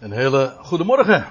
Een 0.00 0.12
hele 0.12 0.56
goede 0.58 0.84
morgen, 0.84 1.30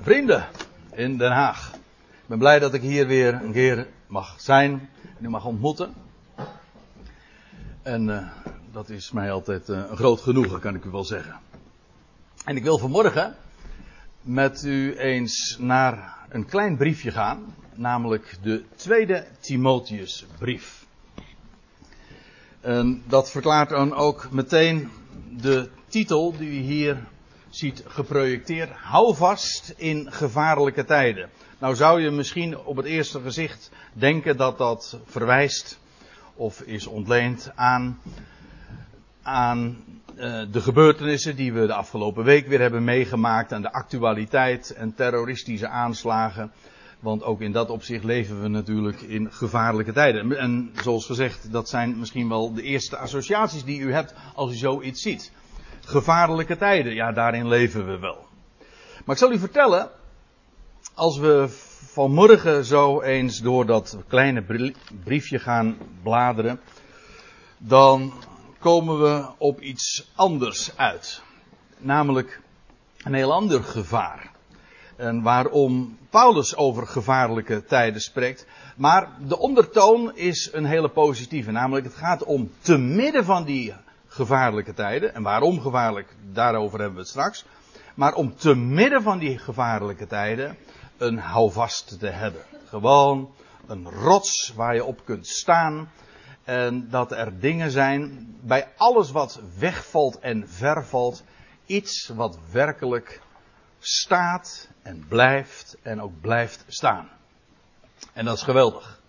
vrienden 0.00 0.48
in 0.92 1.18
Den 1.18 1.32
Haag. 1.32 1.72
Ik 1.74 2.26
ben 2.26 2.38
blij 2.38 2.58
dat 2.58 2.74
ik 2.74 2.82
hier 2.82 3.06
weer 3.06 3.34
een 3.34 3.52
keer 3.52 3.86
mag 4.06 4.40
zijn 4.40 4.88
en 5.18 5.24
u 5.24 5.28
mag 5.28 5.44
ontmoeten. 5.44 5.94
En 7.82 8.08
uh, 8.08 8.28
dat 8.72 8.88
is 8.88 9.10
mij 9.10 9.32
altijd 9.32 9.68
uh, 9.68 9.82
een 9.90 9.96
groot 9.96 10.20
genoegen, 10.20 10.60
kan 10.60 10.74
ik 10.74 10.84
u 10.84 10.90
wel 10.90 11.04
zeggen. 11.04 11.40
En 12.44 12.56
ik 12.56 12.62
wil 12.62 12.78
vanmorgen 12.78 13.36
met 14.22 14.64
u 14.64 14.96
eens 14.96 15.56
naar 15.60 16.16
een 16.28 16.46
klein 16.46 16.76
briefje 16.76 17.10
gaan, 17.10 17.54
namelijk 17.74 18.38
de 18.42 18.64
tweede 18.74 19.26
Timotheusbrief. 19.40 20.86
En 22.60 23.02
dat 23.06 23.30
verklaart 23.30 23.68
dan 23.68 23.94
ook 23.94 24.30
meteen 24.30 24.90
de 25.36 25.68
titel 25.88 26.36
die 26.36 26.50
u 26.50 26.60
hier 26.60 26.98
ziet 27.50 27.82
geprojecteerd. 27.86 28.70
Hou 28.70 29.16
vast 29.16 29.74
in 29.76 30.12
gevaarlijke 30.12 30.84
tijden. 30.84 31.30
Nou 31.58 31.74
zou 31.74 32.00
je 32.00 32.10
misschien 32.10 32.58
op 32.58 32.76
het 32.76 32.86
eerste 32.86 33.20
gezicht 33.20 33.70
denken 33.92 34.36
dat 34.36 34.58
dat 34.58 34.98
verwijst 35.04 35.78
of 36.34 36.60
is 36.60 36.86
ontleend 36.86 37.52
aan, 37.54 37.98
aan 39.22 39.84
uh, 40.16 40.42
de 40.52 40.60
gebeurtenissen 40.60 41.36
die 41.36 41.52
we 41.52 41.66
de 41.66 41.74
afgelopen 41.74 42.24
week 42.24 42.46
weer 42.46 42.60
hebben 42.60 42.84
meegemaakt, 42.84 43.52
aan 43.52 43.62
de 43.62 43.72
actualiteit 43.72 44.70
en 44.70 44.94
terroristische 44.94 45.68
aanslagen. 45.68 46.52
Want 47.00 47.22
ook 47.22 47.40
in 47.40 47.52
dat 47.52 47.70
opzicht 47.70 48.04
leven 48.04 48.42
we 48.42 48.48
natuurlijk 48.48 49.00
in 49.00 49.32
gevaarlijke 49.32 49.92
tijden. 49.92 50.38
En 50.38 50.70
zoals 50.82 51.06
gezegd, 51.06 51.52
dat 51.52 51.68
zijn 51.68 51.98
misschien 51.98 52.28
wel 52.28 52.54
de 52.54 52.62
eerste 52.62 52.96
associaties 52.96 53.64
die 53.64 53.80
u 53.80 53.92
hebt 53.92 54.14
als 54.34 54.52
u 54.52 54.54
zoiets 54.54 55.02
ziet 55.02 55.32
gevaarlijke 55.84 56.56
tijden. 56.56 56.94
Ja, 56.94 57.12
daarin 57.12 57.48
leven 57.48 57.86
we 57.86 57.98
wel. 57.98 58.26
Maar 59.04 59.14
ik 59.14 59.20
zal 59.20 59.32
u 59.32 59.38
vertellen, 59.38 59.90
als 60.94 61.18
we 61.18 61.46
vanmorgen 61.92 62.64
zo 62.64 63.00
eens 63.00 63.38
door 63.38 63.66
dat 63.66 63.96
kleine 64.08 64.72
briefje 65.04 65.38
gaan 65.38 65.76
bladeren, 66.02 66.60
dan 67.58 68.12
komen 68.58 69.00
we 69.00 69.26
op 69.38 69.60
iets 69.60 70.10
anders 70.14 70.76
uit. 70.76 71.22
Namelijk 71.78 72.40
een 73.02 73.14
heel 73.14 73.32
ander 73.32 73.62
gevaar. 73.62 74.30
En 74.96 75.22
waarom 75.22 75.98
Paulus 76.10 76.56
over 76.56 76.86
gevaarlijke 76.86 77.64
tijden 77.64 78.00
spreekt. 78.00 78.46
Maar 78.76 79.08
de 79.26 79.38
ondertoon 79.38 80.16
is 80.16 80.50
een 80.52 80.64
hele 80.64 80.88
positieve. 80.88 81.50
Namelijk 81.50 81.86
het 81.86 81.94
gaat 81.94 82.24
om 82.24 82.50
te 82.60 82.76
midden 82.76 83.24
van 83.24 83.44
die 83.44 83.74
gevaarlijke 84.10 84.74
tijden. 84.74 85.14
En 85.14 85.22
waarom 85.22 85.60
gevaarlijk, 85.60 86.14
daarover 86.32 86.78
hebben 86.78 86.96
we 86.96 87.00
het 87.00 87.10
straks. 87.10 87.44
Maar 87.94 88.14
om 88.14 88.36
te 88.36 88.54
midden 88.54 89.02
van 89.02 89.18
die 89.18 89.38
gevaarlijke 89.38 90.06
tijden 90.06 90.56
een 90.98 91.18
houvast 91.18 91.98
te 91.98 92.08
hebben. 92.08 92.42
Gewoon 92.68 93.34
een 93.66 93.90
rots 93.90 94.52
waar 94.56 94.74
je 94.74 94.84
op 94.84 95.04
kunt 95.04 95.26
staan. 95.26 95.90
En 96.44 96.90
dat 96.90 97.12
er 97.12 97.40
dingen 97.40 97.70
zijn 97.70 98.34
bij 98.40 98.68
alles 98.76 99.10
wat 99.10 99.40
wegvalt 99.58 100.18
en 100.18 100.48
vervalt. 100.48 101.22
Iets 101.66 102.08
wat 102.08 102.38
werkelijk 102.52 103.20
staat 103.78 104.68
en 104.82 105.04
blijft 105.08 105.76
en 105.82 106.00
ook 106.00 106.20
blijft 106.20 106.64
staan. 106.68 107.08
En 108.12 108.24
dat 108.24 108.36
is 108.36 108.42
geweldig. 108.42 109.00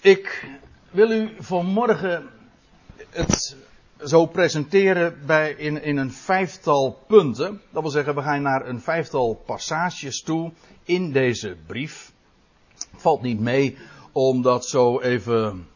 Ik 0.00 0.48
wil 0.92 1.10
u 1.10 1.30
vanmorgen 1.38 2.30
het 3.10 3.56
zo 4.04 4.26
presenteren 4.26 5.18
bij 5.26 5.52
in, 5.52 5.82
in 5.82 5.96
een 5.96 6.12
vijftal 6.12 6.98
punten. 7.06 7.60
Dat 7.70 7.82
wil 7.82 7.90
zeggen, 7.90 8.14
we 8.14 8.22
gaan 8.22 8.42
naar 8.42 8.68
een 8.68 8.80
vijftal 8.80 9.34
passages 9.46 10.22
toe 10.22 10.52
in 10.84 11.12
deze 11.12 11.56
brief. 11.66 12.12
Valt 12.96 13.22
niet 13.22 13.40
mee 13.40 13.76
om 14.12 14.42
dat 14.42 14.66
zo 14.66 15.00
even 15.00 15.66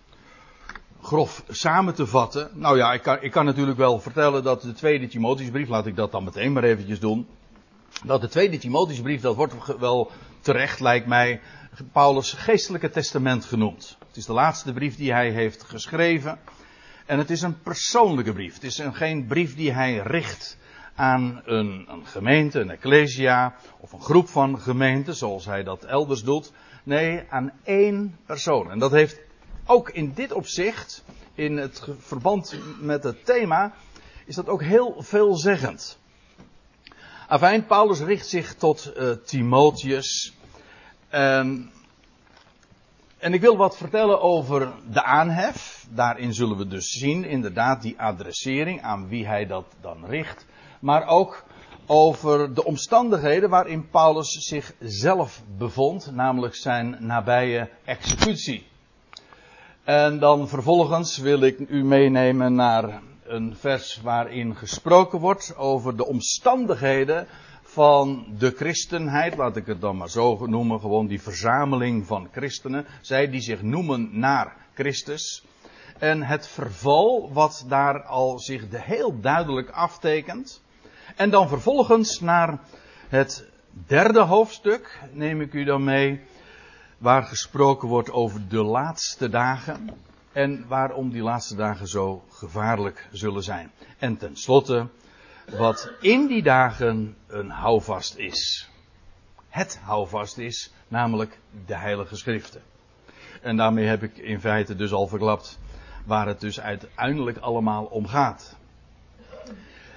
grof 1.02 1.44
samen 1.48 1.94
te 1.94 2.06
vatten. 2.06 2.50
Nou 2.52 2.76
ja, 2.76 2.92
ik 2.92 3.02
kan, 3.02 3.18
ik 3.20 3.30
kan 3.30 3.44
natuurlijk 3.44 3.78
wel 3.78 4.00
vertellen 4.00 4.42
dat 4.42 4.62
de 4.62 4.72
tweede 4.72 5.08
Timotheusbrief, 5.08 5.68
laat 5.68 5.86
ik 5.86 5.96
dat 5.96 6.12
dan 6.12 6.24
meteen 6.24 6.52
maar 6.52 6.64
eventjes 6.64 7.00
doen. 7.00 7.26
Dat 8.04 8.20
de 8.20 8.28
tweede 8.28 8.58
Timotheusbrief, 8.58 9.20
dat 9.20 9.36
wordt 9.36 9.78
wel 9.78 10.10
terecht, 10.46 10.80
lijkt 10.80 11.06
mij, 11.06 11.40
Paulus' 11.92 12.32
geestelijke 12.32 12.90
testament 12.90 13.44
genoemd. 13.44 13.96
Het 14.06 14.16
is 14.16 14.26
de 14.26 14.32
laatste 14.32 14.72
brief 14.72 14.96
die 14.96 15.12
hij 15.12 15.30
heeft 15.30 15.62
geschreven. 15.62 16.38
En 17.06 17.18
het 17.18 17.30
is 17.30 17.42
een 17.42 17.62
persoonlijke 17.62 18.32
brief. 18.32 18.54
Het 18.54 18.64
is 18.64 18.78
een, 18.78 18.94
geen 18.94 19.26
brief 19.26 19.56
die 19.56 19.72
hij 19.72 19.96
richt 19.96 20.58
aan 20.94 21.42
een, 21.44 21.86
een, 21.88 22.06
gemeente, 22.06 22.60
een 22.60 22.70
ecclesia 22.70 23.54
of 23.78 23.92
een 23.92 24.00
groep 24.00 24.28
van 24.28 24.60
gemeenten, 24.60 25.14
zoals 25.14 25.44
hij 25.44 25.62
dat 25.62 25.84
elders 25.84 26.22
doet. 26.22 26.52
Nee, 26.82 27.22
aan 27.28 27.52
één 27.64 28.16
persoon. 28.26 28.70
En 28.70 28.78
dat 28.78 28.90
heeft 28.90 29.20
ook 29.66 29.90
in 29.90 30.12
dit 30.14 30.32
opzicht, 30.32 31.04
in 31.34 31.56
het 31.56 31.88
verband 31.98 32.58
met 32.80 33.04
het 33.04 33.24
thema, 33.24 33.74
is 34.26 34.34
dat 34.34 34.48
ook 34.48 34.62
heel 34.62 34.94
veelzeggend. 34.98 35.98
Afijn, 37.28 37.66
Paulus 37.66 38.00
richt 38.00 38.28
zich 38.28 38.54
tot 38.54 38.92
uh, 38.96 39.10
Timotheus. 39.24 40.32
En 41.08 41.70
en 43.18 43.34
ik 43.34 43.40
wil 43.40 43.56
wat 43.56 43.76
vertellen 43.76 44.20
over 44.20 44.72
de 44.92 45.02
aanhef. 45.02 45.86
Daarin 45.90 46.34
zullen 46.34 46.56
we 46.56 46.66
dus 46.66 46.90
zien, 46.90 47.24
inderdaad, 47.24 47.82
die 47.82 48.00
adressering, 48.00 48.82
aan 48.82 49.08
wie 49.08 49.26
hij 49.26 49.46
dat 49.46 49.64
dan 49.80 50.04
richt. 50.06 50.46
Maar 50.80 51.06
ook 51.06 51.44
over 51.86 52.54
de 52.54 52.64
omstandigheden 52.64 53.50
waarin 53.50 53.88
Paulus 53.90 54.30
zichzelf 54.30 55.42
bevond, 55.58 56.10
namelijk 56.12 56.54
zijn 56.54 56.96
nabije 57.00 57.68
executie. 57.84 58.66
En 59.84 60.18
dan 60.18 60.48
vervolgens 60.48 61.18
wil 61.18 61.40
ik 61.40 61.58
u 61.58 61.84
meenemen 61.84 62.54
naar 62.54 63.02
een 63.28 63.56
vers 63.56 64.00
waarin 64.02 64.56
gesproken 64.56 65.18
wordt 65.18 65.56
over 65.56 65.96
de 65.96 66.06
omstandigheden 66.06 67.26
van 67.62 68.26
de 68.38 68.50
christenheid, 68.50 69.36
laat 69.36 69.56
ik 69.56 69.66
het 69.66 69.80
dan 69.80 69.96
maar 69.96 70.08
zo 70.08 70.46
noemen, 70.46 70.80
gewoon 70.80 71.06
die 71.06 71.22
verzameling 71.22 72.06
van 72.06 72.28
christenen, 72.32 72.86
zij 73.00 73.30
die 73.30 73.40
zich 73.40 73.62
noemen 73.62 74.18
naar 74.18 74.56
Christus. 74.74 75.44
En 75.98 76.22
het 76.22 76.48
verval 76.48 77.32
wat 77.32 77.64
daar 77.68 78.02
al 78.02 78.38
zich 78.38 78.64
heel 78.70 79.20
duidelijk 79.20 79.70
aftekent. 79.70 80.62
En 81.16 81.30
dan 81.30 81.48
vervolgens 81.48 82.20
naar 82.20 82.60
het 83.08 83.48
derde 83.70 84.20
hoofdstuk, 84.20 85.00
neem 85.12 85.40
ik 85.40 85.52
u 85.52 85.64
dan 85.64 85.84
mee, 85.84 86.20
waar 86.98 87.22
gesproken 87.22 87.88
wordt 87.88 88.10
over 88.10 88.48
de 88.48 88.62
laatste 88.62 89.28
dagen. 89.28 89.90
En 90.36 90.64
waarom 90.68 91.10
die 91.10 91.22
laatste 91.22 91.56
dagen 91.56 91.88
zo 91.88 92.24
gevaarlijk 92.30 93.08
zullen 93.12 93.42
zijn. 93.42 93.70
En 93.98 94.16
tenslotte 94.16 94.88
wat 95.56 95.90
in 96.00 96.26
die 96.26 96.42
dagen 96.42 97.16
een 97.26 97.50
houvast 97.50 98.16
is. 98.16 98.68
Het 99.48 99.78
houvast 99.82 100.38
is, 100.38 100.72
namelijk 100.88 101.38
de 101.66 101.76
Heilige 101.76 102.16
Schriften. 102.16 102.62
En 103.42 103.56
daarmee 103.56 103.84
heb 103.84 104.02
ik 104.02 104.16
in 104.16 104.40
feite 104.40 104.76
dus 104.76 104.92
al 104.92 105.06
verklapt 105.06 105.58
waar 106.04 106.26
het 106.26 106.40
dus 106.40 106.60
uiteindelijk 106.60 107.38
allemaal 107.38 107.84
om 107.84 108.06
gaat. 108.06 108.56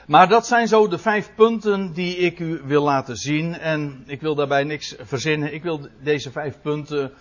Maar 0.07 0.28
dat 0.28 0.47
zijn 0.47 0.67
zo 0.67 0.88
de 0.88 0.97
vijf 0.97 1.31
punten 1.35 1.94
die 1.94 2.17
ik 2.17 2.39
u 2.39 2.61
wil 2.63 2.83
laten 2.83 3.16
zien. 3.16 3.53
En 3.57 4.03
ik 4.07 4.22
wil 4.22 4.35
daarbij 4.35 4.63
niks 4.63 4.95
verzinnen. 4.99 5.53
Ik 5.53 5.63
wil 5.63 5.88
deze 6.01 6.31
vijf 6.31 6.61
punten 6.61 7.13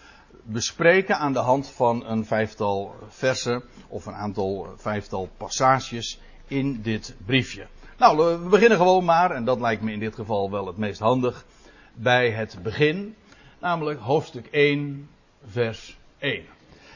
bespreken 0.50 1.18
aan 1.18 1.32
de 1.32 1.38
hand 1.38 1.68
van 1.68 2.06
een 2.06 2.24
vijftal 2.24 2.94
versen 3.08 3.62
of 3.88 4.06
een 4.06 4.14
aantal 4.14 4.66
vijftal 4.76 5.28
passages 5.36 6.20
in 6.46 6.82
dit 6.82 7.16
briefje. 7.26 7.66
Nou, 7.98 8.38
we 8.42 8.48
beginnen 8.48 8.78
gewoon 8.78 9.04
maar, 9.04 9.30
en 9.30 9.44
dat 9.44 9.60
lijkt 9.60 9.82
me 9.82 9.92
in 9.92 9.98
dit 9.98 10.14
geval 10.14 10.50
wel 10.50 10.66
het 10.66 10.76
meest 10.76 11.00
handig, 11.00 11.44
bij 11.94 12.30
het 12.30 12.58
begin, 12.62 13.14
namelijk 13.58 14.00
hoofdstuk 14.00 14.46
1, 14.46 15.08
vers 15.48 15.98
1. 16.18 16.44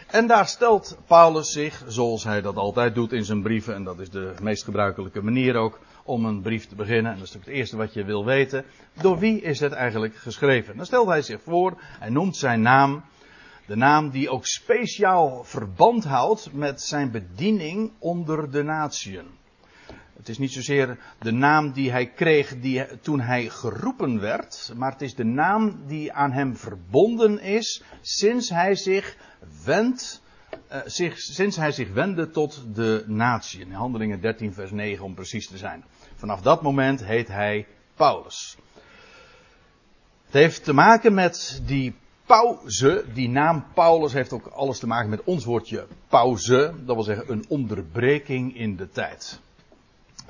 En 0.06 0.26
daar 0.26 0.47
stelt 0.47 0.99
Paulus 1.06 1.53
zich, 1.53 1.82
zoals 1.87 2.25
hij 2.25 2.41
dat 2.41 2.56
altijd 2.56 2.94
doet 2.94 3.12
in 3.12 3.25
zijn 3.25 3.43
brieven, 3.43 3.75
en 3.75 3.85
dat 3.85 3.99
is 3.99 4.11
de 4.11 4.35
meest 4.43 4.65
gebruikelijke 4.65 5.23
manier 5.23 5.56
ook 5.56 5.79
om 6.05 6.25
een 6.25 6.41
brief 6.41 6.67
te 6.67 6.75
beginnen, 6.75 7.12
en 7.12 7.19
dat 7.19 7.26
is 7.26 7.35
het 7.35 7.47
eerste 7.47 7.76
wat 7.76 7.94
je 7.94 8.05
wil 8.05 8.25
weten, 8.25 8.65
door 9.00 9.19
wie 9.19 9.41
is 9.41 9.61
het 9.61 9.73
eigenlijk 9.73 10.17
geschreven? 10.17 10.76
Dan 10.76 10.87
stelt 10.87 11.09
hij 11.09 11.23
zich 11.23 11.41
voor, 11.43 11.75
hij 11.79 12.11
noemt 12.11 12.37
zijn 12.37 12.62
naam, 12.62 13.03
de 13.67 13.76
naam 13.76 14.11
die 14.11 14.31
ook 14.31 14.47
speciaal 14.47 15.44
verband 15.44 16.05
houdt 16.05 16.53
met 16.53 16.82
zijn 16.82 17.11
bediening 17.11 17.93
onder 17.99 18.50
de 18.50 18.62
natieën. 18.62 19.26
Het 20.17 20.29
is 20.29 20.38
niet 20.38 20.53
zozeer 20.53 20.99
de 21.19 21.32
naam 21.32 21.73
die 21.73 21.91
hij 21.91 22.06
kreeg 22.06 22.61
die, 22.61 23.00
toen 23.00 23.20
hij 23.20 23.49
geroepen 23.49 24.20
werd, 24.20 24.73
maar 24.76 24.93
het 24.93 25.03
is 25.03 25.14
de 25.14 25.25
naam 25.25 25.87
die 25.87 26.12
aan 26.12 26.32
hem 26.32 26.56
verbonden 26.56 27.41
is 27.41 27.82
sinds 28.00 28.50
hij 28.50 28.75
zich 28.75 29.17
wendt 29.64 30.23
uh, 30.73 30.81
zich, 30.85 31.19
sinds 31.19 31.56
hij 31.56 31.73
zich 31.73 31.93
wendde 31.93 32.31
tot 32.31 32.64
de 32.75 33.05
natie. 33.06 33.61
In 33.61 33.73
Handelingen 33.73 34.20
13, 34.20 34.55
vers 34.55 34.70
9 34.70 35.05
om 35.05 35.14
precies 35.14 35.47
te 35.47 35.56
zijn. 35.56 35.85
Vanaf 36.14 36.41
dat 36.41 36.62
moment 36.62 37.05
heet 37.05 37.29
hij 37.29 37.67
Paulus. 37.94 38.56
Het 40.25 40.35
heeft 40.35 40.64
te 40.64 40.73
maken 40.73 41.14
met 41.14 41.62
die 41.67 41.94
pauze. 42.27 43.05
Die 43.15 43.29
naam 43.29 43.65
Paulus 43.75 44.13
heeft 44.13 44.33
ook 44.33 44.47
alles 44.47 44.79
te 44.79 44.87
maken 44.87 45.11
met 45.11 45.25
ons 45.25 45.45
woordje 45.45 45.87
pauze. 46.09 46.75
Dat 46.85 46.95
wil 46.95 47.05
zeggen 47.05 47.31
een 47.31 47.45
onderbreking 47.49 48.57
in 48.57 48.77
de 48.77 48.89
tijd. 48.91 49.41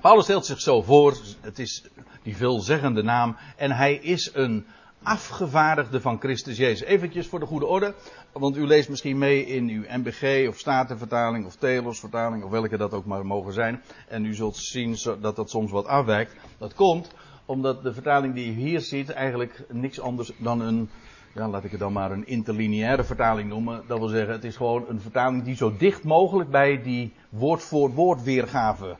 Paulus 0.01 0.25
stelt 0.25 0.47
zich 0.47 0.61
zo 0.61 0.83
voor. 0.83 1.17
Het 1.41 1.59
is 1.59 1.85
die 2.23 2.37
veelzeggende 2.37 3.03
naam. 3.03 3.37
En 3.57 3.71
hij 3.71 3.95
is 3.95 4.31
een 4.35 4.67
afgevaardigde 5.03 6.01
van 6.01 6.19
Christus 6.19 6.57
Jezus. 6.57 6.87
Eventjes 6.87 7.27
voor 7.27 7.41
de 7.41 7.47
goede 7.47 7.67
orde. 7.67 7.95
Want 8.33 8.57
u 8.57 8.67
leest 8.67 8.89
misschien 8.89 9.19
mee 9.19 9.47
in 9.47 9.69
uw 9.69 9.83
MBG 9.89 10.49
of 10.49 10.59
Statenvertaling 10.59 11.47
of 11.47 11.57
Telos 11.57 12.01
vertaling 12.01 12.45
of 12.45 12.51
welke 12.51 12.77
dat 12.77 12.93
ook 12.93 13.05
maar 13.05 13.27
mogen 13.27 13.53
zijn. 13.53 13.83
En 14.09 14.25
u 14.25 14.35
zult 14.35 14.57
zien 14.57 14.97
dat 15.21 15.37
dat 15.37 15.51
soms 15.51 15.71
wat 15.71 15.87
afwijkt. 15.87 16.35
Dat 16.59 16.75
komt 16.75 17.11
omdat 17.47 17.83
de 17.83 17.93
vertaling 17.93 18.35
die 18.35 18.51
u 18.51 18.55
hier 18.55 18.81
ziet 18.81 19.11
eigenlijk 19.11 19.65
niks 19.69 20.01
anders 20.01 20.33
dan 20.37 20.61
een, 20.61 20.91
ja, 21.35 21.49
laat 21.49 21.65
ik 21.65 21.71
het 21.71 21.81
dan 21.81 21.93
maar 21.93 22.11
een 22.11 22.27
interlineaire 22.27 23.05
vertaling 23.05 23.49
noemen. 23.49 23.83
Dat 23.87 23.99
wil 23.99 24.09
zeggen, 24.09 24.33
het 24.33 24.45
is 24.45 24.57
gewoon 24.57 24.85
een 24.89 25.01
vertaling 25.01 25.45
die 25.45 25.57
zo 25.57 25.77
dicht 25.79 26.05
mogelijk 26.05 26.51
bij 26.51 26.83
die 26.83 27.13
woord 27.29 27.63
voor 27.63 27.91
woord 27.91 28.23
weergave 28.23 28.97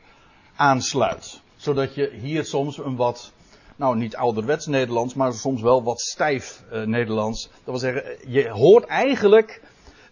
aansluit. 0.55 1.41
Zodat 1.55 1.95
je 1.95 2.11
hier 2.21 2.45
soms 2.45 2.77
een 2.77 2.95
wat, 2.95 3.31
nou 3.75 3.97
niet 3.97 4.15
ouderwets 4.15 4.65
Nederlands, 4.65 5.13
maar 5.13 5.33
soms 5.33 5.61
wel 5.61 5.83
wat 5.83 6.01
stijf 6.01 6.63
uh, 6.73 6.83
Nederlands. 6.83 7.43
Dat 7.43 7.61
wil 7.63 7.77
zeggen, 7.77 8.31
je 8.31 8.49
hoort 8.49 8.85
eigenlijk 8.85 9.61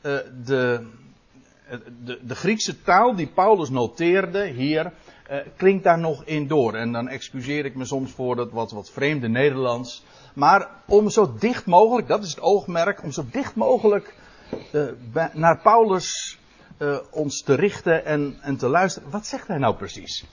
uh, 0.02 0.18
de, 0.46 0.88
de, 2.04 2.20
de 2.22 2.36
Griekse 2.36 2.82
taal 2.82 3.16
die 3.16 3.28
Paulus 3.28 3.70
noteerde 3.70 4.46
hier, 4.46 4.94
uh, 5.32 5.38
klinkt 5.58 5.84
daar 5.84 6.00
nog 6.00 6.24
in 6.26 6.48
door. 6.48 6.74
En 6.74 6.92
dan 6.92 7.08
excuseer 7.08 7.66
ik 7.66 7.76
me 7.76 7.86
soms 7.86 8.12
voor 8.12 8.36
dat 8.36 8.52
wat, 8.52 8.72
wat 8.72 8.90
vreemde 8.90 9.28
Nederlands. 9.28 10.04
Maar 10.34 10.70
om 10.86 11.10
zo 11.10 11.34
dicht 11.40 11.66
mogelijk, 11.66 12.08
dat 12.08 12.24
is 12.24 12.30
het 12.30 12.42
oogmerk, 12.42 13.04
om 13.04 13.12
zo 13.12 13.26
dicht 13.32 13.56
mogelijk 13.56 14.16
uh, 14.72 14.92
naar 15.34 15.62
Paulus 15.62 16.40
uh, 16.78 16.98
ons 17.12 17.42
te 17.42 17.54
richten 17.54 18.06
en, 18.06 18.38
en 18.42 18.58
te 18.58 18.68
luisteren. 18.68 19.10
Wat 19.10 19.26
zegt 19.26 19.48
hij 19.48 19.58
nou 19.58 19.76
precies? 19.76 20.26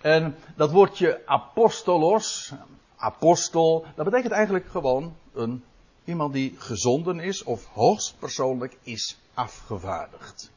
En 0.00 0.36
dat 0.56 0.70
woordje 0.70 1.22
apostolos, 1.26 2.52
apostel, 2.96 3.86
dat 3.96 4.04
betekent 4.04 4.32
eigenlijk 4.32 4.68
gewoon 4.68 5.16
een, 5.34 5.64
iemand 6.04 6.32
die 6.32 6.54
gezonden 6.58 7.20
is 7.20 7.42
of 7.42 7.66
hoogstpersoonlijk 7.72 8.76
is 8.82 9.18
afgevaardigd. 9.34 10.50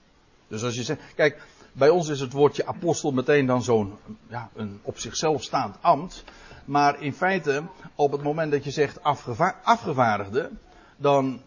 Dus 0.48 0.64
als 0.64 0.76
je 0.76 0.84
zegt, 0.84 1.02
kijk, 1.16 1.42
bij 1.72 1.90
ons 1.90 2.08
is 2.08 2.20
het 2.20 2.34
woordje 2.34 2.66
apostel 2.66 3.12
meteen 3.12 3.46
dan 3.46 3.64
zo'n 3.64 3.94
ja, 4.30 4.50
een 4.56 4.80
op 4.82 5.00
zichzelf 5.00 5.44
staand 5.44 5.76
ambt. 5.82 6.24
Maar 6.68 7.02
in 7.02 7.14
feite, 7.14 7.64
op 7.96 8.12
het 8.12 8.24
moment 8.24 8.52
dat 8.52 8.64
je 8.64 8.72
zegt 8.72 9.04
afgeva 9.04 9.60
afgevaardigde, 9.64 10.52
dan, 10.98 11.42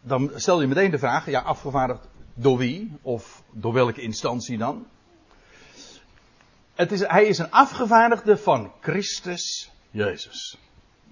dan 0.00 0.30
stel 0.34 0.60
je 0.60 0.66
meteen 0.66 0.90
de 0.90 0.98
vraag, 0.98 1.30
ja, 1.30 1.40
afgevaardigd 1.40 2.08
door 2.34 2.58
wie? 2.58 2.92
Of 3.02 3.42
door 3.50 3.72
welke 3.72 4.00
instantie 4.00 4.58
dan? 4.58 4.86
Het 6.74 6.92
is, 6.92 7.00
hij 7.00 7.24
is 7.24 7.38
een 7.38 7.50
afgevaardigde 7.50 8.36
van 8.36 8.72
Christus 8.80 9.70
Jezus. 9.90 10.58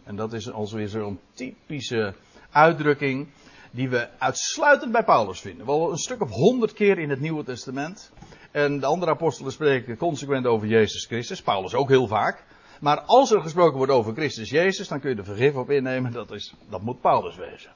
En 0.05 0.17
dat 0.17 0.33
is 0.33 0.51
alweer 0.51 0.89
zo'n 0.89 1.21
typische 1.35 2.15
uitdrukking 2.51 3.29
die 3.71 3.89
we 3.89 4.09
uitsluitend 4.19 4.93
bij 4.93 5.05
Paulus 5.05 5.41
vinden. 5.41 5.67
Wel 5.67 5.91
een 5.91 5.97
stuk 5.97 6.21
of 6.23 6.31
honderd 6.31 6.73
keer 6.73 6.99
in 6.99 7.11
het 7.11 7.21
Nieuwe 7.21 7.45
Testament. 7.45 8.11
En 8.57 8.81
de 8.81 8.87
andere 8.87 9.11
apostelen 9.11 9.53
spreken 9.53 9.97
consequent 9.97 10.47
over 10.47 10.67
Jezus 10.67 11.05
Christus. 11.05 11.43
Paulus 11.43 11.75
ook 11.75 11.89
heel 11.89 12.07
vaak. 12.07 12.45
Maar 12.81 13.01
als 13.01 13.31
er 13.31 13.41
gesproken 13.41 13.77
wordt 13.77 13.93
over 13.93 14.13
Christus 14.13 14.51
Jezus, 14.51 14.89
dan 14.89 15.01
kun 15.01 15.11
je 15.11 15.17
er 15.17 15.25
vergif 15.25 15.55
op 15.55 15.71
innemen. 15.71 16.13
Dat, 16.13 16.31
is, 16.31 16.55
dat 16.69 16.83
moet 16.83 17.01
Paulus 17.01 17.37
wezen. 17.37 17.71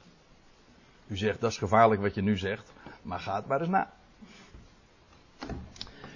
U 1.06 1.16
zegt, 1.16 1.40
dat 1.40 1.50
is 1.50 1.58
gevaarlijk 1.58 2.00
wat 2.00 2.14
je 2.14 2.22
nu 2.22 2.38
zegt. 2.38 2.72
Maar 3.02 3.20
ga 3.20 3.36
het 3.36 3.46
maar 3.46 3.60
eens 3.60 3.68
na. 3.68 3.92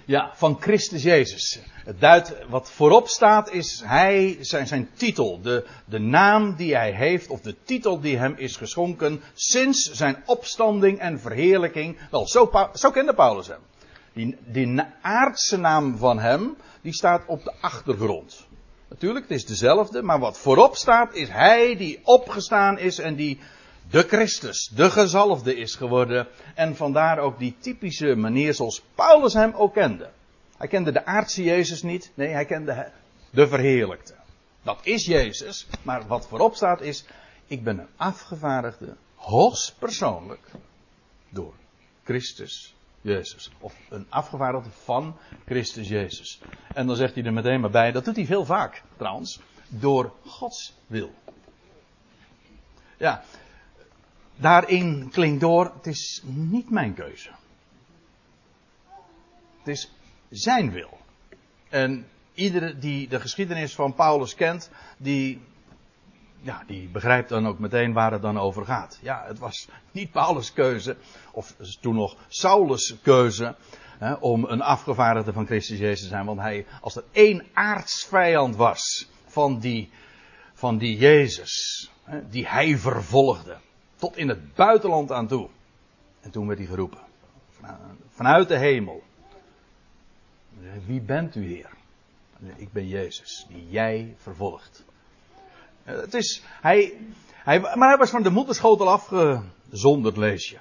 Ja, 0.05 0.31
van 0.35 0.61
Christus 0.61 1.03
Jezus. 1.03 1.59
Het 1.83 1.99
duidt, 1.99 2.47
wat 2.47 2.71
voorop 2.71 3.07
staat 3.07 3.51
is 3.51 3.81
hij, 3.85 4.37
zijn, 4.39 4.67
zijn 4.67 4.89
titel, 4.93 5.41
de, 5.41 5.67
de 5.85 5.99
naam 5.99 6.55
die 6.55 6.75
hij 6.75 6.91
heeft, 6.91 7.27
of 7.27 7.41
de 7.41 7.55
titel 7.63 7.99
die 7.99 8.17
hem 8.17 8.33
is 8.37 8.55
geschonken 8.55 9.21
sinds 9.33 9.91
zijn 9.91 10.23
opstanding 10.25 10.99
en 10.99 11.19
verheerlijking. 11.19 11.97
Wel, 12.11 12.27
zo, 12.27 12.69
zo 12.73 12.91
kende 12.91 13.13
Paulus 13.13 13.47
hem. 13.47 13.61
Die, 14.15 14.37
die 14.47 14.81
aardse 15.01 15.57
naam 15.57 15.97
van 15.97 16.19
hem, 16.19 16.55
die 16.81 16.93
staat 16.93 17.23
op 17.27 17.43
de 17.43 17.53
achtergrond. 17.61 18.47
Natuurlijk, 18.89 19.29
het 19.29 19.37
is 19.37 19.45
dezelfde, 19.45 20.01
maar 20.01 20.19
wat 20.19 20.37
voorop 20.37 20.75
staat 20.75 21.13
is 21.13 21.29
hij 21.29 21.75
die 21.75 21.99
opgestaan 22.03 22.79
is 22.79 22.99
en 22.99 23.15
die 23.15 23.39
de 23.89 24.03
Christus, 24.03 24.71
de 24.75 24.91
gezalfde 24.91 25.55
is 25.55 25.75
geworden. 25.75 26.27
En 26.55 26.75
vandaar 26.75 27.19
ook 27.19 27.39
die 27.39 27.55
typische 27.59 28.15
manier 28.15 28.53
zoals 28.53 28.83
Paulus 28.95 29.33
hem 29.33 29.53
ook 29.53 29.73
kende. 29.73 30.09
Hij 30.57 30.67
kende 30.67 30.91
de 30.91 31.05
aardse 31.05 31.43
Jezus 31.43 31.81
niet, 31.81 32.11
nee, 32.13 32.29
hij 32.29 32.45
kende 32.45 32.91
de 33.29 33.47
verheerlijkte. 33.47 34.13
Dat 34.63 34.79
is 34.83 35.05
Jezus, 35.05 35.67
maar 35.81 36.07
wat 36.07 36.27
voorop 36.27 36.55
staat 36.55 36.81
is, 36.81 37.05
ik 37.47 37.63
ben 37.63 37.79
een 37.79 37.89
afgevaardigde, 37.95 38.95
hoogstpersoonlijk, 39.15 40.51
door 41.29 41.53
Christus 42.03 42.74
Jezus. 43.05 43.51
Of 43.59 43.75
een 43.89 44.05
afgevaardigde 44.09 44.69
van 44.69 45.17
Christus 45.45 45.87
Jezus. 45.87 46.39
En 46.73 46.87
dan 46.87 46.95
zegt 46.95 47.15
hij 47.15 47.23
er 47.23 47.33
meteen 47.33 47.59
maar 47.59 47.69
bij, 47.69 47.91
dat 47.91 48.05
doet 48.05 48.15
hij 48.15 48.25
veel 48.25 48.45
vaak 48.45 48.83
trouwens, 48.97 49.39
door 49.67 50.13
Gods 50.25 50.73
wil. 50.87 51.13
Ja, 52.97 53.23
daarin 54.35 55.09
klinkt 55.11 55.41
door, 55.41 55.71
het 55.75 55.87
is 55.87 56.21
niet 56.25 56.69
mijn 56.69 56.93
keuze. 56.93 57.29
Het 59.57 59.67
is 59.67 59.91
zijn 60.29 60.71
wil. 60.71 60.97
En 61.69 62.07
iedere 62.33 62.77
die 62.77 63.07
de 63.07 63.19
geschiedenis 63.19 63.75
van 63.75 63.93
Paulus 63.93 64.35
kent, 64.35 64.69
die, 64.97 65.41
ja, 66.45 66.63
die 66.67 66.87
begrijpt 66.87 67.29
dan 67.29 67.47
ook 67.47 67.59
meteen 67.59 67.93
waar 67.93 68.11
het 68.11 68.21
dan 68.21 68.39
over 68.39 68.65
gaat. 68.65 68.99
Ja, 69.01 69.23
het 69.27 69.39
was 69.39 69.67
niet 69.91 70.11
Paulus' 70.11 70.53
keuze, 70.53 70.97
of 71.31 71.55
toen 71.81 71.95
nog 71.95 72.15
Saulus' 72.27 72.95
keuze, 73.01 73.55
hè, 73.97 74.13
om 74.13 74.43
een 74.43 74.61
afgevaardigde 74.61 75.33
van 75.33 75.45
Christus 75.45 75.77
Jezus 75.77 76.01
te 76.01 76.07
zijn. 76.07 76.25
Want 76.25 76.39
hij, 76.39 76.65
als 76.81 76.95
er 76.95 77.03
één 77.11 77.45
aardsvijand 77.53 78.55
was 78.55 79.09
van 79.25 79.59
die, 79.59 79.89
van 80.53 80.77
die 80.77 80.97
Jezus, 80.97 81.91
hè, 82.03 82.29
die 82.29 82.47
hij 82.47 82.77
vervolgde, 82.77 83.57
tot 83.95 84.17
in 84.17 84.29
het 84.29 84.53
buitenland 84.53 85.11
aan 85.11 85.27
toe. 85.27 85.49
En 86.21 86.31
toen 86.31 86.47
werd 86.47 86.59
hij 86.59 86.67
geroepen. 86.67 86.99
Vanuit 88.09 88.47
de 88.47 88.57
hemel. 88.57 89.03
Wie 90.85 91.01
bent 91.01 91.35
u, 91.35 91.45
Heer? 91.45 91.69
Ik 92.55 92.71
ben 92.71 92.87
Jezus, 92.87 93.45
die 93.49 93.69
jij 93.69 94.15
vervolgt. 94.17 94.85
Het 95.85 96.13
is, 96.13 96.41
hij, 96.61 96.93
hij, 97.33 97.59
maar 97.59 97.89
hij 97.89 97.97
was 97.97 98.09
van 98.09 98.23
de 98.23 98.29
moederschotel 98.29 98.89
afgezonderd, 98.89 100.17
lees 100.17 100.49
je. 100.49 100.57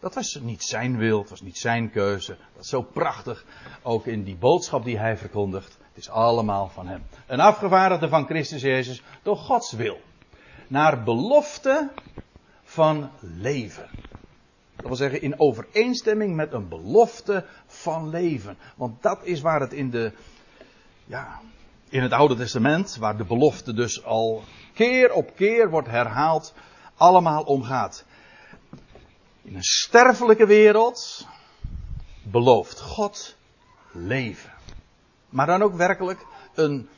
Dat 0.00 0.14
was 0.14 0.38
niet 0.42 0.62
zijn 0.62 0.96
wil, 0.96 1.20
het 1.20 1.30
was 1.30 1.40
niet 1.40 1.58
zijn 1.58 1.90
keuze. 1.90 2.36
Dat 2.54 2.62
is 2.62 2.68
zo 2.68 2.82
prachtig, 2.82 3.44
ook 3.82 4.06
in 4.06 4.24
die 4.24 4.36
boodschap 4.36 4.84
die 4.84 4.98
hij 4.98 5.16
verkondigt. 5.16 5.76
Het 5.88 5.96
is 5.96 6.10
allemaal 6.10 6.68
van 6.68 6.86
hem. 6.86 7.02
Een 7.26 7.40
afgevaardigde 7.40 8.08
van 8.08 8.26
Christus 8.26 8.62
Jezus 8.62 9.02
door 9.22 9.36
Gods 9.36 9.72
wil 9.72 10.00
naar 10.66 11.02
belofte 11.02 11.90
van 12.62 13.10
leven. 13.20 13.88
Dat 14.76 14.86
wil 14.86 14.96
zeggen 14.96 15.22
in 15.22 15.40
overeenstemming 15.40 16.36
met 16.36 16.52
een 16.52 16.68
belofte 16.68 17.44
van 17.66 18.08
leven. 18.08 18.56
Want 18.76 19.02
dat 19.02 19.24
is 19.24 19.40
waar 19.40 19.60
het 19.60 19.72
in 19.72 19.90
de, 19.90 20.12
ja, 21.04 21.40
in 21.90 22.02
het 22.02 22.12
Oude 22.12 22.36
Testament, 22.36 22.96
waar 22.96 23.16
de 23.16 23.24
belofte 23.24 23.72
dus 23.72 24.04
al 24.04 24.42
keer 24.74 25.12
op 25.12 25.36
keer 25.36 25.70
wordt 25.70 25.88
herhaald, 25.88 26.54
allemaal 26.96 27.42
om 27.42 27.62
gaat. 27.62 28.04
In 29.42 29.54
een 29.54 29.62
sterfelijke 29.62 30.46
wereld 30.46 31.26
belooft 32.22 32.80
God 32.80 33.36
leven. 33.92 34.52
Maar 35.28 35.46
dan 35.46 35.62
ook 35.62 35.74
werkelijk 35.74 36.26
een 36.54 36.88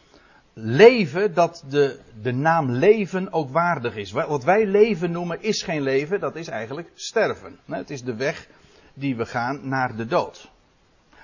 leven 0.52 1.34
dat 1.34 1.64
de, 1.68 2.00
de 2.22 2.32
naam 2.32 2.70
leven 2.70 3.32
ook 3.32 3.50
waardig 3.50 3.96
is. 3.96 4.10
Wat 4.10 4.44
wij 4.44 4.66
leven 4.66 5.10
noemen 5.10 5.42
is 5.42 5.62
geen 5.62 5.82
leven, 5.82 6.20
dat 6.20 6.36
is 6.36 6.48
eigenlijk 6.48 6.90
sterven. 6.94 7.58
Het 7.64 7.90
is 7.90 8.02
de 8.02 8.14
weg 8.14 8.48
die 8.94 9.16
we 9.16 9.26
gaan 9.26 9.68
naar 9.68 9.96
de 9.96 10.06
dood. 10.06 10.50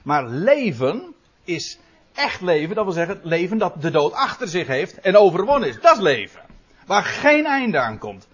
Maar 0.02 0.28
leven 0.28 1.14
is 1.44 1.78
echt 2.16 2.40
leven, 2.40 2.74
dat 2.74 2.84
wil 2.84 2.92
zeggen 2.94 3.20
leven 3.22 3.58
dat 3.58 3.82
de 3.82 3.90
dood 3.90 4.12
achter 4.12 4.48
zich 4.48 4.66
heeft 4.66 5.00
en 5.00 5.16
overwonnen 5.16 5.68
is. 5.68 5.80
Dat 5.80 5.96
is 5.96 6.02
leven. 6.02 6.40
Waar 6.86 7.04
geen 7.04 7.46
einde 7.46 7.78
aan 7.78 7.98
komt. 7.98 8.28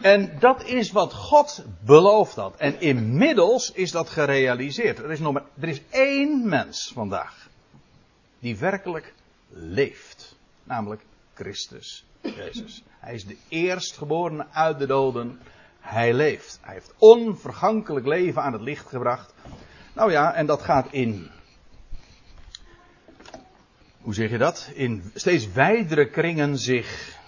En 0.00 0.36
dat 0.38 0.64
is 0.64 0.92
wat 0.92 1.14
God 1.14 1.64
beloofd 1.84 2.36
had. 2.36 2.56
En 2.56 2.80
inmiddels 2.80 3.72
is 3.72 3.90
dat 3.90 4.08
gerealiseerd. 4.08 4.98
Er 4.98 5.10
is, 5.10 5.20
nog 5.20 5.32
maar, 5.32 5.44
er 5.60 5.68
is 5.68 5.80
één 5.90 6.48
mens 6.48 6.90
vandaag 6.94 7.48
die 8.38 8.58
werkelijk 8.58 9.14
leeft. 9.48 10.36
Namelijk 10.64 11.02
Christus 11.34 12.04
Jezus. 12.22 12.82
Hij 12.98 13.14
is 13.14 13.24
de 13.24 13.36
eerstgeborene 13.48 14.46
uit 14.52 14.78
de 14.78 14.86
doden. 14.86 15.40
Hij 15.80 16.14
leeft. 16.14 16.58
Hij 16.62 16.74
heeft 16.74 16.94
onvergankelijk 16.98 18.06
leven 18.06 18.42
aan 18.42 18.52
het 18.52 18.62
licht 18.62 18.88
gebracht. 18.88 19.34
Nou 19.92 20.10
ja, 20.10 20.34
en 20.34 20.46
dat 20.46 20.62
gaat 20.62 20.86
in. 20.90 21.30
Hoe 24.00 24.14
zeg 24.14 24.30
je 24.30 24.38
dat? 24.38 24.70
In 24.74 25.10
steeds 25.14 25.52
wijdere 25.52 26.10
kringen 26.10 26.58
zich, 26.58 27.18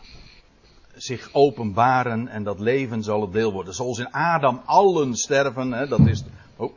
zich 0.94 1.28
openbaren 1.32 2.28
en 2.28 2.44
dat 2.44 2.60
leven 2.60 3.02
zal 3.02 3.20
het 3.20 3.32
deel 3.32 3.52
worden. 3.52 3.74
Zoals 3.74 3.98
in 3.98 4.10
Adam 4.10 4.62
allen 4.64 5.14
sterven, 5.14 5.72
hè, 5.72 5.86
dat 5.88 6.06
is. 6.06 6.24
Oh, 6.56 6.72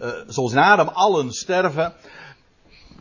uh, 0.00 0.08
zoals 0.26 0.52
in 0.52 0.58
Adam 0.58 0.88
allen 0.88 1.30
sterven, 1.30 1.94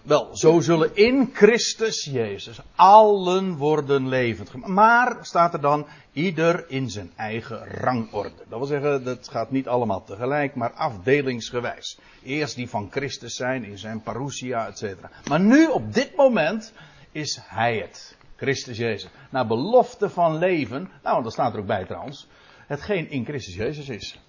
wel, 0.05 0.38
zo 0.38 0.59
zullen 0.59 0.95
in 0.95 1.29
Christus 1.33 2.03
Jezus 2.03 2.59
allen 2.75 3.57
worden 3.57 4.07
levend 4.07 4.50
gemaakt. 4.50 4.71
Maar 4.74 5.17
staat 5.21 5.53
er 5.53 5.62
dan 5.62 5.85
ieder 6.12 6.69
in 6.69 6.89
zijn 6.89 7.12
eigen 7.15 7.67
rangorde. 7.67 8.43
Dat 8.50 8.57
wil 8.57 8.67
zeggen, 8.67 9.03
dat 9.03 9.29
gaat 9.29 9.51
niet 9.51 9.67
allemaal 9.67 10.03
tegelijk, 10.03 10.55
maar 10.55 10.71
afdelingsgewijs. 10.71 12.00
Eerst 12.24 12.55
die 12.55 12.69
van 12.69 12.88
Christus 12.91 13.35
zijn 13.35 13.63
in 13.63 13.77
zijn 13.77 14.01
parousia, 14.01 14.67
etc. 14.67 14.95
Maar 15.27 15.39
nu, 15.39 15.65
op 15.65 15.93
dit 15.93 16.15
moment, 16.15 16.74
is 17.12 17.39
hij 17.43 17.77
het. 17.77 18.17
Christus 18.35 18.77
Jezus. 18.77 19.09
Naar 19.29 19.47
belofte 19.47 20.09
van 20.09 20.38
leven. 20.38 20.89
Nou, 21.03 21.24
dat 21.24 21.33
staat 21.33 21.53
er 21.53 21.59
ook 21.59 21.65
bij 21.65 21.85
trouwens. 21.85 22.27
Hetgeen 22.67 23.09
in 23.09 23.25
Christus 23.25 23.55
Jezus 23.55 23.89
is. 23.89 24.19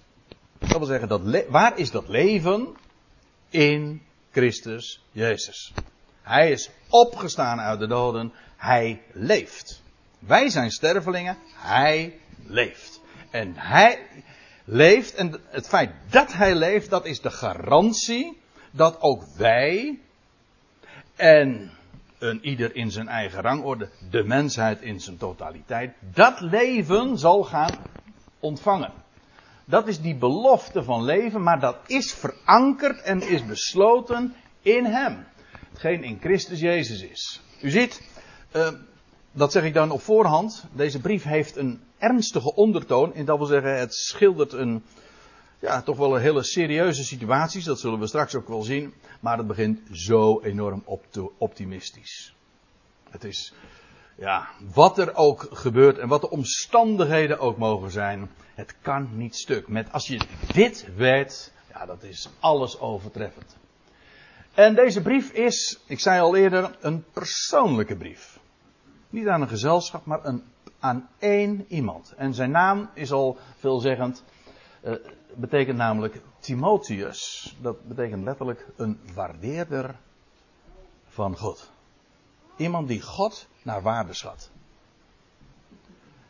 Dat 0.57 0.77
wil 0.77 0.85
zeggen, 0.85 1.07
dat 1.07 1.45
waar 1.49 1.77
is 1.79 1.91
dat 1.91 2.07
leven? 2.07 2.67
In 3.49 4.01
Christus 4.37 5.01
Jezus. 5.11 5.73
Hij 6.21 6.51
is 6.51 6.69
opgestaan 6.89 7.59
uit 7.59 7.79
de 7.79 7.87
doden. 7.87 8.33
Hij 8.57 9.01
leeft. 9.11 9.81
Wij 10.19 10.49
zijn 10.49 10.71
stervelingen. 10.71 11.37
Hij 11.55 12.19
leeft. 12.45 13.01
En 13.29 13.53
hij 13.55 13.99
leeft. 14.65 15.13
En 15.15 15.41
het 15.49 15.67
feit 15.67 15.91
dat 16.09 16.33
hij 16.33 16.55
leeft, 16.55 16.89
dat 16.89 17.05
is 17.05 17.21
de 17.21 17.31
garantie 17.31 18.37
dat 18.71 19.01
ook 19.01 19.23
wij. 19.37 19.99
En 21.15 21.71
een 22.19 22.45
ieder 22.45 22.75
in 22.75 22.91
zijn 22.91 23.07
eigen 23.07 23.41
rangorde. 23.41 23.89
De 24.09 24.23
mensheid 24.23 24.81
in 24.81 24.99
zijn 24.99 25.17
totaliteit. 25.17 25.93
Dat 26.13 26.41
leven 26.41 27.17
zal 27.17 27.43
gaan 27.43 27.77
ontvangen. 28.39 28.91
Dat 29.69 29.87
is 29.87 30.01
die 30.01 30.15
belofte 30.15 30.83
van 30.83 31.03
leven, 31.03 31.43
maar 31.43 31.59
dat 31.59 31.77
is 31.87 32.13
verankerd 32.13 33.01
en 33.01 33.21
is 33.21 33.45
besloten 33.45 34.33
in 34.61 34.85
Hem. 34.85 35.25
Hetgeen 35.69 36.03
in 36.03 36.19
Christus 36.19 36.59
Jezus 36.59 37.01
is. 37.01 37.41
U 37.61 37.69
ziet, 37.69 38.01
uh, 38.55 38.69
dat 39.31 39.51
zeg 39.51 39.63
ik 39.63 39.73
dan 39.73 39.91
op 39.91 40.01
voorhand. 40.01 40.65
Deze 40.71 40.99
brief 40.99 41.23
heeft 41.23 41.55
een 41.55 41.81
ernstige 41.97 42.55
ondertoon. 42.55 43.13
En 43.13 43.25
dat 43.25 43.37
wil 43.37 43.47
zeggen, 43.47 43.79
het 43.79 43.93
schildert 43.93 44.53
een, 44.53 44.83
ja, 45.59 45.81
toch 45.81 45.97
wel 45.97 46.15
een 46.15 46.21
hele 46.21 46.43
serieuze 46.43 47.03
situatie. 47.03 47.63
Dat 47.63 47.79
zullen 47.79 47.99
we 47.99 48.07
straks 48.07 48.35
ook 48.35 48.47
wel 48.47 48.61
zien. 48.61 48.93
Maar 49.19 49.37
het 49.37 49.47
begint 49.47 49.79
zo 49.91 50.41
enorm 50.41 50.83
optimistisch. 51.37 52.35
Het 53.09 53.23
is, 53.23 53.53
ja, 54.17 54.47
wat 54.73 54.97
er 54.97 55.15
ook 55.15 55.47
gebeurt 55.51 55.97
en 55.97 56.07
wat 56.07 56.21
de 56.21 56.29
omstandigheden 56.29 57.39
ook 57.39 57.57
mogen 57.57 57.91
zijn. 57.91 58.29
Het 58.53 58.75
kan 58.81 59.09
niet 59.11 59.35
stuk. 59.35 59.67
Met 59.67 59.91
als 59.91 60.07
je 60.07 60.19
dit 60.53 60.87
weet, 60.95 61.53
ja, 61.73 61.85
dat 61.85 62.03
is 62.03 62.29
alles 62.39 62.79
overtreffend. 62.79 63.55
En 64.53 64.75
deze 64.75 65.01
brief 65.01 65.31
is, 65.31 65.79
ik 65.85 65.99
zei 65.99 66.21
al 66.21 66.35
eerder, 66.35 66.77
een 66.79 67.05
persoonlijke 67.13 67.95
brief. 67.95 68.39
Niet 69.09 69.27
aan 69.27 69.41
een 69.41 69.47
gezelschap, 69.47 70.05
maar 70.05 70.25
een, 70.25 70.43
aan 70.79 71.09
één 71.19 71.65
iemand. 71.67 72.13
En 72.17 72.33
zijn 72.33 72.51
naam 72.51 72.89
is 72.93 73.11
al 73.11 73.37
veelzeggend. 73.57 74.23
Uh, 74.83 74.93
betekent 75.35 75.77
namelijk 75.77 76.21
Timotheus. 76.39 77.55
Dat 77.61 77.87
betekent 77.87 78.23
letterlijk 78.23 78.67
een 78.75 78.99
waardeerder 79.13 79.95
van 81.07 81.37
God. 81.37 81.71
Iemand 82.57 82.87
die 82.87 83.01
God 83.01 83.47
naar 83.61 83.81
waarde 83.81 84.13
schat. 84.13 84.49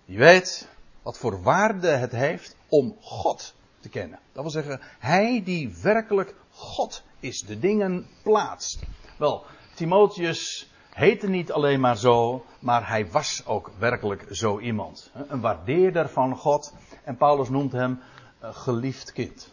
Je 0.05 0.17
weet, 0.17 0.67
wat 1.01 1.17
voor 1.17 1.41
waarde 1.41 1.87
het 1.87 2.11
heeft 2.11 2.55
om 2.67 2.95
God 3.01 3.53
te 3.79 3.89
kennen. 3.89 4.19
Dat 4.31 4.41
wil 4.41 4.51
zeggen, 4.51 4.79
hij 4.99 5.43
die 5.43 5.75
werkelijk 5.81 6.35
God 6.51 7.03
is, 7.19 7.39
de 7.39 7.59
dingen 7.59 8.07
plaatst. 8.23 8.79
Wel, 9.17 9.45
Timotheus 9.73 10.69
heette 10.89 11.27
niet 11.27 11.51
alleen 11.51 11.79
maar 11.79 11.97
zo, 11.97 12.45
maar 12.59 12.87
hij 12.87 13.11
was 13.11 13.45
ook 13.45 13.71
werkelijk 13.77 14.25
zo 14.31 14.59
iemand. 14.59 15.11
Een 15.27 15.41
waardeerder 15.41 16.09
van 16.09 16.35
God. 16.35 16.73
En 17.03 17.17
Paulus 17.17 17.49
noemt 17.49 17.71
hem 17.71 17.99
een 18.39 18.53
geliefd 18.53 19.11
kind. 19.11 19.51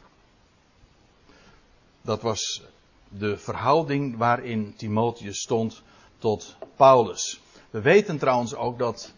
Dat 2.01 2.23
was 2.23 2.63
de 3.09 3.39
verhouding 3.39 4.17
waarin 4.17 4.75
Timotheus 4.77 5.41
stond 5.41 5.83
tot 6.25 6.57
Paulus. 6.77 7.41
We 7.71 7.81
weten 7.81 8.19
trouwens 8.19 8.55
ook 8.55 8.79
dat 8.79 9.15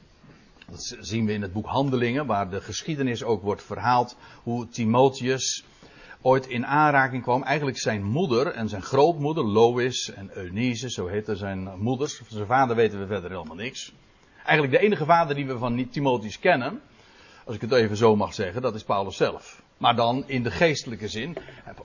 dat 0.68 0.96
zien 1.00 1.26
we 1.26 1.32
in 1.32 1.42
het 1.42 1.52
boek 1.52 1.66
Handelingen, 1.66 2.26
waar 2.26 2.50
de 2.50 2.60
geschiedenis 2.60 3.22
ook 3.22 3.42
wordt 3.42 3.62
verhaald. 3.62 4.16
Hoe 4.42 4.68
Timotheus 4.68 5.64
ooit 6.20 6.46
in 6.46 6.66
aanraking 6.66 7.22
kwam. 7.22 7.42
Eigenlijk 7.42 7.78
zijn 7.78 8.02
moeder 8.04 8.46
en 8.46 8.68
zijn 8.68 8.82
grootmoeder, 8.82 9.44
Lois 9.44 10.10
en 10.12 10.30
Eunice, 10.34 10.90
zo 10.90 11.06
heten 11.06 11.36
zijn 11.36 11.78
moeders. 11.78 12.22
Zijn 12.28 12.46
vader 12.46 12.76
weten 12.76 12.98
we 12.98 13.06
verder 13.06 13.30
helemaal 13.30 13.56
niks. 13.56 13.92
Eigenlijk 14.44 14.78
de 14.78 14.84
enige 14.86 15.04
vader 15.04 15.34
die 15.34 15.46
we 15.46 15.58
van 15.58 15.88
Timotheus 15.88 16.38
kennen, 16.38 16.80
als 17.44 17.54
ik 17.54 17.60
het 17.60 17.72
even 17.72 17.96
zo 17.96 18.16
mag 18.16 18.34
zeggen, 18.34 18.62
dat 18.62 18.75
is 18.75 18.84
Paulus 18.84 19.16
zelf. 19.16 19.62
Maar 19.76 19.97
dan 19.97 20.25
in 20.26 20.42
de 20.42 20.50
geestelijke 20.50 21.09
zin. 21.09 21.37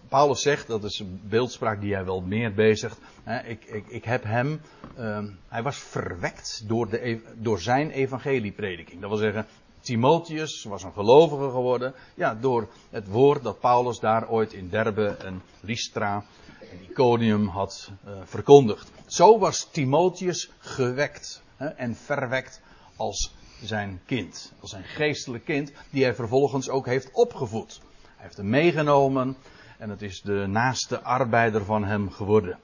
Paulus 0.10 0.42
zegt, 0.42 0.68
dat 0.68 0.84
is 0.84 1.00
een 1.00 1.22
beeldspraak 1.24 1.82
die 1.82 1.94
hij 1.94 2.06
wel 2.06 2.22
meer 2.22 2.54
bezigt. 2.54 3.00
Ik, 3.46 3.66
ik, 3.66 3.88
ik 3.88 4.04
heb 4.04 4.24
hem, 4.24 4.62
uh, 5.00 5.20
hij 5.48 5.64
was 5.64 5.78
verwekt 5.78 6.64
door, 6.68 6.90
de, 6.90 7.22
door 7.36 7.60
zijn 7.60 7.92
evangelieprediking. 7.92 9.02
Dat 9.02 9.10
wil 9.10 9.20
zeggen, 9.20 9.46
Timotheus 9.82 10.64
was 10.64 10.84
een 10.84 10.94
gelovige 10.94 11.50
geworden. 11.50 11.94
Ja, 12.16 12.36
door 12.36 12.68
het 12.90 13.08
woord 13.08 13.44
dat 13.44 13.60
Paulus 13.60 14.00
daar 14.00 14.30
ooit 14.30 14.54
in 14.54 14.70
Derbe 14.70 15.08
en 15.08 15.42
Lystra 15.60 16.24
en 16.60 16.90
Iconium 16.90 17.48
had 17.48 17.92
uh, 18.08 18.14
verkondigd. 18.24 18.92
Zo 19.06 19.40
was 19.40 19.70
Timotheus 19.72 20.50
gewekt 20.58 21.42
hè, 21.56 21.68
en 21.68 21.96
verwekt 21.96 22.62
als 22.96 23.34
zijn 23.64 24.02
kind. 24.06 24.54
Als 24.60 24.70
zijn 24.70 24.84
geestelijk 24.84 25.46
kind, 25.46 25.72
die 25.90 26.04
hij 26.04 26.16
vervolgens 26.16 26.70
ook 26.70 26.86
heeft 26.86 27.12
opgevoed. 27.12 27.82
Hij 28.02 28.26
heeft 28.26 28.38
hem 28.38 28.50
meegenomen 28.50 29.38
en 29.78 29.90
het 29.90 30.02
is 30.02 30.22
de 30.22 30.46
naaste 30.48 31.02
arbeider 31.02 31.66
van 31.66 31.84
hem 31.84 32.12
geworden. 32.12 32.60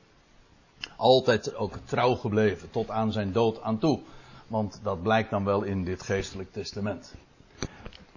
Altijd 0.95 1.55
ook 1.55 1.77
trouw 1.85 2.15
gebleven, 2.15 2.69
tot 2.69 2.89
aan 2.89 3.11
zijn 3.11 3.31
dood 3.31 3.61
aan 3.61 3.77
toe. 3.77 3.99
Want 4.47 4.79
dat 4.83 5.01
blijkt 5.01 5.29
dan 5.29 5.43
wel 5.43 5.63
in 5.63 5.83
dit 5.83 6.03
geestelijk 6.03 6.51
testament. 6.51 7.15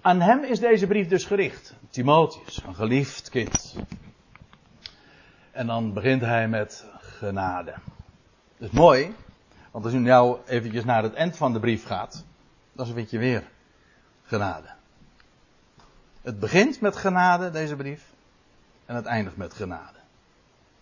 Aan 0.01 0.21
hem 0.21 0.43
is 0.43 0.59
deze 0.59 0.87
brief 0.87 1.07
dus 1.07 1.25
gericht. 1.25 1.73
Timotheus, 1.89 2.63
een 2.63 2.75
geliefd 2.75 3.29
kind. 3.29 3.75
En 5.51 5.67
dan 5.67 5.93
begint 5.93 6.21
hij 6.21 6.47
met 6.47 6.85
genade. 6.99 7.73
Dat 8.57 8.69
is 8.69 8.77
mooi, 8.77 9.15
want 9.71 9.85
als 9.85 9.93
u 9.93 9.99
nou 9.99 10.37
eventjes 10.47 10.83
naar 10.83 11.03
het 11.03 11.13
eind 11.13 11.37
van 11.37 11.53
de 11.53 11.59
brief 11.59 11.85
gaat, 11.85 12.25
dan 12.71 12.85
vind 12.85 13.09
je 13.09 13.17
weer 13.17 13.43
genade. 14.23 14.67
Het 16.21 16.39
begint 16.39 16.81
met 16.81 16.95
genade, 16.95 17.51
deze 17.51 17.75
brief, 17.75 18.03
en 18.85 18.95
het 18.95 19.05
eindigt 19.05 19.37
met 19.37 19.53
genade. 19.53 19.97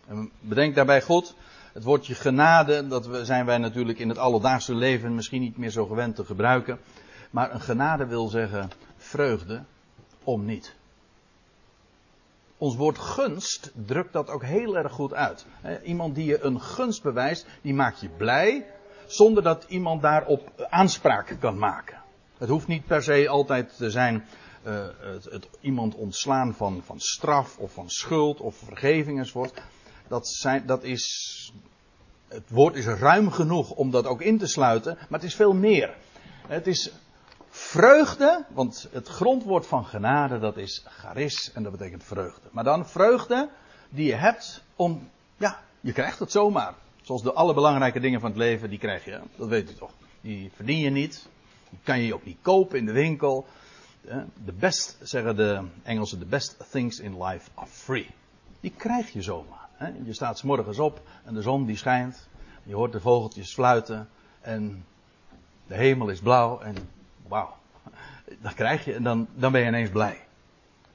En 0.07 0.31
bedenk 0.39 0.75
daarbij 0.75 1.01
goed, 1.01 1.35
het 1.73 1.83
woordje 1.83 2.15
genade, 2.15 2.87
dat 2.87 3.09
zijn 3.23 3.45
wij 3.45 3.57
natuurlijk 3.57 3.99
in 3.99 4.09
het 4.09 4.17
alledaagse 4.17 4.75
leven 4.75 5.15
misschien 5.15 5.41
niet 5.41 5.57
meer 5.57 5.69
zo 5.69 5.85
gewend 5.85 6.15
te 6.15 6.25
gebruiken. 6.25 6.79
Maar 7.31 7.53
een 7.53 7.61
genade 7.61 8.05
wil 8.05 8.27
zeggen 8.27 8.69
vreugde 8.97 9.63
om 10.23 10.45
niet. 10.45 10.75
Ons 12.57 12.75
woord 12.75 12.97
gunst 12.97 13.71
drukt 13.85 14.13
dat 14.13 14.29
ook 14.29 14.43
heel 14.43 14.77
erg 14.77 14.91
goed 14.91 15.13
uit. 15.13 15.45
Iemand 15.83 16.15
die 16.15 16.25
je 16.25 16.41
een 16.41 16.61
gunst 16.61 17.03
bewijst, 17.03 17.47
die 17.61 17.73
maakt 17.73 17.99
je 17.99 18.09
blij, 18.09 18.65
zonder 19.11 19.43
dat 19.43 19.65
iemand 19.67 20.01
daarop 20.01 20.67
aanspraak 20.69 21.35
kan 21.39 21.57
maken. 21.57 21.97
Het 22.37 22.49
hoeft 22.49 22.67
niet 22.67 22.85
per 22.85 23.03
se 23.03 23.27
altijd 23.29 23.77
te 23.77 23.91
zijn 23.91 24.25
uh, 24.63 24.85
het, 24.99 25.23
het, 25.23 25.47
iemand 25.59 25.95
ontslaan 25.95 26.53
van, 26.53 26.81
van 26.85 26.99
straf 26.99 27.57
of 27.57 27.73
van 27.73 27.89
schuld 27.89 28.39
of 28.39 28.55
vergeving 28.55 29.17
enzovoort. 29.17 29.61
Dat, 30.07 30.27
zijn, 30.27 30.65
dat 30.65 30.83
is. 30.83 31.53
Het 32.27 32.49
woord 32.49 32.75
is 32.75 32.85
ruim 32.85 33.31
genoeg 33.31 33.71
om 33.71 33.91
dat 33.91 34.05
ook 34.05 34.21
in 34.21 34.37
te 34.37 34.47
sluiten, 34.47 34.97
maar 35.09 35.19
het 35.19 35.29
is 35.29 35.35
veel 35.35 35.53
meer. 35.53 35.95
Het 36.47 36.67
is 36.67 36.91
vreugde, 37.49 38.45
want 38.49 38.87
het 38.91 39.07
grondwoord 39.07 39.67
van 39.67 39.85
genade 39.85 40.39
dat 40.39 40.57
is 40.57 40.85
charis 40.87 41.51
en 41.53 41.63
dat 41.63 41.71
betekent 41.71 42.03
vreugde. 42.03 42.47
Maar 42.51 42.63
dan 42.63 42.87
vreugde 42.87 43.49
die 43.89 44.05
je 44.05 44.15
hebt 44.15 44.63
om, 44.75 45.09
ja, 45.37 45.59
je 45.79 45.91
krijgt 45.91 46.19
het 46.19 46.31
zomaar. 46.31 46.73
Zoals 47.09 47.23
de 47.23 47.33
alle 47.33 47.53
belangrijke 47.53 47.99
dingen 47.99 48.19
van 48.19 48.29
het 48.29 48.39
leven, 48.39 48.69
die 48.69 48.79
krijg 48.79 49.05
je, 49.05 49.19
dat 49.35 49.47
weet 49.47 49.71
u 49.71 49.73
toch. 49.73 49.91
Die 50.21 50.51
verdien 50.55 50.77
je 50.77 50.89
niet, 50.89 51.27
die 51.69 51.79
kan 51.83 51.99
je 51.99 52.13
ook 52.13 52.25
niet 52.25 52.37
kopen 52.41 52.77
in 52.77 52.85
de 52.85 52.91
winkel. 52.91 53.45
De 54.45 54.53
best, 54.59 54.97
zeggen 55.01 55.35
de 55.35 55.63
Engelsen, 55.83 56.19
the 56.19 56.25
best 56.25 56.71
things 56.71 56.99
in 56.99 57.23
life 57.23 57.49
are 57.53 57.67
free. 57.67 58.09
Die 58.59 58.73
krijg 58.77 59.13
je 59.13 59.21
zomaar. 59.21 59.69
Je 60.03 60.13
staat 60.13 60.37
s 60.37 60.43
morgens 60.43 60.79
op 60.79 61.01
en 61.25 61.33
de 61.33 61.41
zon 61.41 61.65
die 61.65 61.77
schijnt. 61.77 62.27
Je 62.63 62.75
hoort 62.75 62.91
de 62.91 62.99
vogeltjes 62.99 63.53
fluiten 63.53 64.09
en 64.41 64.85
de 65.67 65.75
hemel 65.75 66.09
is 66.09 66.19
blauw 66.19 66.59
en 66.59 66.75
wauw. 67.27 67.55
Dat 68.41 68.53
krijg 68.53 68.85
je 68.85 68.93
en 68.93 69.03
dan, 69.03 69.27
dan 69.33 69.51
ben 69.51 69.61
je 69.61 69.67
ineens 69.67 69.89
blij. 69.89 70.25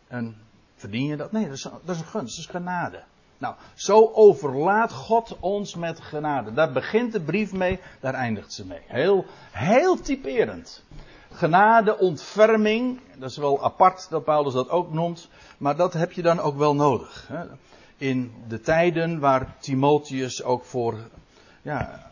En 0.07 0.37
verdien 0.75 1.07
je 1.07 1.17
dat? 1.17 1.33
Nee, 1.33 1.45
dat 1.45 1.57
is, 1.57 1.63
dat 1.63 1.95
is 1.95 2.01
een 2.01 2.07
gunst, 2.07 2.37
dat 2.37 2.45
is 2.45 2.51
genade. 2.51 3.03
Nou, 3.39 3.55
zo 3.75 4.11
overlaat 4.13 4.93
God 4.93 5.37
ons 5.41 5.75
met 5.75 6.01
genade. 6.01 6.53
Daar 6.53 6.73
begint 6.73 7.13
de 7.13 7.21
brief 7.21 7.53
mee, 7.53 7.81
daar 8.01 8.15
eindigt 8.15 8.53
ze 8.53 8.67
mee. 8.67 8.81
Heel, 8.87 9.25
heel 9.51 10.01
typerend. 10.01 10.83
Genade, 11.33 11.99
ontferming, 11.99 13.01
dat 13.17 13.31
is 13.31 13.37
wel 13.37 13.65
apart 13.65 14.07
dat 14.11 14.25
Paulus 14.25 14.53
dat 14.53 14.69
ook 14.69 14.93
noemt, 14.93 15.29
maar 15.59 15.77
dat 15.77 15.93
heb 15.93 16.13
je 16.13 16.23
dan 16.23 16.41
ook 16.41 16.57
wel 16.57 16.75
nodig. 16.75 17.29
Hè? 17.29 17.45
In 17.97 18.33
de 18.49 18.61
tijden 18.61 19.19
waar 19.19 19.57
Timotheus 19.59 20.43
ook 20.43 20.65
voor 20.65 20.95
ja, 21.63 22.11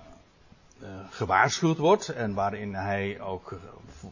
uh, 0.83 0.89
gewaarschuwd 1.11 1.79
wordt 1.79 2.09
en 2.09 2.35
waarin 2.35 2.75
hij 2.75 3.21
ook, 3.21 3.59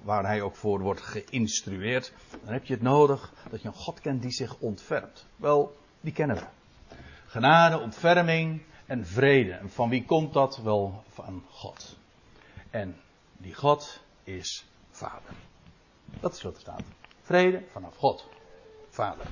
waar 0.02 0.26
hij 0.26 0.42
ook 0.42 0.56
voor 0.56 0.80
wordt 0.80 1.00
geïnstrueerd, 1.02 2.12
dan 2.44 2.52
heb 2.52 2.64
je 2.64 2.72
het 2.72 2.82
nodig 2.82 3.32
dat 3.50 3.62
je 3.62 3.68
een 3.68 3.74
God 3.74 4.00
kent 4.00 4.22
die 4.22 4.30
zich 4.30 4.56
ontfermt. 4.58 5.26
Wel, 5.36 5.76
die 6.00 6.12
kennen 6.12 6.36
we. 6.36 6.42
Genade, 7.30 7.78
ontferming 7.78 8.62
en 8.86 9.06
vrede. 9.06 9.52
En 9.52 9.70
van 9.70 9.88
wie 9.88 10.04
komt 10.04 10.32
dat? 10.32 10.56
Wel 10.56 11.04
van 11.08 11.44
God. 11.50 11.96
En 12.70 12.96
die 13.36 13.54
God 13.54 14.00
is 14.24 14.64
Vader. 14.90 15.32
Dat 16.20 16.34
is 16.34 16.42
wat 16.42 16.54
er 16.54 16.60
staat. 16.60 16.82
Vrede 17.22 17.62
vanaf 17.72 17.96
God. 17.96 18.28
Vader. 18.88 19.26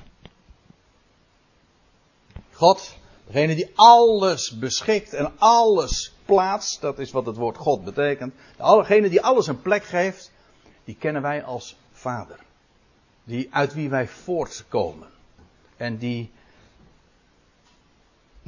God, 2.53 2.95
degene 3.25 3.55
die 3.55 3.71
alles 3.75 4.57
beschikt 4.57 5.13
en 5.13 5.31
alles 5.37 6.13
plaatst, 6.25 6.81
dat 6.81 6.99
is 6.99 7.11
wat 7.11 7.25
het 7.25 7.35
woord 7.35 7.57
God 7.57 7.83
betekent. 7.83 8.33
Degene 8.57 9.09
die 9.09 9.21
alles 9.21 9.47
een 9.47 9.61
plek 9.61 9.83
geeft, 9.83 10.31
die 10.83 10.95
kennen 10.95 11.21
wij 11.21 11.43
als 11.43 11.77
Vader. 11.91 12.39
Die 13.23 13.47
uit 13.51 13.73
wie 13.73 13.89
wij 13.89 14.07
voortkomen. 14.07 15.07
En 15.77 15.97
die 15.97 16.31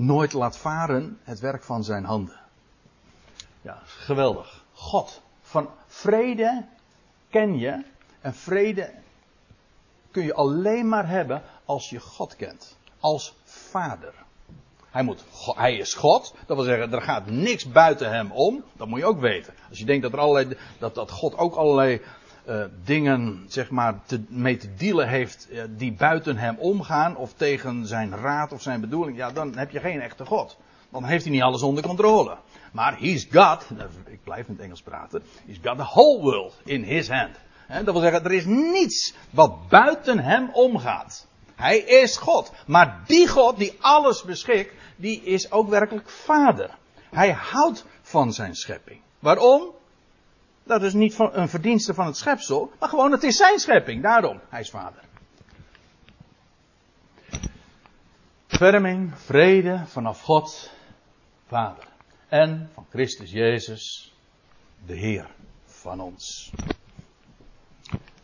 nooit 0.01 0.34
laat 0.34 0.58
varen 0.58 1.20
het 1.24 1.39
werk 1.39 1.63
van 1.63 1.84
zijn 1.84 2.03
handen. 2.03 2.39
Ja, 3.62 3.81
geweldig. 3.86 4.63
God. 4.74 5.22
Van 5.41 5.70
vrede 5.88 6.65
ken 7.29 7.58
je. 7.60 7.84
En 8.22 8.34
vrede 8.34 8.93
kun 10.12 10.24
je 10.24 10.34
alleen 10.34 10.88
maar 10.88 11.08
hebben 11.08 11.41
als 11.65 11.89
je 11.89 12.00
God 12.00 12.36
kent. 12.36 12.77
Als 13.00 13.36
vader. 13.43 14.13
Hij, 14.89 15.03
moet, 15.03 15.24
hij 15.55 15.77
is 15.77 15.93
God. 15.93 16.36
Dat 16.46 16.58
wil 16.58 16.65
zeggen, 16.65 16.93
er 16.93 17.01
gaat 17.01 17.25
niks 17.25 17.72
buiten 17.72 18.10
hem 18.10 18.31
om. 18.31 18.63
Dat 18.74 18.88
moet 18.88 19.00
je 19.00 19.05
ook 19.05 19.20
weten. 19.20 19.53
Als 19.70 19.77
je 19.77 19.86
denkt 19.86 20.03
dat, 20.03 20.13
er 20.13 20.20
allerlei, 20.20 20.58
dat, 20.79 20.96
dat 20.96 21.12
God 21.12 21.38
ook 21.38 21.55
allerlei 21.55 22.01
uh, 22.50 22.63
dingen 22.83 23.45
zeg 23.48 23.69
maar, 23.69 24.00
te, 24.05 24.21
mee 24.27 24.57
te 24.57 24.74
dealen 24.74 25.07
heeft 25.07 25.48
uh, 25.51 25.63
die 25.69 25.93
buiten 25.93 26.38
hem 26.38 26.55
omgaan. 26.57 27.15
Of 27.15 27.33
tegen 27.33 27.86
zijn 27.88 28.15
raad 28.15 28.51
of 28.51 28.62
zijn 28.62 28.81
bedoeling. 28.81 29.17
Ja, 29.17 29.31
dan 29.31 29.57
heb 29.57 29.71
je 29.71 29.79
geen 29.79 30.01
echte 30.01 30.25
God. 30.25 30.57
Dan 30.89 31.03
heeft 31.03 31.24
hij 31.24 31.33
niet 31.33 31.41
alles 31.41 31.62
onder 31.62 31.83
controle. 31.83 32.38
Maar 32.71 32.98
he's 33.00 33.27
got, 33.31 33.65
ik 34.05 34.24
blijf 34.24 34.48
in 34.48 34.53
het 34.53 34.63
Engels 34.63 34.81
praten, 34.81 35.24
he's 35.46 35.57
got 35.63 35.77
the 35.77 35.83
whole 35.83 36.22
world 36.22 36.61
in 36.63 36.83
his 36.83 37.09
hand. 37.09 37.35
Dat 37.68 37.94
wil 37.94 38.01
zeggen, 38.01 38.24
er 38.24 38.31
is 38.31 38.46
niets 38.46 39.13
wat 39.29 39.70
buiten 39.70 40.20
hem 40.20 40.50
omgaat. 40.53 41.27
Hij 41.55 41.77
is 41.77 42.18
God. 42.18 42.51
Maar 42.65 43.01
die 43.05 43.27
God 43.27 43.57
die 43.57 43.77
alles 43.79 44.24
beschikt, 44.24 44.74
die 44.96 45.22
is 45.24 45.51
ook 45.51 45.70
werkelijk 45.70 46.09
vader. 46.09 46.70
Hij 47.09 47.31
houdt 47.31 47.85
van 48.01 48.33
zijn 48.33 48.55
schepping. 48.55 49.01
Waarom? 49.20 49.72
Dat 50.63 50.81
is 50.83 50.93
niet 50.93 51.19
een 51.19 51.50
verdienste 51.50 51.93
van 51.93 52.05
het 52.05 52.17
schepsel, 52.17 52.71
maar 52.79 52.89
gewoon 52.89 53.11
het 53.11 53.24
is 53.24 53.37
zijn 53.37 53.59
schepping. 53.59 54.03
Daarom, 54.03 54.39
hij 54.50 54.59
is 54.59 54.69
vader. 54.69 55.03
Verming, 58.47 59.17
vrede 59.17 59.83
vanaf 59.85 60.21
God, 60.21 60.71
Vader. 61.47 61.87
En 62.27 62.69
van 62.74 62.85
Christus 62.89 63.31
Jezus, 63.31 64.13
de 64.85 64.95
Heer 64.95 65.27
van 65.65 66.00
ons. 66.00 66.51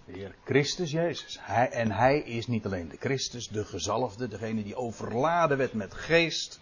De 0.06 0.12
Heer 0.12 0.36
Christus 0.46 0.92
Jezus. 0.92 1.38
Hij, 1.42 1.70
en 1.70 1.92
Hij 1.92 2.20
is 2.20 2.48
niet 2.48 2.66
alleen 2.66 2.90
de 2.90 2.98
Christus, 2.98 3.48
de 3.48 3.66
gezalfde, 3.66 4.28
degene 4.28 4.64
die 4.64 4.76
overladen 4.76 5.58
werd 5.58 5.74
met 5.74 5.94
geest. 5.94 6.60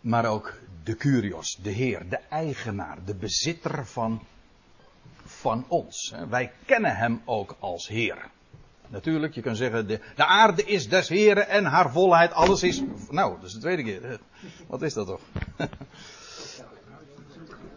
Maar 0.00 0.26
ook 0.26 0.54
de 0.84 0.96
Curios, 0.96 1.58
de 1.62 1.70
Heer, 1.70 2.08
de 2.08 2.18
eigenaar, 2.28 2.98
de 3.04 3.14
bezitter 3.14 3.86
van, 3.86 4.22
van 5.24 5.64
ons. 5.68 6.14
Wij 6.28 6.52
kennen 6.66 6.96
Hem 6.96 7.22
ook 7.24 7.56
als 7.58 7.88
Heer. 7.88 8.30
Natuurlijk, 8.88 9.34
je 9.34 9.42
kan 9.42 9.56
zeggen, 9.56 9.86
de, 9.86 10.00
de 10.16 10.24
aarde 10.24 10.64
is 10.64 10.88
des 10.88 11.08
Heren 11.08 11.48
en 11.48 11.64
haar 11.64 11.92
volheid, 11.92 12.32
alles 12.32 12.62
is. 12.62 12.82
Nou, 13.10 13.34
dat 13.34 13.44
is 13.44 13.52
de 13.52 13.60
tweede 13.60 13.82
keer. 13.82 14.20
Wat 14.66 14.82
is 14.82 14.94
dat 14.94 15.06
toch? 15.06 15.20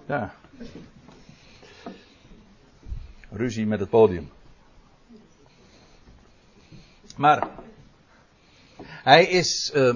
ja. 0.08 0.34
Ruzie 3.30 3.66
met 3.66 3.80
het 3.80 3.90
podium. 3.90 4.32
Maar, 7.16 7.48
hij 8.84 9.26
is, 9.26 9.72
uh, 9.76 9.96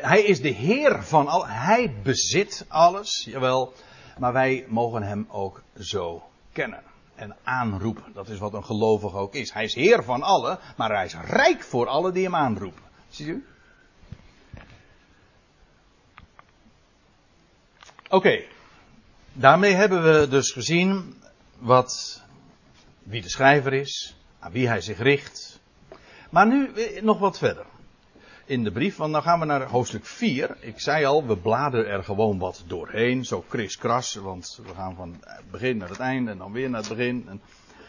hij 0.00 0.22
is 0.22 0.40
de 0.40 0.48
Heer 0.48 1.02
van 1.02 1.28
al, 1.28 1.46
hij 1.46 1.94
bezit 2.02 2.64
alles, 2.68 3.24
jawel, 3.24 3.72
maar 4.18 4.32
wij 4.32 4.64
mogen 4.68 5.02
hem 5.02 5.26
ook 5.30 5.62
zo 5.78 6.22
kennen 6.52 6.82
en 7.14 7.36
aanroepen. 7.42 8.12
Dat 8.12 8.28
is 8.28 8.38
wat 8.38 8.54
een 8.54 8.64
gelovige 8.64 9.16
ook 9.16 9.34
is. 9.34 9.52
Hij 9.52 9.64
is 9.64 9.74
heer 9.74 10.04
van 10.04 10.22
allen, 10.22 10.58
maar 10.76 10.90
hij 10.90 11.04
is 11.04 11.14
rijk 11.14 11.62
voor 11.62 11.86
allen 11.86 12.14
die 12.14 12.24
hem 12.24 12.34
aanroepen. 12.34 12.82
Ziet 13.08 13.26
u? 13.26 13.46
Oké, 18.08 18.44
daarmee 19.32 19.72
hebben 19.72 20.02
we 20.02 20.28
dus 20.28 20.52
gezien 20.52 21.22
wat, 21.58 22.22
wie 23.02 23.22
de 23.22 23.28
schrijver 23.28 23.72
is, 23.72 24.16
aan 24.38 24.52
wie 24.52 24.68
hij 24.68 24.80
zich 24.80 24.98
richt. 24.98 25.60
Maar 26.30 26.46
nu 26.46 26.72
eh, 26.72 27.02
nog 27.02 27.18
wat 27.18 27.38
verder 27.38 27.66
in 28.46 28.64
de 28.64 28.72
brief, 28.72 28.96
want 28.96 29.12
dan 29.12 29.22
gaan 29.22 29.40
we 29.40 29.44
naar 29.44 29.62
hoofdstuk 29.62 30.04
4. 30.04 30.56
Ik 30.60 30.80
zei 30.80 31.04
al, 31.04 31.26
we 31.26 31.36
bladeren 31.36 31.90
er 31.90 32.04
gewoon 32.04 32.38
wat 32.38 32.64
doorheen, 32.66 33.24
zo 33.24 33.44
kriskras, 33.48 34.14
want 34.14 34.60
we 34.66 34.74
gaan 34.74 34.94
van 34.94 35.16
het 35.20 35.50
begin 35.50 35.76
naar 35.76 35.88
het 35.88 35.98
einde 35.98 36.30
en 36.30 36.38
dan 36.38 36.52
weer 36.52 36.70
naar 36.70 36.80
het 36.80 36.88
begin. 36.88 37.40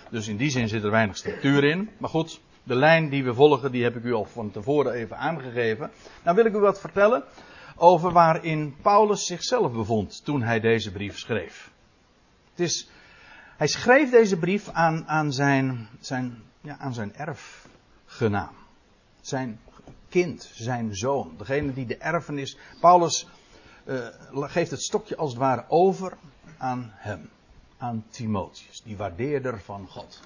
Dus 0.09 0.27
in 0.27 0.37
die 0.37 0.49
zin 0.49 0.67
zit 0.67 0.83
er 0.83 0.91
weinig 0.91 1.17
structuur 1.17 1.63
in. 1.63 1.89
Maar 1.97 2.09
goed, 2.09 2.41
de 2.63 2.75
lijn 2.75 3.09
die 3.09 3.23
we 3.23 3.33
volgen, 3.33 3.71
die 3.71 3.83
heb 3.83 3.95
ik 3.95 4.03
u 4.03 4.13
al 4.13 4.25
van 4.25 4.51
tevoren 4.51 4.93
even 4.93 5.17
aangegeven. 5.17 5.91
Nou 6.23 6.35
wil 6.35 6.45
ik 6.45 6.53
u 6.53 6.59
wat 6.59 6.79
vertellen 6.79 7.23
over 7.75 8.11
waarin 8.11 8.75
Paulus 8.81 9.25
zichzelf 9.25 9.71
bevond 9.71 10.25
toen 10.25 10.41
hij 10.41 10.59
deze 10.59 10.91
brief 10.91 11.17
schreef. 11.17 11.71
Het 12.49 12.59
is, 12.59 12.89
hij 13.57 13.67
schreef 13.67 14.11
deze 14.11 14.37
brief 14.37 14.69
aan, 14.69 15.07
aan 15.07 15.33
zijn, 15.33 15.87
zijn, 15.99 16.43
ja, 16.61 16.77
aan 16.77 16.93
zijn 16.93 17.15
erfgenaam. 17.15 18.55
Zijn 19.21 19.59
kind, 20.21 20.49
zijn 20.53 20.95
zoon. 20.95 21.33
Degene 21.37 21.73
die 21.73 21.85
de 21.85 21.97
erfenis. 21.97 22.57
Paulus 22.79 23.27
uh, 23.85 24.07
geeft 24.31 24.71
het 24.71 24.81
stokje 24.81 25.15
als 25.15 25.29
het 25.29 25.39
ware 25.39 25.65
over 25.67 26.17
aan 26.57 26.91
hem. 26.93 27.29
Aan 27.77 28.05
Timotheus, 28.09 28.81
die 28.83 28.97
waardeerder 28.97 29.61
van 29.61 29.87
God. 29.89 30.19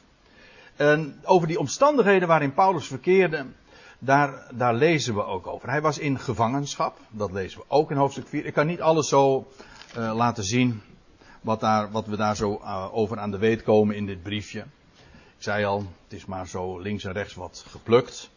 En 0.76 1.20
over 1.24 1.48
die 1.48 1.60
omstandigheden 1.60 2.28
waarin 2.28 2.54
Paulus 2.54 2.88
verkeerde, 2.88 3.46
daar, 4.00 4.48
daar 4.54 4.74
lezen 4.74 5.16
we 5.16 5.24
ook 5.24 5.48
over. 5.48 5.70
Hij 5.70 5.82
was 5.82 5.98
in 5.98 6.20
gevangenschap, 6.20 6.98
dat 7.10 7.32
lezen 7.32 7.60
we 7.60 7.66
ook 7.68 7.92
in 7.92 7.98
hoofdstuk 7.98 8.28
4. 8.28 8.46
Ik 8.46 8.54
kan 8.54 8.68
niet 8.68 8.82
alles 8.82 9.08
zo 9.08 9.48
uh, 9.98 10.14
laten 10.16 10.44
zien 10.44 10.82
wat, 11.42 11.60
daar, 11.60 11.92
wat 11.92 12.08
we 12.08 12.16
daar 12.16 12.36
zo 12.36 12.52
uh, 12.52 12.88
over 12.92 13.20
aan 13.20 13.32
de 13.32 13.38
weet 13.38 13.64
komen 13.64 13.96
in 13.96 14.06
dit 14.06 14.24
briefje. 14.24 14.60
Ik 15.38 15.48
zei 15.48 15.66
al, 15.66 15.80
het 16.04 16.14
is 16.14 16.26
maar 16.26 16.48
zo 16.48 16.80
links 16.80 17.04
en 17.04 17.14
rechts 17.14 17.34
wat 17.34 17.66
geplukt. 17.68 18.30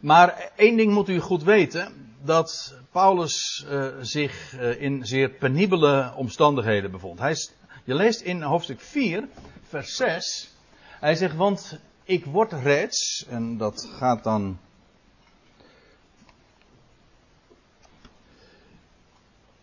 Maar 0.00 0.50
één 0.56 0.76
ding 0.76 0.92
moet 0.92 1.08
u 1.08 1.20
goed 1.20 1.42
weten: 1.42 2.06
dat 2.22 2.74
Paulus 2.90 3.66
uh, 3.70 3.86
zich 4.00 4.52
uh, 4.52 4.82
in 4.82 5.06
zeer 5.06 5.30
penibele 5.30 6.12
omstandigheden 6.16 6.90
bevond. 6.90 7.20
Je 7.84 7.94
leest 7.94 8.20
in 8.20 8.42
hoofdstuk 8.42 8.80
4, 8.80 9.28
vers 9.68 9.96
6. 9.96 10.50
Hij 11.00 11.14
zegt, 11.14 11.36
want 11.36 11.78
ik 12.04 12.24
word 12.24 12.52
reeds, 12.52 13.26
en 13.28 13.56
dat 13.56 13.88
gaat 13.98 14.24
dan. 14.24 14.58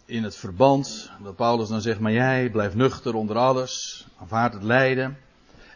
In 0.05 0.23
het 0.23 0.35
verband 0.35 1.11
dat 1.23 1.35
Paulus 1.35 1.69
dan 1.69 1.81
zegt, 1.81 1.99
maar 1.99 2.11
jij 2.11 2.49
blijft 2.49 2.75
nuchter 2.75 3.15
onder 3.15 3.37
alles, 3.37 4.05
aanvaard 4.19 4.53
het 4.53 4.63
lijden. 4.63 5.17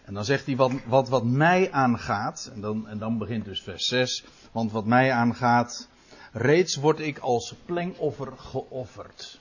En 0.07 0.13
dan 0.13 0.25
zegt 0.25 0.45
hij, 0.45 0.55
wat, 0.55 0.71
wat, 0.85 1.09
wat 1.09 1.23
mij 1.23 1.71
aangaat, 1.71 2.49
en 2.53 2.61
dan, 2.61 2.87
en 2.87 2.97
dan 2.97 3.17
begint 3.17 3.45
dus 3.45 3.61
vers 3.61 3.85
6, 3.85 4.23
want 4.51 4.71
wat 4.71 4.85
mij 4.85 5.11
aangaat, 5.11 5.87
reeds 6.31 6.75
word 6.75 6.99
ik 6.99 7.17
als 7.17 7.55
plengoffer 7.65 8.31
geofferd. 8.37 9.39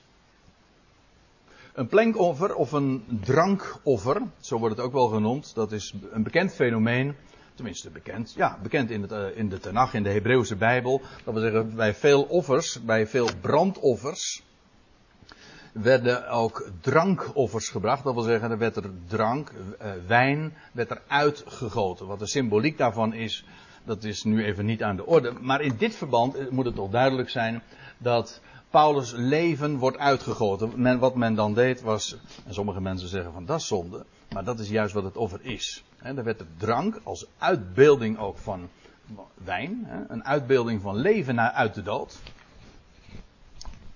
Een 1.73 1.87
plenkoffer 1.87 2.55
of 2.55 2.71
een 2.71 3.19
drankoffer, 3.21 4.21
zo 4.39 4.57
wordt 4.57 4.75
het 4.75 4.85
ook 4.85 4.93
wel 4.93 5.07
genoemd, 5.07 5.55
dat 5.55 5.71
is 5.71 5.93
een 6.11 6.23
bekend 6.23 6.53
fenomeen. 6.53 7.15
Tenminste 7.55 7.89
bekend, 7.89 8.33
ja, 8.35 8.59
bekend 8.61 8.89
in, 8.89 9.01
het, 9.01 9.11
uh, 9.11 9.37
in 9.37 9.49
de 9.49 9.59
Tenach, 9.59 9.93
in 9.93 10.03
de 10.03 10.09
Hebreeuwse 10.09 10.55
Bijbel. 10.55 11.01
Dat 11.23 11.33
wil 11.33 11.43
zeggen, 11.43 11.75
bij 11.75 11.93
veel 11.93 12.23
offers, 12.23 12.81
bij 12.83 13.07
veel 13.07 13.29
brandoffers, 13.41 14.43
werden 15.71 16.29
ook 16.29 16.69
drankoffers 16.81 17.69
gebracht. 17.69 18.03
Dat 18.03 18.13
wil 18.13 18.23
zeggen, 18.23 18.51
er 18.51 18.57
werd 18.57 18.75
er 18.75 18.89
drank, 19.07 19.51
uh, 19.51 19.91
wijn, 20.07 20.53
werd 20.71 20.89
er 20.89 21.01
uitgegoten. 21.07 22.07
Wat 22.07 22.19
de 22.19 22.27
symboliek 22.27 22.77
daarvan 22.77 23.13
is, 23.13 23.45
dat 23.83 24.03
is 24.03 24.23
nu 24.23 24.43
even 24.43 24.65
niet 24.65 24.83
aan 24.83 24.95
de 24.95 25.05
orde. 25.05 25.33
Maar 25.41 25.61
in 25.61 25.75
dit 25.77 25.95
verband 25.95 26.51
moet 26.51 26.65
het 26.65 26.75
toch 26.75 26.89
duidelijk 26.89 27.29
zijn 27.29 27.61
dat 27.97 28.41
Paulus' 28.69 29.13
leven 29.15 29.77
wordt 29.77 29.97
uitgegoten. 29.97 30.81
Men, 30.81 30.99
wat 30.99 31.15
men 31.15 31.35
dan 31.35 31.53
deed 31.53 31.81
was, 31.81 32.17
en 32.45 32.53
sommige 32.53 32.81
mensen 32.81 33.07
zeggen 33.07 33.33
van 33.33 33.45
dat 33.45 33.59
is 33.59 33.67
zonde, 33.67 34.05
maar 34.33 34.43
dat 34.43 34.59
is 34.59 34.69
juist 34.69 34.93
wat 34.93 35.03
het 35.03 35.17
offer 35.17 35.39
is. 35.41 35.83
Er 36.01 36.23
werd 36.23 36.39
de 36.39 36.45
drank 36.57 36.99
als 37.03 37.25
uitbeelding 37.37 38.19
ook 38.19 38.37
van 38.37 38.69
wijn, 39.33 39.87
een 40.07 40.25
uitbeelding 40.25 40.81
van 40.81 40.95
leven 40.95 41.35
naar 41.35 41.51
uit 41.51 41.73
de 41.73 41.83
dood, 41.83 42.17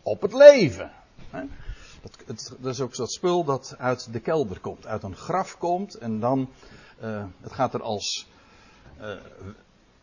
op 0.01 0.21
het 0.21 0.33
leven. 0.33 0.91
Dat, 2.01 2.17
het, 2.25 2.55
dat, 2.59 2.73
is 2.73 2.81
ook 2.81 2.95
dat 2.95 3.11
spul 3.11 3.43
dat 3.43 3.75
uit 3.77 4.13
de 4.13 4.19
kelder 4.19 4.59
komt, 4.59 4.87
uit 4.87 5.03
een 5.03 5.15
graf 5.15 5.57
komt 5.57 5.95
en 5.95 6.19
dan, 6.19 6.49
uh, 7.03 7.23
het 7.41 7.53
gaat 7.53 7.73
er 7.73 7.81
als 7.81 8.27
uh, 9.01 9.11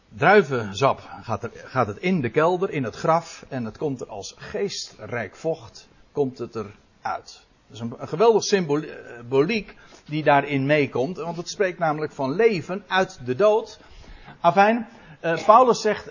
druivensap 0.08 1.00
gaat, 1.22 1.42
er, 1.42 1.50
gaat 1.54 1.86
het 1.86 1.98
in 1.98 2.20
de 2.20 2.30
kelder, 2.30 2.70
in 2.70 2.84
het 2.84 2.96
graf, 2.96 3.44
en 3.48 3.64
het 3.64 3.78
komt 3.78 4.00
er 4.00 4.06
als 4.06 4.34
geestrijk 4.36 5.36
vocht, 5.36 5.88
komt 6.12 6.38
het 6.38 6.54
eruit. 6.54 7.46
Dus 7.66 7.80
een, 7.80 7.94
een 7.98 8.08
geweldig 8.08 8.42
symboliek 8.42 9.76
die 10.04 10.22
daarin 10.22 10.66
meekomt, 10.66 11.16
want 11.16 11.36
het 11.36 11.48
spreekt 11.48 11.78
namelijk 11.78 12.12
van 12.12 12.34
leven 12.34 12.84
uit 12.86 13.20
de 13.24 13.34
dood. 13.34 13.80
Afijn, 14.40 14.88
uh, 15.22 15.44
Paulus 15.44 15.80
zegt, 15.80 16.10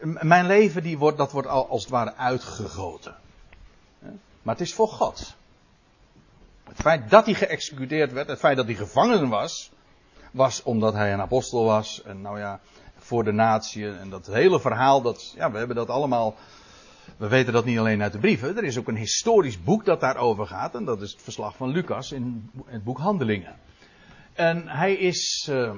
mijn 0.00 0.46
leven 0.46 0.82
die 0.82 0.98
wordt, 0.98 1.18
dat 1.18 1.32
wordt 1.32 1.48
als 1.48 1.82
het 1.82 1.90
ware 1.90 2.14
uitgegoten. 2.14 3.22
Maar 4.44 4.54
het 4.54 4.66
is 4.66 4.74
voor 4.74 4.88
God. 4.88 5.34
Het 6.64 6.80
feit 6.80 7.10
dat 7.10 7.24
hij 7.24 7.34
geëxecuteerd 7.34 8.12
werd, 8.12 8.28
het 8.28 8.38
feit 8.38 8.56
dat 8.56 8.66
hij 8.66 8.74
gevangen 8.74 9.28
was, 9.28 9.70
was 10.30 10.62
omdat 10.62 10.92
hij 10.94 11.12
een 11.12 11.20
apostel 11.20 11.64
was. 11.64 12.02
En 12.02 12.20
nou 12.20 12.38
ja, 12.38 12.60
voor 12.96 13.24
de 13.24 13.32
natie. 13.32 13.96
En 13.98 14.10
dat 14.10 14.26
hele 14.26 14.60
verhaal, 14.60 15.02
dat, 15.02 15.32
ja, 15.36 15.50
we 15.50 15.58
hebben 15.58 15.76
dat 15.76 15.88
allemaal. 15.88 16.34
We 17.16 17.28
weten 17.28 17.52
dat 17.52 17.64
niet 17.64 17.78
alleen 17.78 18.02
uit 18.02 18.12
de 18.12 18.18
brieven. 18.18 18.56
Er 18.56 18.64
is 18.64 18.78
ook 18.78 18.88
een 18.88 18.96
historisch 18.96 19.62
boek 19.62 19.84
dat 19.84 20.00
daarover 20.00 20.46
gaat. 20.46 20.74
En 20.74 20.84
dat 20.84 21.02
is 21.02 21.12
het 21.12 21.22
verslag 21.22 21.56
van 21.56 21.68
Lucas 21.68 22.12
in 22.12 22.50
het 22.66 22.84
boek 22.84 22.98
Handelingen. 22.98 23.56
En 24.32 24.68
hij 24.68 24.94
is. 24.94 25.48
Uh, 25.50 25.72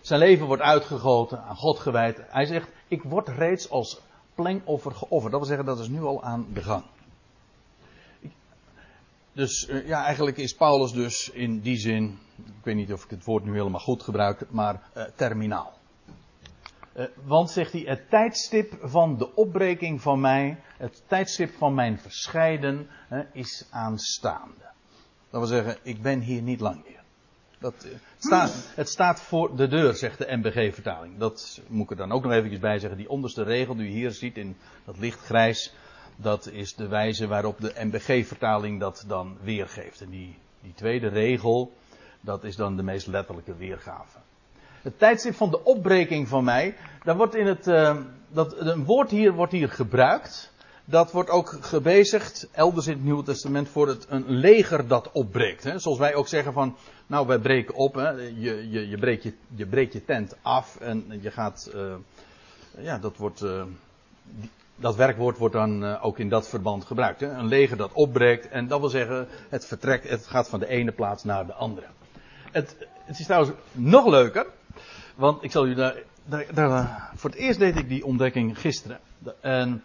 zijn 0.00 0.20
leven 0.20 0.46
wordt 0.46 0.62
uitgegoten, 0.62 1.42
aan 1.42 1.56
God 1.56 1.78
gewijd. 1.78 2.20
Hij 2.28 2.44
zegt: 2.44 2.68
Ik 2.88 3.02
word 3.02 3.28
reeds 3.28 3.70
als 3.70 4.00
plengoffer 4.34 4.92
geofferd. 4.92 5.32
Dat 5.32 5.40
wil 5.40 5.48
zeggen, 5.48 5.66
dat 5.66 5.78
is 5.78 5.88
nu 5.88 6.02
al 6.02 6.22
aan 6.22 6.46
de 6.52 6.62
gang. 6.62 6.84
Dus 9.32 9.68
uh, 9.68 9.86
ja, 9.86 10.04
eigenlijk 10.04 10.36
is 10.36 10.54
Paulus 10.54 10.92
dus 10.92 11.30
in 11.30 11.60
die 11.60 11.76
zin, 11.76 12.18
ik 12.36 12.64
weet 12.64 12.74
niet 12.74 12.92
of 12.92 13.04
ik 13.04 13.10
het 13.10 13.24
woord 13.24 13.44
nu 13.44 13.52
helemaal 13.52 13.80
goed 13.80 14.02
gebruik, 14.02 14.50
maar 14.50 14.82
uh, 14.96 15.04
terminaal. 15.14 15.72
Uh, 16.96 17.06
want 17.24 17.50
zegt 17.50 17.72
hij, 17.72 17.80
het 17.80 18.10
tijdstip 18.10 18.78
van 18.80 19.18
de 19.18 19.34
opbreking 19.34 20.00
van 20.00 20.20
mij, 20.20 20.60
het 20.76 21.02
tijdstip 21.06 21.54
van 21.54 21.74
mijn 21.74 21.98
verscheiden, 21.98 22.88
is 23.32 23.66
aanstaande. 23.70 24.70
Dat 25.30 25.40
wil 25.40 25.46
zeggen, 25.46 25.76
ik 25.82 26.02
ben 26.02 26.20
hier 26.20 26.42
niet 26.42 26.60
lang 26.60 26.84
meer. 26.84 27.03
Dat, 27.64 27.74
het, 27.82 28.24
staat, 28.24 28.52
het 28.74 28.88
staat 28.88 29.20
voor 29.20 29.56
de 29.56 29.68
deur, 29.68 29.94
zegt 29.94 30.18
de 30.18 30.36
MBG-vertaling. 30.36 31.18
Dat 31.18 31.60
moet 31.66 31.84
ik 31.84 31.90
er 31.90 31.96
dan 31.96 32.12
ook 32.12 32.22
nog 32.22 32.32
eventjes 32.32 32.60
bij 32.60 32.78
zeggen. 32.78 32.98
Die 32.98 33.08
onderste 33.08 33.42
regel 33.42 33.76
die 33.76 33.88
u 33.88 33.90
hier 33.90 34.10
ziet 34.10 34.36
in 34.36 34.56
dat 34.84 34.98
lichtgrijs, 34.98 35.74
dat 36.16 36.46
is 36.46 36.74
de 36.74 36.88
wijze 36.88 37.26
waarop 37.26 37.60
de 37.60 37.72
MBG-vertaling 37.78 38.80
dat 38.80 39.04
dan 39.06 39.36
weergeeft. 39.42 40.00
En 40.00 40.10
die, 40.10 40.38
die 40.62 40.74
tweede 40.74 41.08
regel, 41.08 41.72
dat 42.20 42.44
is 42.44 42.56
dan 42.56 42.76
de 42.76 42.82
meest 42.82 43.06
letterlijke 43.06 43.56
weergave. 43.56 44.18
Het 44.82 44.98
tijdstip 44.98 45.34
van 45.34 45.50
de 45.50 45.64
opbreking 45.64 46.28
van 46.28 46.44
mij, 46.44 46.76
daar 47.02 47.16
wordt 47.16 47.34
in 47.34 47.46
het, 47.46 47.66
uh, 47.66 47.96
dat, 48.28 48.58
een 48.58 48.84
woord 48.84 49.10
hier 49.10 49.32
wordt 49.32 49.52
hier 49.52 49.70
gebruikt. 49.70 50.52
Dat 50.84 51.12
wordt 51.12 51.30
ook 51.30 51.56
gebezigd, 51.60 52.48
elders 52.52 52.86
in 52.86 52.92
het 52.92 53.04
Nieuwe 53.04 53.22
Testament, 53.22 53.68
voor 53.68 53.88
het, 53.88 54.06
een 54.08 54.24
leger 54.28 54.88
dat 54.88 55.10
opbreekt. 55.12 55.64
Hè. 55.64 55.78
Zoals 55.78 55.98
wij 55.98 56.14
ook 56.14 56.28
zeggen 56.28 56.52
van, 56.52 56.76
nou 57.06 57.26
wij 57.26 57.38
breken 57.38 57.74
op, 57.74 57.94
hè. 57.94 58.10
Je, 58.10 58.70
je, 58.70 58.88
je, 58.88 58.98
breekt 58.98 59.22
je, 59.22 59.32
je 59.54 59.66
breekt 59.66 59.92
je 59.92 60.04
tent 60.04 60.36
af 60.42 60.76
en 60.80 61.18
je 61.20 61.30
gaat, 61.30 61.70
uh, 61.74 61.94
ja 62.78 62.98
dat 62.98 63.16
wordt, 63.16 63.42
uh, 63.42 63.62
dat 64.76 64.96
werkwoord 64.96 65.38
wordt 65.38 65.54
dan 65.54 65.84
uh, 65.84 66.04
ook 66.04 66.18
in 66.18 66.28
dat 66.28 66.48
verband 66.48 66.84
gebruikt. 66.84 67.20
Hè? 67.20 67.30
Een 67.30 67.48
leger 67.48 67.76
dat 67.76 67.92
opbreekt. 67.92 68.48
En 68.48 68.68
dat 68.68 68.80
wil 68.80 68.88
zeggen, 68.88 69.28
het 69.48 69.66
vertrekt, 69.66 70.08
het 70.08 70.26
gaat 70.26 70.48
van 70.48 70.60
de 70.60 70.68
ene 70.68 70.92
plaats 70.92 71.24
naar 71.24 71.46
de 71.46 71.54
andere. 71.54 71.86
Het, 72.52 72.76
het 73.04 73.18
is 73.18 73.26
trouwens 73.26 73.52
nog 73.72 74.06
leuker. 74.06 74.46
Want 75.14 75.42
ik 75.42 75.50
zal 75.50 75.66
u 75.66 75.74
daar, 75.74 75.96
daar, 76.54 77.10
Voor 77.14 77.30
het 77.30 77.38
eerst 77.38 77.58
deed 77.58 77.76
ik 77.76 77.88
die 77.88 78.04
ontdekking 78.04 78.60
gisteren. 78.60 78.98
En, 79.40 79.82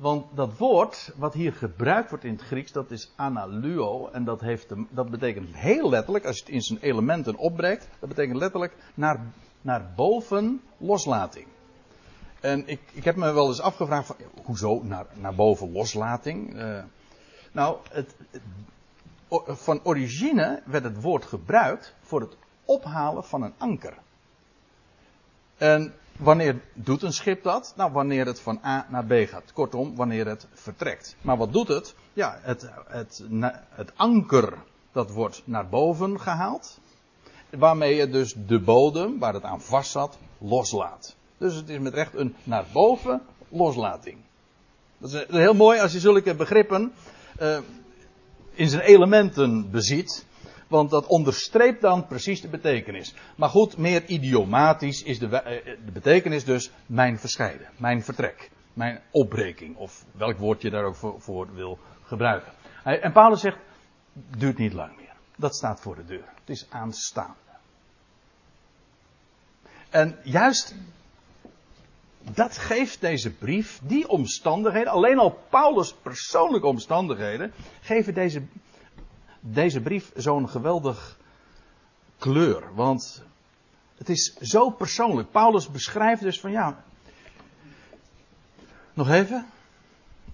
want 0.00 0.26
dat 0.34 0.58
woord, 0.58 1.12
wat 1.16 1.34
hier 1.34 1.52
gebruikt 1.52 2.10
wordt 2.10 2.24
in 2.24 2.32
het 2.32 2.42
Grieks, 2.42 2.72
dat 2.72 2.90
is 2.90 3.12
analuo. 3.16 4.08
En 4.12 4.24
dat, 4.24 4.40
heeft, 4.40 4.66
dat 4.90 5.10
betekent 5.10 5.56
heel 5.56 5.88
letterlijk, 5.88 6.24
als 6.24 6.36
je 6.36 6.42
het 6.42 6.52
in 6.52 6.62
zijn 6.62 6.78
elementen 6.78 7.36
opbreekt, 7.36 7.88
dat 7.98 8.08
betekent 8.08 8.36
letterlijk 8.36 8.76
naar, 8.94 9.20
naar 9.60 9.92
boven 9.96 10.62
loslating. 10.76 11.46
En 12.40 12.68
ik, 12.68 12.80
ik 12.92 13.04
heb 13.04 13.16
me 13.16 13.32
wel 13.32 13.48
eens 13.48 13.60
afgevraagd, 13.60 14.06
van, 14.06 14.16
hoezo 14.44 14.82
naar, 14.82 15.06
naar 15.14 15.34
boven 15.34 15.72
loslating? 15.72 16.54
Uh, 16.56 16.82
nou, 17.52 17.76
het, 17.90 18.14
van 19.46 19.80
origine 19.82 20.62
werd 20.64 20.84
het 20.84 21.02
woord 21.02 21.24
gebruikt 21.24 21.94
voor 22.00 22.20
het 22.20 22.36
ophalen 22.64 23.24
van 23.24 23.42
een 23.42 23.54
anker. 23.58 23.94
En 25.56 25.94
wanneer 26.22 26.60
doet 26.74 27.02
een 27.02 27.12
schip 27.12 27.42
dat? 27.42 27.72
Nou, 27.76 27.92
wanneer 27.92 28.26
het 28.26 28.40
van 28.40 28.60
A 28.64 28.86
naar 28.90 29.04
B 29.04 29.12
gaat. 29.28 29.52
Kortom, 29.52 29.96
wanneer 29.96 30.26
het 30.26 30.46
vertrekt. 30.52 31.16
Maar 31.20 31.36
wat 31.36 31.52
doet 31.52 31.68
het? 31.68 31.94
Ja, 32.12 32.38
het, 32.42 32.70
het, 32.86 33.24
het 33.68 33.92
anker, 33.96 34.54
dat 34.92 35.10
wordt 35.10 35.42
naar 35.44 35.68
boven 35.68 36.20
gehaald. 36.20 36.78
Waarmee 37.50 37.94
je 37.94 38.08
dus 38.08 38.34
de 38.46 38.60
bodem, 38.60 39.18
waar 39.18 39.34
het 39.34 39.42
aan 39.42 39.60
vast 39.60 39.90
zat, 39.90 40.18
loslaat. 40.38 41.16
Dus 41.38 41.54
het 41.54 41.68
is 41.68 41.78
met 41.78 41.94
recht 41.94 42.14
een 42.14 42.34
naar 42.44 42.64
boven 42.72 43.22
loslating. 43.48 44.16
Dat 44.98 45.12
is 45.12 45.24
heel 45.28 45.54
mooi 45.54 45.80
als 45.80 45.92
je 45.92 46.00
zulke 46.00 46.34
begrippen 46.34 46.92
uh, 47.40 47.58
in 48.50 48.68
zijn 48.68 48.82
elementen 48.82 49.70
beziet. 49.70 50.24
Want 50.70 50.90
dat 50.90 51.06
onderstreept 51.06 51.80
dan 51.80 52.06
precies 52.06 52.40
de 52.40 52.48
betekenis. 52.48 53.14
Maar 53.36 53.48
goed, 53.48 53.76
meer 53.76 54.04
idiomatisch 54.06 55.02
is 55.02 55.18
de, 55.18 55.26
uh, 55.26 55.74
de 55.84 55.92
betekenis 55.92 56.44
dus 56.44 56.70
mijn 56.86 57.18
verscheiden, 57.18 57.68
mijn 57.76 58.02
vertrek, 58.04 58.50
mijn 58.72 59.00
opbreking. 59.10 59.76
Of 59.76 60.04
welk 60.12 60.38
woord 60.38 60.62
je 60.62 60.70
daar 60.70 60.84
ook 60.84 60.96
voor, 60.96 61.20
voor 61.20 61.54
wil 61.54 61.78
gebruiken. 62.02 62.52
En 62.84 63.12
Paulus 63.12 63.40
zegt, 63.40 63.58
duurt 64.38 64.58
niet 64.58 64.72
lang 64.72 64.96
meer. 64.96 65.14
Dat 65.36 65.54
staat 65.54 65.80
voor 65.80 65.96
de 65.96 66.04
deur. 66.04 66.28
Het 66.40 66.50
is 66.50 66.66
aanstaande. 66.70 67.34
En 69.90 70.18
juist 70.22 70.74
dat 72.34 72.58
geeft 72.58 73.00
deze 73.00 73.30
brief, 73.30 73.80
die 73.82 74.08
omstandigheden, 74.08 74.92
alleen 74.92 75.18
al 75.18 75.38
Paulus' 75.48 75.94
persoonlijke 76.02 76.66
omstandigheden, 76.66 77.52
geven 77.80 78.14
deze, 78.14 78.42
deze 79.40 79.80
brief 79.80 80.12
zo'n 80.16 80.48
geweldig 80.48 81.18
kleur. 82.18 82.74
Want 82.74 83.22
het 83.96 84.08
is 84.08 84.32
zo 84.40 84.70
persoonlijk. 84.70 85.30
Paulus 85.30 85.70
beschrijft 85.70 86.22
dus 86.22 86.40
van 86.40 86.50
ja. 86.50 86.84
Nog 88.92 89.08
even. 89.08 89.46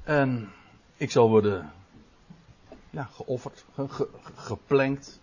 En 0.05 0.53
ik 0.97 1.11
zal 1.11 1.29
worden. 1.29 1.73
ja, 2.91 3.05
geofferd, 3.05 3.65
ge, 3.75 3.89
ge, 3.89 4.09
geplankt. 4.35 5.21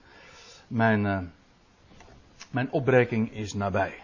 Mijn, 0.67 1.05
uh, 1.05 1.19
mijn 2.51 2.71
opbreking 2.71 3.33
is 3.33 3.53
nabij. 3.53 4.03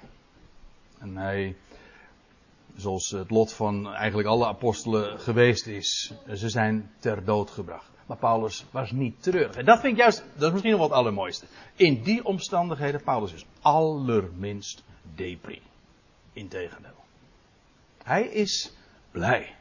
En 0.97 1.17
hij, 1.17 1.55
zoals 2.75 3.09
het 3.09 3.29
lot 3.29 3.53
van 3.53 3.93
eigenlijk 3.93 4.27
alle 4.27 4.45
apostelen 4.45 5.19
geweest 5.19 5.67
is, 5.67 6.13
ze 6.33 6.49
zijn 6.49 6.91
ter 6.99 7.23
dood 7.25 7.51
gebracht. 7.51 7.98
Maar 8.10 8.17
Paulus 8.17 8.65
was 8.72 8.91
niet 8.91 9.24
treurig. 9.24 9.56
En 9.56 9.65
dat 9.65 9.80
vind 9.80 9.93
ik 9.93 10.00
juist, 10.00 10.24
dat 10.34 10.48
is 10.48 10.52
misschien 10.52 10.72
nog 10.72 10.80
wat 10.80 10.89
het 10.89 10.98
allermooiste. 10.98 11.45
In 11.76 12.04
die 12.04 12.26
omstandigheden, 12.26 13.04
Paulus 13.04 13.34
is 13.34 13.45
allerminst 13.62 14.84
depri. 15.15 15.62
Integendeel. 16.34 17.04
Hij 18.04 18.24
is 18.24 18.74
blij. 19.12 19.56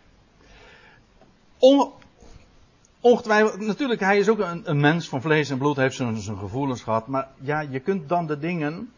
On, 1.58 1.92
ongetwijfeld, 3.00 3.60
natuurlijk, 3.60 4.00
hij 4.00 4.18
is 4.18 4.28
ook 4.28 4.38
een, 4.38 4.70
een, 4.70 4.80
mens 4.80 5.08
van 5.08 5.20
vlees 5.20 5.50
en 5.50 5.58
bloed, 5.58 5.76
heeft 5.76 5.96
zijn 5.96 6.38
gevoelens 6.38 6.82
gehad. 6.82 7.06
Maar 7.06 7.28
ja, 7.40 7.60
je 7.60 7.80
kunt 7.80 8.08
dan 8.08 8.26
de 8.26 8.38
dingen 8.38 8.92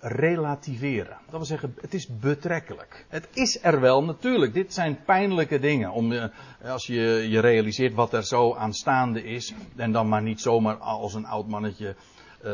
relativeren. 0.00 1.16
Dat 1.24 1.30
wil 1.30 1.44
zeggen, 1.44 1.74
het 1.80 1.94
is 1.94 2.06
betrekkelijk. 2.06 3.06
Het 3.08 3.28
is 3.32 3.58
er 3.62 3.80
wel, 3.80 4.04
natuurlijk. 4.04 4.54
Dit 4.54 4.74
zijn 4.74 5.04
pijnlijke 5.04 5.58
dingen. 5.58 5.90
Om, 5.90 6.12
eh, 6.12 6.24
als 6.64 6.86
je 6.86 7.26
je 7.28 7.40
realiseert 7.40 7.94
wat 7.94 8.12
er 8.12 8.24
zo 8.24 8.54
aanstaande 8.54 9.22
is. 9.22 9.54
En 9.76 9.92
dan 9.92 10.08
maar 10.08 10.22
niet 10.22 10.40
zomaar 10.40 10.76
als 10.76 11.14
een 11.14 11.26
oud 11.26 11.48
mannetje 11.48 11.96
uh, 12.44 12.52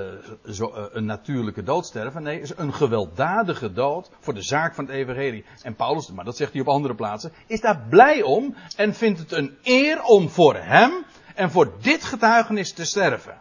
zo, 0.51 0.73
uh, 0.77 0.85
een 0.93 1.05
natuurlijke 1.05 1.63
dood 1.63 1.87
sterven. 1.87 2.23
Nee, 2.23 2.41
is 2.41 2.57
een 2.57 2.75
gewelddadige 2.75 3.73
dood 3.73 4.11
voor 4.21 4.35
de 4.35 4.43
zaak 4.43 4.75
van 4.75 4.85
het 4.85 4.95
evangelie. 4.95 5.45
En 5.63 5.75
Paulus, 5.75 6.11
maar 6.11 6.25
dat 6.25 6.37
zegt 6.37 6.53
hij 6.53 6.61
op 6.61 6.69
andere 6.69 6.95
plaatsen, 6.95 7.33
is 7.47 7.61
daar 7.61 7.87
blij 7.89 8.23
om 8.23 8.55
en 8.77 8.95
vindt 8.95 9.19
het 9.19 9.33
een 9.33 9.57
eer 9.63 10.03
om 10.03 10.29
voor 10.29 10.55
hem 10.55 11.05
en 11.35 11.51
voor 11.51 11.73
dit 11.81 12.05
getuigenis 12.05 12.73
te 12.73 12.85
sterven. 12.85 13.41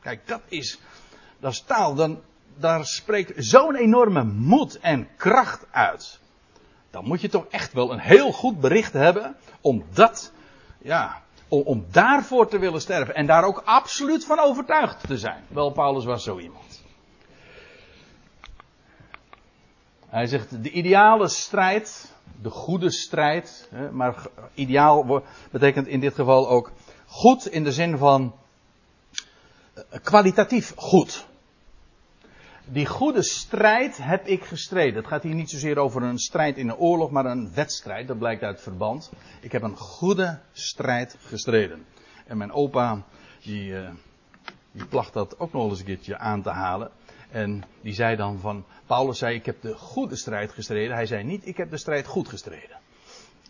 Kijk, 0.00 0.26
dat 0.26 0.40
is, 0.48 0.80
dat 1.40 1.52
is 1.52 1.60
taal. 1.60 1.94
Dan, 1.94 2.20
daar 2.60 2.86
spreekt 2.86 3.32
zo'n 3.36 3.74
enorme 3.74 4.24
moed 4.24 4.78
en 4.78 5.08
kracht 5.16 5.66
uit. 5.70 6.20
Dan 6.90 7.04
moet 7.04 7.20
je 7.20 7.28
toch 7.28 7.46
echt 7.50 7.72
wel 7.72 7.92
een 7.92 7.98
heel 7.98 8.32
goed 8.32 8.60
bericht 8.60 8.92
hebben 8.92 9.36
om 9.60 9.84
dat, 9.92 10.32
ja, 10.78 11.22
om, 11.48 11.62
om 11.62 11.86
daarvoor 11.90 12.48
te 12.48 12.58
willen 12.58 12.80
sterven. 12.80 13.14
En 13.14 13.26
daar 13.26 13.44
ook 13.44 13.62
absoluut 13.64 14.24
van 14.24 14.38
overtuigd 14.38 15.06
te 15.06 15.18
zijn. 15.18 15.44
Wel, 15.48 15.70
Paulus 15.70 16.04
was 16.04 16.24
zo 16.24 16.38
iemand. 16.38 16.82
Hij 20.06 20.26
zegt, 20.26 20.62
de 20.62 20.70
ideale 20.70 21.28
strijd, 21.28 22.12
de 22.42 22.50
goede 22.50 22.90
strijd, 22.90 23.70
maar 23.92 24.26
ideaal 24.54 25.22
betekent 25.50 25.86
in 25.86 26.00
dit 26.00 26.14
geval 26.14 26.48
ook 26.48 26.72
goed 27.06 27.46
in 27.46 27.64
de 27.64 27.72
zin 27.72 27.98
van 27.98 28.34
eh, 29.74 30.00
kwalitatief 30.02 30.72
goed 30.76 31.28
die 32.72 32.86
goede 32.86 33.22
strijd 33.22 33.96
heb 34.02 34.26
ik 34.26 34.44
gestreden. 34.44 34.94
Het 34.94 35.06
gaat 35.06 35.22
hier 35.22 35.34
niet 35.34 35.50
zozeer 35.50 35.78
over 35.78 36.02
een 36.02 36.18
strijd 36.18 36.56
in 36.56 36.68
een 36.68 36.76
oorlog, 36.76 37.10
maar 37.10 37.24
een 37.24 37.54
wedstrijd. 37.54 38.08
Dat 38.08 38.18
blijkt 38.18 38.42
uit 38.42 38.54
het 38.54 38.62
verband. 38.62 39.12
Ik 39.40 39.52
heb 39.52 39.62
een 39.62 39.76
goede 39.76 40.38
strijd 40.52 41.16
gestreden. 41.20 41.84
En 42.26 42.36
mijn 42.36 42.52
opa, 42.52 43.02
die, 43.42 43.70
uh, 43.70 43.90
die 44.72 44.86
placht 44.86 45.12
dat 45.12 45.38
ook 45.38 45.52
nog 45.52 45.70
eens 45.70 45.78
een 45.78 45.84
keertje 45.84 46.18
aan 46.18 46.42
te 46.42 46.50
halen. 46.50 46.90
En 47.30 47.62
die 47.80 47.94
zei 47.94 48.16
dan 48.16 48.38
van, 48.38 48.64
Paulus 48.86 49.18
zei, 49.18 49.34
ik 49.34 49.46
heb 49.46 49.62
de 49.62 49.74
goede 49.74 50.16
strijd 50.16 50.52
gestreden. 50.52 50.94
Hij 50.94 51.06
zei 51.06 51.24
niet, 51.24 51.46
ik 51.46 51.56
heb 51.56 51.70
de 51.70 51.76
strijd 51.76 52.06
goed 52.06 52.28
gestreden. 52.28 52.78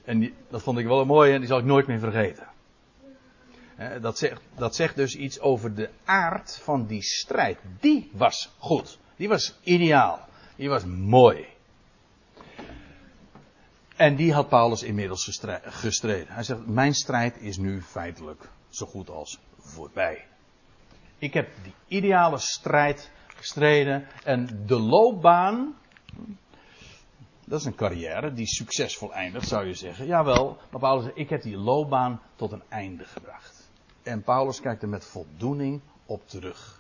En 0.04 0.18
die, 0.18 0.34
dat 0.50 0.62
vond 0.62 0.78
ik 0.78 0.86
wel 0.86 1.00
een 1.00 1.06
mooie 1.06 1.32
en 1.32 1.38
die 1.38 1.48
zal 1.48 1.58
ik 1.58 1.64
nooit 1.64 1.86
meer 1.86 1.98
vergeten. 1.98 2.48
Dat 4.00 4.18
zegt, 4.18 4.40
dat 4.56 4.74
zegt 4.74 4.96
dus 4.96 5.16
iets 5.16 5.40
over 5.40 5.74
de 5.74 5.90
aard 6.04 6.60
van 6.62 6.86
die 6.86 7.02
strijd. 7.02 7.58
Die 7.80 8.10
was 8.12 8.50
goed. 8.58 8.98
Die 9.20 9.28
was 9.28 9.58
ideaal. 9.62 10.18
Die 10.56 10.68
was 10.68 10.84
mooi. 10.84 11.46
En 13.96 14.16
die 14.16 14.32
had 14.32 14.48
Paulus 14.48 14.82
inmiddels 14.82 15.40
gestreden. 15.62 16.32
Hij 16.32 16.42
zegt: 16.42 16.66
Mijn 16.66 16.94
strijd 16.94 17.36
is 17.40 17.56
nu 17.56 17.82
feitelijk 17.82 18.48
zo 18.68 18.86
goed 18.86 19.10
als 19.10 19.38
voorbij. 19.58 20.26
Ik 21.18 21.34
heb 21.34 21.48
die 21.62 21.74
ideale 21.86 22.38
strijd 22.38 23.10
gestreden. 23.26 24.06
En 24.24 24.64
de 24.66 24.78
loopbaan. 24.78 25.76
Dat 27.44 27.60
is 27.60 27.66
een 27.66 27.74
carrière 27.74 28.32
die 28.32 28.46
succesvol 28.46 29.12
eindigt, 29.12 29.48
zou 29.48 29.66
je 29.66 29.74
zeggen. 29.74 30.06
Jawel, 30.06 30.58
maar 30.70 30.80
Paulus 30.80 31.04
zegt: 31.04 31.18
Ik 31.18 31.28
heb 31.28 31.42
die 31.42 31.56
loopbaan 31.56 32.20
tot 32.36 32.52
een 32.52 32.64
einde 32.68 33.04
gebracht. 33.04 33.70
En 34.02 34.22
Paulus 34.22 34.60
kijkt 34.60 34.82
er 34.82 34.88
met 34.88 35.04
voldoening 35.04 35.80
op 36.06 36.28
terug. 36.28 36.79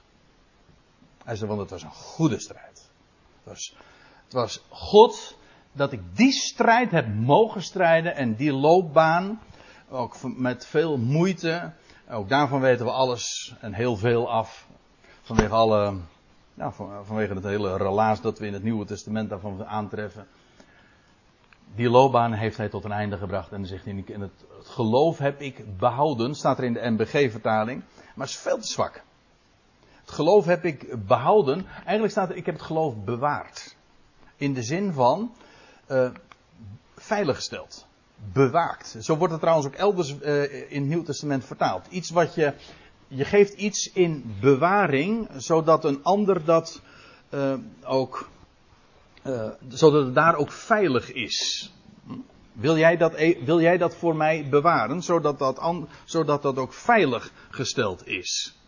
Hij 1.24 1.36
zei, 1.36 1.48
want 1.48 1.60
het 1.60 1.70
was 1.70 1.82
een 1.82 1.90
goede 1.90 2.40
strijd. 2.40 2.90
Het 3.36 3.44
was, 3.44 3.74
het 4.24 4.32
was 4.32 4.64
God 4.68 5.38
dat 5.72 5.92
ik 5.92 6.00
die 6.16 6.32
strijd 6.32 6.90
heb 6.90 7.14
mogen 7.14 7.62
strijden 7.62 8.16
en 8.16 8.34
die 8.34 8.52
loopbaan, 8.52 9.40
ook 9.88 10.16
met 10.22 10.66
veel 10.66 10.98
moeite, 10.98 11.72
ook 12.10 12.28
daarvan 12.28 12.60
weten 12.60 12.84
we 12.84 12.92
alles 12.92 13.54
en 13.60 13.72
heel 13.72 13.96
veel 13.96 14.30
af. 14.30 14.66
Vanwege 15.22 15.54
alle, 15.54 15.94
vanwege 17.02 17.34
het 17.34 17.44
hele 17.44 17.76
relaas 17.76 18.20
dat 18.20 18.38
we 18.38 18.46
in 18.46 18.52
het 18.52 18.62
Nieuwe 18.62 18.84
Testament 18.84 19.28
daarvan 19.28 19.66
aantreffen. 19.66 20.26
Die 21.74 21.90
loopbaan 21.90 22.32
heeft 22.32 22.56
hij 22.56 22.68
tot 22.68 22.84
een 22.84 22.92
einde 22.92 23.16
gebracht. 23.16 23.52
En 23.52 23.66
zegt 23.66 23.84
hij, 23.84 24.04
het, 24.06 24.44
geloof 24.62 25.18
heb 25.18 25.40
ik 25.40 25.78
behouden, 25.78 26.34
staat 26.34 26.58
er 26.58 26.64
in 26.64 26.72
de 26.72 26.90
MBG-vertaling. 26.90 27.82
Maar 28.14 28.26
het 28.26 28.36
is 28.36 28.42
veel 28.42 28.58
te 28.58 28.66
zwak. 28.66 29.02
Geloof 30.10 30.44
heb 30.44 30.64
ik 30.64 31.06
behouden. 31.06 31.66
Eigenlijk 31.84 32.10
staat 32.10 32.30
er, 32.30 32.36
ik 32.36 32.46
heb 32.46 32.54
het 32.54 32.64
geloof 32.64 32.94
bewaard. 33.04 33.76
In 34.36 34.54
de 34.54 34.62
zin 34.62 34.92
van 34.92 35.32
uh, 35.90 36.10
veiliggesteld. 36.96 37.86
Bewaakt. 38.32 38.96
Zo 39.00 39.16
wordt 39.16 39.32
het 39.32 39.40
trouwens 39.40 39.68
ook 39.68 39.74
elders 39.74 40.14
uh, 40.22 40.72
in 40.72 40.80
het 40.80 40.88
Nieuw 40.88 41.02
Testament 41.02 41.44
vertaald. 41.44 41.86
Iets 41.86 42.10
wat 42.10 42.34
je. 42.34 42.52
Je 43.08 43.24
geeft 43.24 43.52
iets 43.52 43.92
in 43.92 44.36
bewaring, 44.40 45.28
zodat 45.36 45.84
een 45.84 46.02
ander 46.02 46.44
dat 46.44 46.80
uh, 47.30 47.54
ook. 47.84 48.28
zodat 49.68 50.04
het 50.04 50.14
daar 50.14 50.34
ook 50.34 50.52
veilig 50.52 51.12
is. 51.12 51.70
Wil 52.52 52.76
jij, 52.76 52.96
dat, 52.96 53.14
e- 53.14 53.44
wil 53.44 53.60
jij 53.60 53.78
dat 53.78 53.94
voor 53.94 54.16
mij 54.16 54.48
bewaren, 54.48 55.02
zodat 55.02 55.38
dat, 55.38 55.60
zodat 56.04 56.42
dat 56.42 56.56
ook 56.58 56.72
veilig 56.72 57.32
gesteld 57.50 58.06
is? 58.06 58.59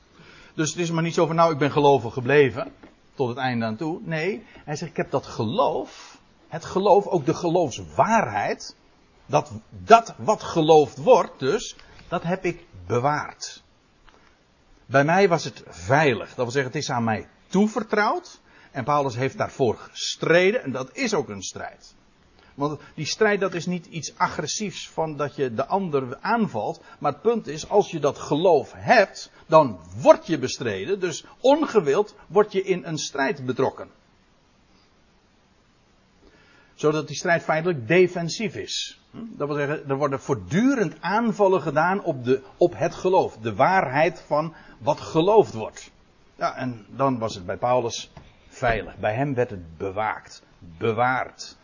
Dus 0.54 0.70
het 0.70 0.78
is 0.78 0.90
maar 0.90 1.02
niet 1.02 1.14
zo 1.14 1.26
van, 1.26 1.36
nou, 1.36 1.52
ik 1.52 1.58
ben 1.58 1.70
gelovig 1.70 2.12
gebleven. 2.12 2.72
Tot 3.14 3.28
het 3.28 3.38
einde 3.38 3.64
aan 3.64 3.76
toe. 3.76 4.00
Nee, 4.02 4.44
hij 4.64 4.76
zegt, 4.76 4.90
ik 4.90 4.96
heb 4.96 5.10
dat 5.10 5.26
geloof. 5.26 6.18
Het 6.48 6.64
geloof, 6.64 7.06
ook 7.06 7.26
de 7.26 7.34
geloofswaarheid. 7.34 8.76
Dat, 9.26 9.52
dat 9.68 10.14
wat 10.16 10.42
geloofd 10.42 10.96
wordt, 10.98 11.38
dus, 11.38 11.76
dat 12.08 12.22
heb 12.22 12.44
ik 12.44 12.66
bewaard. 12.86 13.62
Bij 14.86 15.04
mij 15.04 15.28
was 15.28 15.44
het 15.44 15.62
veilig. 15.68 16.26
Dat 16.26 16.36
wil 16.36 16.50
zeggen, 16.50 16.72
het 16.72 16.82
is 16.82 16.90
aan 16.90 17.04
mij 17.04 17.28
toevertrouwd. 17.46 18.40
En 18.70 18.84
Paulus 18.84 19.16
heeft 19.16 19.38
daarvoor 19.38 19.76
gestreden. 19.76 20.62
En 20.62 20.72
dat 20.72 20.96
is 20.96 21.14
ook 21.14 21.28
een 21.28 21.42
strijd. 21.42 21.94
Want 22.54 22.80
die 22.94 23.06
strijd 23.06 23.40
dat 23.40 23.54
is 23.54 23.66
niet 23.66 23.86
iets 23.86 24.12
agressiefs 24.16 24.88
van 24.88 25.16
dat 25.16 25.36
je 25.36 25.54
de 25.54 25.66
ander 25.66 26.18
aanvalt. 26.20 26.80
Maar 26.98 27.12
het 27.12 27.22
punt 27.22 27.46
is, 27.46 27.68
als 27.68 27.90
je 27.90 28.00
dat 28.00 28.18
geloof 28.18 28.72
hebt, 28.76 29.30
dan 29.46 29.80
word 30.00 30.26
je 30.26 30.38
bestreden. 30.38 31.00
Dus 31.00 31.24
ongewild 31.40 32.14
word 32.26 32.52
je 32.52 32.62
in 32.62 32.84
een 32.84 32.98
strijd 32.98 33.46
betrokken. 33.46 33.88
Zodat 36.74 37.06
die 37.06 37.16
strijd 37.16 37.42
feitelijk 37.42 37.88
defensief 37.88 38.54
is. 38.54 39.00
Dat 39.10 39.48
wil 39.48 39.56
zeggen, 39.56 39.88
er 39.88 39.96
worden 39.96 40.20
voortdurend 40.20 40.96
aanvallen 41.00 41.62
gedaan 41.62 42.02
op, 42.02 42.24
de, 42.24 42.42
op 42.56 42.78
het 42.78 42.94
geloof. 42.94 43.36
De 43.36 43.54
waarheid 43.54 44.24
van 44.26 44.54
wat 44.78 45.00
geloofd 45.00 45.52
wordt. 45.52 45.90
Ja, 46.36 46.56
en 46.56 46.86
dan 46.88 47.18
was 47.18 47.34
het 47.34 47.46
bij 47.46 47.56
Paulus 47.56 48.10
veilig. 48.48 48.96
Bij 48.96 49.14
hem 49.14 49.34
werd 49.34 49.50
het 49.50 49.76
bewaakt, 49.76 50.42
bewaard. 50.58 51.56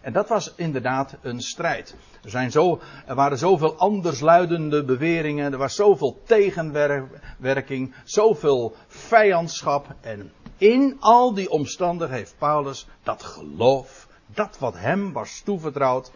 En 0.00 0.12
dat 0.12 0.28
was 0.28 0.52
inderdaad 0.56 1.16
een 1.22 1.40
strijd. 1.40 1.94
Er, 2.22 2.30
zijn 2.30 2.50
zo, 2.50 2.80
er 3.06 3.14
waren 3.14 3.38
zoveel 3.38 3.76
andersluidende 3.76 4.84
beweringen, 4.84 5.52
er 5.52 5.58
was 5.58 5.74
zoveel 5.74 6.20
tegenwerking, 6.24 7.94
zoveel 8.04 8.76
vijandschap. 8.86 9.86
En 10.00 10.32
in 10.56 10.96
al 11.00 11.34
die 11.34 11.50
omstandigheden 11.50 12.16
heeft 12.16 12.38
Paulus 12.38 12.86
dat 13.02 13.22
geloof, 13.22 14.08
dat 14.26 14.58
wat 14.58 14.78
hem 14.78 15.12
was 15.12 15.40
toevertrouwd, 15.40 16.10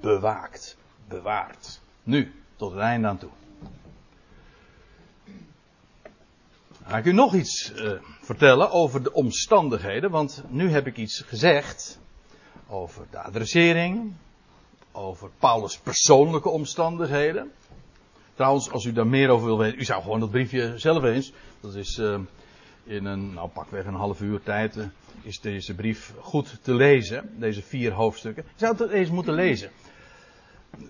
bewaakt, 0.00 0.76
bewaard. 1.08 1.80
Nu, 2.02 2.32
tot 2.56 2.70
het 2.70 2.80
einde 2.80 3.08
aan 3.08 3.18
toe. 3.18 3.30
Ga 6.86 6.98
ik 6.98 7.04
u 7.04 7.12
nog 7.12 7.34
iets 7.34 7.72
uh, 7.72 7.92
vertellen 8.20 8.70
over 8.70 9.02
de 9.02 9.12
omstandigheden, 9.12 10.10
want 10.10 10.42
nu 10.48 10.70
heb 10.70 10.86
ik 10.86 10.96
iets 10.96 11.20
gezegd 11.26 11.98
over 12.68 13.06
de 13.10 13.18
adressering, 13.18 14.12
over 14.92 15.30
Paulus' 15.38 15.78
persoonlijke 15.78 16.48
omstandigheden. 16.48 17.52
Trouwens, 18.34 18.70
als 18.70 18.84
u 18.84 18.92
daar 18.92 19.06
meer 19.06 19.28
over 19.28 19.46
wil 19.46 19.58
weten, 19.58 19.78
u 19.78 19.84
zou 19.84 20.02
gewoon 20.02 20.20
dat 20.20 20.30
briefje 20.30 20.72
zelf 20.76 21.02
eens. 21.04 21.32
Dat 21.60 21.74
is 21.74 21.98
uh, 21.98 22.18
in 22.84 23.04
een, 23.04 23.34
nou 23.34 23.48
pakweg 23.48 23.86
een 23.86 23.94
half 23.94 24.20
uur 24.20 24.42
tijd, 24.42 24.76
uh, 24.76 24.84
is 25.22 25.40
deze 25.40 25.74
brief 25.74 26.14
goed 26.20 26.58
te 26.62 26.74
lezen. 26.74 27.30
Deze 27.38 27.62
vier 27.62 27.92
hoofdstukken. 27.92 28.44
Je 28.56 28.66
zou 28.66 28.76
het 28.76 28.90
eens 28.90 29.10
moeten 29.10 29.34
lezen. 29.34 29.70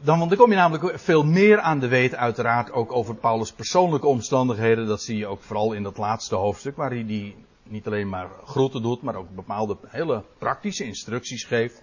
Dan, 0.03 0.19
want 0.19 0.31
dan 0.31 0.39
kom 0.39 0.51
je 0.51 0.57
namelijk 0.57 0.99
veel 0.99 1.25
meer 1.25 1.61
aan 1.61 1.79
de 1.79 1.89
weet, 1.89 2.15
uiteraard 2.15 2.73
ook 2.73 2.93
over 2.93 3.15
Paulus' 3.15 3.53
persoonlijke 3.53 4.07
omstandigheden. 4.07 4.87
Dat 4.87 5.03
zie 5.03 5.17
je 5.17 5.27
ook 5.27 5.43
vooral 5.43 5.73
in 5.73 5.83
dat 5.83 5.97
laatste 5.97 6.35
hoofdstuk, 6.35 6.77
waar 6.77 6.91
hij 6.91 7.07
die 7.07 7.35
niet 7.69 7.87
alleen 7.87 8.09
maar 8.09 8.29
groeten 8.45 8.83
doet, 8.83 9.03
maar 9.03 9.15
ook 9.15 9.35
bepaalde 9.35 9.77
hele 9.87 10.23
praktische 10.39 10.85
instructies 10.85 11.45
geeft. 11.45 11.83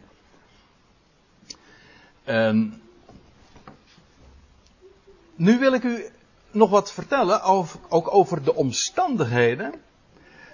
Nu 5.36 5.60
wil 5.60 5.74
ik 5.74 5.84
u 5.84 6.06
nog 6.52 6.70
wat 6.70 6.92
vertellen, 6.92 7.42
over, 7.42 7.80
ook 7.90 8.14
over 8.14 8.44
de 8.44 8.56
omstandigheden 8.56 9.74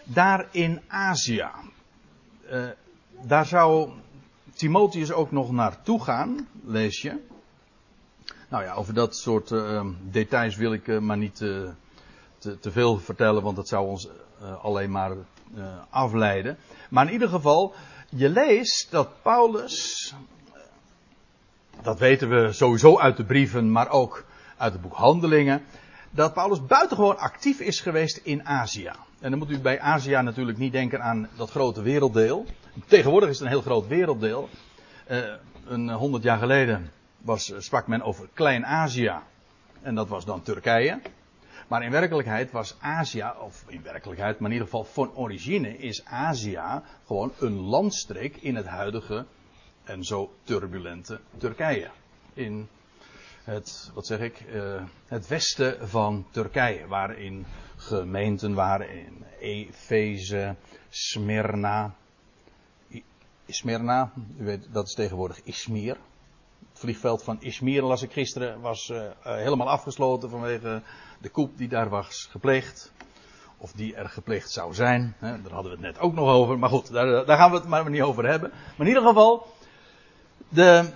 daar 0.03 0.47
in 0.51 0.81
Azië. 0.87 1.47
Uh, 2.51 2.67
daar 3.21 3.45
zou 3.45 3.89
Timotheus 4.53 5.11
ook 5.11 5.31
nog 5.31 5.51
naartoe 5.51 6.03
gaan, 6.03 6.47
lees 6.63 7.01
je. 7.01 7.17
Nou 8.49 8.63
ja, 8.63 8.73
over 8.73 8.93
dat 8.93 9.15
soort 9.15 9.51
uh, 9.51 9.85
details 10.01 10.55
wil 10.55 10.73
ik 10.73 10.87
uh, 10.87 10.99
maar 10.99 11.17
niet 11.17 11.45
te, 12.39 12.59
te, 12.59 12.71
veel 12.71 12.97
vertellen, 12.97 13.43
want 13.43 13.55
dat 13.55 13.67
zou 13.67 13.87
ons 13.87 14.09
alleen 14.61 14.91
maar 14.91 15.11
afleiden. 15.89 16.57
Maar 16.89 17.05
in 17.05 17.13
ieder 17.13 17.29
geval, 17.29 17.73
je 18.09 18.29
leest 18.29 18.91
dat 18.91 19.21
Paulus, 19.21 20.13
dat 21.81 21.99
weten 21.99 22.29
we 22.29 22.53
sowieso 22.53 22.99
uit 22.99 23.17
de 23.17 23.25
brieven, 23.25 23.71
maar 23.71 23.89
ook 23.89 24.25
uit 24.57 24.73
het 24.73 24.81
boek 24.81 24.93
Handelingen, 24.93 25.63
dat 26.11 26.33
Paulus 26.33 26.65
buitengewoon 26.65 27.17
actief 27.17 27.59
is 27.59 27.79
geweest 27.79 28.17
in 28.17 28.45
Azië. 28.45 28.91
En 29.19 29.29
dan 29.29 29.39
moet 29.39 29.49
u 29.49 29.59
bij 29.59 29.79
Azië 29.79 30.21
natuurlijk 30.21 30.57
niet 30.57 30.71
denken 30.71 31.01
aan 31.01 31.29
dat 31.37 31.49
grote 31.49 31.81
werelddeel. 31.81 32.45
Tegenwoordig 32.87 33.29
is 33.29 33.35
het 33.35 33.45
een 33.45 33.53
heel 33.53 33.61
groot 33.61 33.87
werelddeel. 33.87 34.49
Een 35.65 35.89
honderd 35.89 36.23
jaar 36.23 36.37
geleden 36.37 36.91
was, 37.17 37.53
sprak 37.57 37.87
men 37.87 38.01
over 38.01 38.29
Klein-Azië. 38.33 39.13
En 39.81 39.95
dat 39.95 40.07
was 40.07 40.25
dan 40.25 40.41
Turkije. 40.41 41.01
Maar 41.69 41.83
in 41.83 41.91
werkelijkheid 41.91 42.51
was 42.51 42.75
Azië, 42.79 43.31
of 43.39 43.63
in 43.67 43.81
werkelijkheid, 43.81 44.39
maar 44.39 44.49
in 44.49 44.55
ieder 44.55 44.69
geval 44.69 44.83
van 44.83 45.15
origine 45.15 45.77
is 45.77 46.05
Azië 46.05 46.81
gewoon 47.05 47.31
een 47.39 47.59
landstreek 47.59 48.35
in 48.35 48.55
het 48.55 48.65
huidige 48.65 49.25
en 49.83 50.03
zo 50.03 50.33
turbulente 50.43 51.19
Turkije. 51.37 51.89
In 52.33 52.67
het, 53.43 53.91
wat 53.93 54.05
zeg 54.05 54.19
ik, 54.19 54.41
uh, 54.41 54.83
het 55.05 55.27
westen 55.27 55.89
van 55.89 56.25
Turkije, 56.31 56.87
waarin 56.87 57.45
gemeenten 57.75 58.53
waren 58.53 58.89
in 58.89 59.23
Efeze, 59.39 60.55
Smyrna. 60.89 61.95
Smyrna, 63.47 64.11
weet, 64.37 64.73
dat 64.73 64.87
is 64.87 64.93
tegenwoordig 64.93 65.41
Izmir. 65.43 65.97
Vliegveld 66.79 67.23
van 67.23 67.37
Izmir, 67.39 67.83
las 67.83 68.01
ik 68.01 68.11
gisteren, 68.11 68.61
was 68.61 68.89
uh, 68.89 69.03
helemaal 69.21 69.69
afgesloten 69.69 70.29
vanwege 70.29 70.81
de 71.21 71.29
koep 71.29 71.57
die 71.57 71.67
daar 71.67 71.89
was 71.89 72.27
gepleegd. 72.31 72.91
Of 73.57 73.71
die 73.71 73.95
er 73.95 74.09
gepleegd 74.09 74.51
zou 74.51 74.73
zijn. 74.73 75.15
Hè, 75.17 75.41
daar 75.41 75.51
hadden 75.51 75.71
we 75.71 75.77
het 75.77 75.93
net 75.93 75.99
ook 75.99 76.13
nog 76.13 76.27
over. 76.27 76.59
Maar 76.59 76.69
goed, 76.69 76.91
daar, 76.91 77.25
daar 77.25 77.37
gaan 77.37 77.51
we 77.51 77.57
het 77.57 77.67
maar 77.67 77.89
niet 77.89 78.01
over 78.01 78.27
hebben. 78.27 78.49
Maar 78.49 78.87
in 78.87 78.87
ieder 78.87 79.03
geval, 79.03 79.47
de, 80.49 80.89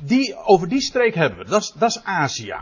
die, 0.00 0.36
over 0.36 0.68
die 0.68 0.80
streek 0.80 1.14
hebben 1.14 1.38
we. 1.38 1.44
Dat 1.44 1.62
is, 1.62 1.72
dat 1.78 1.90
is 1.90 2.04
Azië 2.04 2.60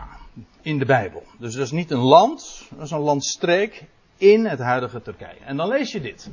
in 0.61 0.79
de 0.79 0.85
Bijbel. 0.85 1.23
Dus 1.37 1.53
dat 1.53 1.65
is 1.65 1.71
niet 1.71 1.91
een 1.91 1.97
land, 1.97 2.67
dat 2.75 2.85
is 2.85 2.91
een 2.91 2.99
landstreek 2.99 3.85
in 4.17 4.45
het 4.45 4.59
huidige 4.59 5.01
Turkije. 5.01 5.39
En 5.39 5.57
dan 5.57 5.67
lees 5.67 5.91
je 5.91 6.01
dit. 6.01 6.29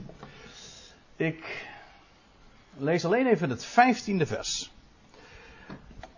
Ik 1.16 1.66
lees 2.77 3.05
alleen 3.05 3.27
even 3.27 3.51
het 3.51 3.64
vijftiende 3.64 4.27
vers. 4.27 4.75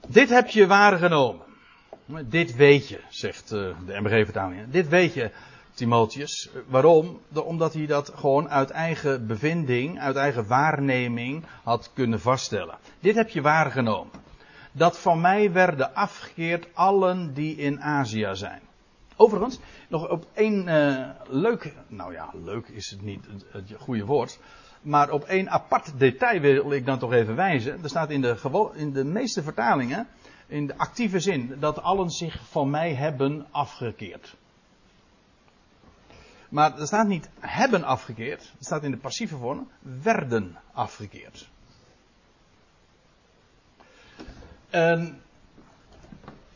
Dit 0.08 0.28
heb 0.28 0.48
je 0.48 0.66
waargenomen. 0.66 1.46
Dit 2.24 2.56
weet 2.56 2.88
je, 2.88 3.00
zegt 3.08 3.52
eh, 3.52 3.58
de 3.86 4.00
MBG-vertaling. 4.00 4.70
Dit 4.70 4.88
weet 4.88 5.14
je, 5.14 5.30
Timotheus. 5.74 6.48
Waarom? 6.66 7.20
Omdat 7.34 7.74
hij 7.74 7.86
dat 7.86 8.12
gewoon 8.14 8.48
uit 8.48 8.70
eigen 8.70 9.26
bevinding, 9.26 10.00
uit 10.00 10.16
eigen 10.16 10.46
waarneming 10.46 11.44
had 11.62 11.90
kunnen 11.94 12.20
vaststellen. 12.20 12.78
Dit 13.00 13.14
heb 13.14 13.28
je 13.28 13.40
waargenomen 13.40 14.12
dat 14.72 14.98
van 14.98 15.20
mij 15.20 15.52
werden 15.52 15.94
afgekeerd 15.94 16.66
allen 16.74 17.34
die 17.34 17.56
in 17.56 17.80
Azië 17.80 18.28
zijn. 18.32 18.60
Overigens, 19.16 19.58
nog 19.88 20.08
op 20.10 20.26
één 20.34 20.68
uh, 20.68 21.08
leuk, 21.28 21.72
nou 21.88 22.12
ja, 22.12 22.30
leuk 22.44 22.68
is 22.68 22.90
het 22.90 23.02
niet 23.02 23.26
het, 23.52 23.72
goede 23.78 24.04
woord, 24.04 24.38
maar 24.82 25.10
op 25.10 25.24
één 25.24 25.50
apart 25.50 25.98
detail 25.98 26.40
wil 26.40 26.72
ik 26.72 26.86
dan 26.86 26.98
toch 26.98 27.12
even 27.12 27.36
wijzen. 27.36 27.82
Er 27.82 27.88
staat 27.88 28.10
in 28.10 28.20
de, 28.20 28.70
in 28.74 28.92
de 28.92 29.04
meeste 29.04 29.42
vertalingen, 29.42 30.06
in 30.46 30.66
de 30.66 30.78
actieve 30.78 31.20
zin, 31.20 31.56
dat 31.58 31.82
allen 31.82 32.10
zich 32.10 32.40
van 32.48 32.70
mij 32.70 32.94
hebben 32.94 33.46
afgekeerd. 33.50 34.36
Maar 36.48 36.78
er 36.78 36.86
staat 36.86 37.06
niet 37.06 37.28
hebben 37.38 37.84
afgekeerd, 37.84 38.42
er 38.42 38.64
staat 38.64 38.82
in 38.82 38.90
de 38.90 38.96
passieve 38.96 39.36
vorm 39.36 39.68
werden 39.80 40.58
afgekeerd. 40.72 41.48
En 44.70 45.22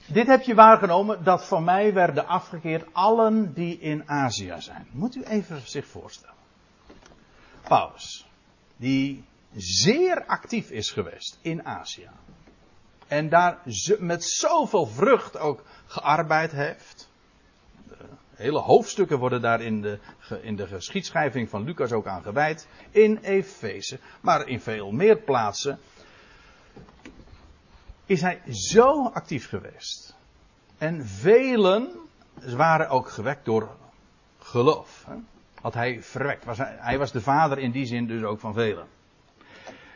dit 0.06 0.26
heb 0.26 0.42
je 0.42 0.54
waargenomen 0.54 1.24
dat 1.24 1.44
van 1.44 1.64
mij 1.64 1.92
werden 1.92 2.26
afgekeerd 2.26 2.85
allen 2.92 3.54
die 3.54 3.78
in 3.78 4.08
Azië 4.08 4.54
zijn. 4.58 4.87
Moet 4.90 5.14
u 5.14 5.22
even 5.22 5.61
zich 5.64 5.87
voorstellen. 5.87 6.41
Paulus, 7.68 8.27
die 8.77 9.25
zeer 9.57 10.25
actief 10.27 10.70
is 10.70 10.90
geweest 10.90 11.38
in 11.42 11.66
Azië. 11.66 12.09
En 13.07 13.29
daar 13.29 13.59
met 13.98 14.25
zoveel 14.25 14.87
vrucht 14.87 15.38
ook 15.38 15.62
gearbeid 15.87 16.53
heeft. 16.53 17.11
Hele 18.35 18.59
hoofdstukken 18.59 19.18
worden 19.18 19.40
daar 19.40 19.61
in 19.61 19.83
de, 19.83 19.98
in 20.42 20.57
de 20.57 20.66
geschiedschrijving 20.66 21.48
van 21.48 21.64
Lucas 21.64 21.92
ook 21.92 22.07
aan 22.07 22.22
gewijd. 22.22 22.66
In 22.90 23.16
Efeze, 23.16 23.98
maar 24.20 24.48
in 24.48 24.61
veel 24.61 24.90
meer 24.90 25.16
plaatsen 25.16 25.79
is 28.07 28.20
hij 28.20 28.42
zo 28.51 29.07
actief 29.07 29.48
geweest. 29.48 30.14
En 30.79 31.07
velen 31.07 31.90
waren 32.35 32.88
ook 32.88 33.11
gewekt 33.11 33.44
door 33.44 33.77
geloof. 34.38 35.07
Had 35.62 35.75
hij 35.75 36.03
verwekt. 36.03 36.44
Was 36.44 36.59
hij, 36.59 36.98
was 36.98 37.12
de 37.12 37.20
vader 37.20 37.59
in 37.59 37.70
die 37.70 37.87
zin 37.87 38.07
dus 38.07 38.22
ook 38.22 38.40
van 38.40 38.55
velen. 38.55 38.87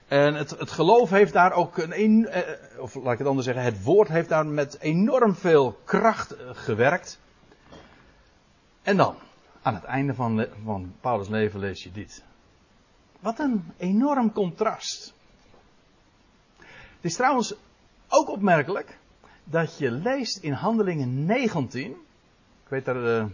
En 0.08 0.34
het, 0.34 0.50
het 0.50 0.70
geloof 0.70 1.10
heeft 1.10 1.32
daar 1.32 1.52
ook 1.52 1.76
een, 1.78 2.26
eh, 2.26 2.80
of 2.80 2.94
laat 2.94 3.12
ik 3.12 3.18
het 3.18 3.26
anders 3.26 3.46
zeggen, 3.46 3.64
het 3.64 3.82
woord 3.82 4.08
heeft 4.08 4.28
daar 4.28 4.46
met 4.46 4.78
enorm 4.80 5.34
veel 5.34 5.80
kracht 5.84 6.36
eh, 6.36 6.46
gewerkt. 6.52 7.20
En 8.82 8.96
dan, 8.96 9.14
aan 9.62 9.74
het 9.74 9.84
einde 9.84 10.14
van, 10.14 10.46
van 10.64 10.94
Paulus' 11.00 11.28
leven 11.28 11.60
lees 11.60 11.82
je 11.82 11.92
dit. 11.92 12.24
Wat 13.20 13.38
een 13.38 13.72
enorm 13.76 14.32
contrast. 14.32 15.14
Het 16.56 17.04
is 17.04 17.16
trouwens 17.16 17.54
ook 18.08 18.28
opmerkelijk 18.28 18.98
dat 19.44 19.78
je 19.78 19.90
leest 19.90 20.36
in 20.36 20.52
Handelingen 20.52 21.24
19. 21.24 21.90
Ik 21.90 22.68
weet 22.68 22.84
daar, 22.84 22.96
het 22.96 23.32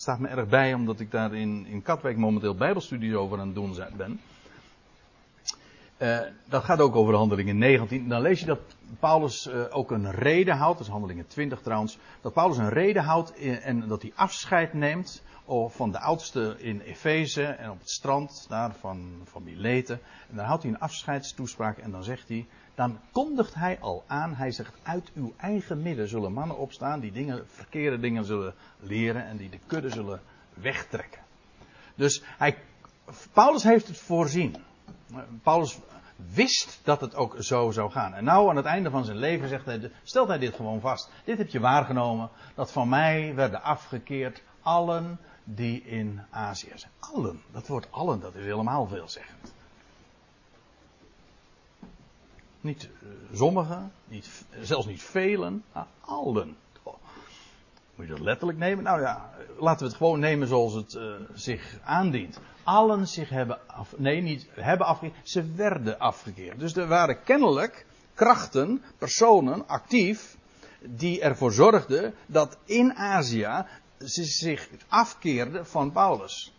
staat 0.00 0.18
me 0.18 0.28
erg 0.28 0.48
bij 0.48 0.74
omdat 0.74 1.00
ik 1.00 1.10
daar 1.10 1.34
in, 1.34 1.66
in 1.66 1.82
Katwijk 1.82 2.16
momenteel 2.16 2.54
bijbelstudies 2.54 3.14
over 3.14 3.38
aan 3.38 3.46
het 3.46 3.54
doen 3.54 3.76
ben. 3.96 4.20
Uh, 5.98 6.18
dat 6.48 6.64
gaat 6.64 6.80
ook 6.80 6.96
over 6.96 7.14
Handelingen 7.14 7.58
19. 7.58 8.08
Dan 8.08 8.22
lees 8.22 8.40
je 8.40 8.46
dat 8.46 8.60
Paulus 8.98 9.46
uh, 9.46 9.64
ook 9.70 9.90
een 9.90 10.10
reden 10.10 10.56
houdt, 10.56 10.78
dat 10.78 10.86
is 10.86 10.92
Handelingen 10.92 11.26
20 11.26 11.60
trouwens, 11.60 11.98
dat 12.20 12.32
Paulus 12.32 12.56
een 12.56 12.68
reden 12.68 13.02
houdt 13.02 13.34
en 13.62 13.88
dat 13.88 14.02
hij 14.02 14.12
afscheid 14.14 14.72
neemt 14.72 15.22
van 15.68 15.92
de 15.92 15.98
oudste 15.98 16.56
in 16.58 16.80
Efeze 16.80 17.44
en 17.44 17.70
op 17.70 17.78
het 17.78 17.90
strand 17.90 18.46
daar 18.48 18.74
van, 18.74 19.20
van 19.24 19.42
Mileten. 19.42 20.00
En 20.30 20.36
dan 20.36 20.44
houdt 20.44 20.62
hij 20.62 20.72
een 20.72 20.80
afscheidstoespraak 20.80 21.78
en 21.78 21.90
dan 21.90 22.04
zegt 22.04 22.28
hij, 22.28 22.46
dan 22.78 22.98
kondigt 23.12 23.54
hij 23.54 23.78
al 23.80 24.04
aan, 24.06 24.34
hij 24.34 24.50
zegt, 24.50 24.74
uit 24.82 25.10
uw 25.14 25.34
eigen 25.36 25.82
midden 25.82 26.08
zullen 26.08 26.32
mannen 26.32 26.58
opstaan 26.58 27.00
die 27.00 27.12
dingen, 27.12 27.48
verkeerde 27.48 27.98
dingen 27.98 28.24
zullen 28.24 28.54
leren 28.80 29.24
en 29.24 29.36
die 29.36 29.50
de 29.50 29.58
kudde 29.66 29.90
zullen 29.90 30.20
wegtrekken. 30.54 31.20
Dus 31.94 32.22
hij, 32.24 32.58
Paulus 33.32 33.62
heeft 33.62 33.86
het 33.86 33.98
voorzien. 33.98 34.56
Paulus 35.42 35.78
wist 36.34 36.80
dat 36.84 37.00
het 37.00 37.14
ook 37.14 37.36
zo 37.38 37.70
zou 37.70 37.90
gaan. 37.90 38.14
En 38.14 38.24
nou 38.24 38.48
aan 38.48 38.56
het 38.56 38.64
einde 38.64 38.90
van 38.90 39.04
zijn 39.04 39.18
leven 39.18 39.48
zegt 39.48 39.64
hij, 39.64 39.90
stelt 40.02 40.28
hij 40.28 40.38
dit 40.38 40.54
gewoon 40.54 40.80
vast. 40.80 41.10
Dit 41.24 41.38
heb 41.38 41.48
je 41.48 41.60
waargenomen, 41.60 42.30
dat 42.54 42.72
van 42.72 42.88
mij 42.88 43.34
werden 43.34 43.62
afgekeerd 43.62 44.42
allen 44.62 45.18
die 45.44 45.82
in 45.82 46.22
Azië 46.30 46.72
zijn. 46.74 46.92
Allen, 46.98 47.42
dat 47.52 47.66
woord 47.66 47.92
allen, 47.92 48.20
dat 48.20 48.34
is 48.34 48.44
helemaal 48.44 48.86
veelzeggend. 48.86 49.56
Niet 52.60 52.88
uh, 53.02 53.08
sommigen, 53.38 53.92
niet, 54.04 54.44
zelfs 54.60 54.86
niet 54.86 55.02
velen, 55.02 55.64
maar 55.72 55.86
allen. 56.00 56.56
Oh. 56.82 56.94
Moet 57.94 58.06
je 58.06 58.12
dat 58.12 58.20
letterlijk 58.20 58.58
nemen? 58.58 58.84
Nou 58.84 59.00
ja, 59.00 59.30
laten 59.58 59.78
we 59.78 59.86
het 59.86 59.96
gewoon 59.96 60.20
nemen 60.20 60.48
zoals 60.48 60.74
het 60.74 60.94
uh, 60.94 61.14
zich 61.34 61.78
aandient. 61.84 62.40
Allen 62.62 63.06
zich 63.06 63.28
hebben 63.28 63.58
af, 63.66 63.94
nee, 63.98 64.20
niet 64.20 64.46
hebben 64.50 64.86
afgekeerd, 64.86 65.28
ze 65.28 65.52
werden 65.54 65.98
afgekeerd. 65.98 66.58
Dus 66.58 66.76
er 66.76 66.86
waren 66.86 67.22
kennelijk 67.22 67.86
krachten, 68.14 68.82
personen, 68.98 69.68
actief, 69.68 70.36
die 70.80 71.20
ervoor 71.20 71.52
zorgden 71.52 72.14
dat 72.26 72.58
in 72.64 72.94
Azië 72.94 73.64
ze 73.98 74.24
zich 74.24 74.68
afkeerden 74.88 75.66
van 75.66 75.92
Paulus. 75.92 76.52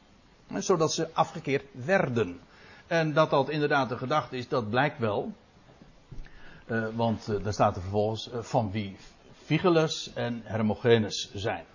Zodat 0.58 0.94
ze 0.94 1.10
afgekeerd 1.14 1.66
werden. 1.72 2.40
En 2.88 3.14
dat 3.14 3.30
dat 3.30 3.50
inderdaad 3.50 3.90
de 3.90 3.98
gedachte 3.98 4.38
is, 4.38 4.48
dat 4.48 4.70
blijkt 4.70 5.00
wel. 5.00 5.34
Uh, 6.72 6.88
want 6.96 7.30
uh, 7.30 7.44
daar 7.44 7.54
staat 7.54 7.76
er 7.76 7.82
vervolgens 7.82 8.30
uh, 8.34 8.40
van 8.42 8.72
wie 8.72 8.98
Vigelus 9.44 10.12
en 10.14 10.42
Hermogenes 10.44 11.32
zijn. 11.34 11.66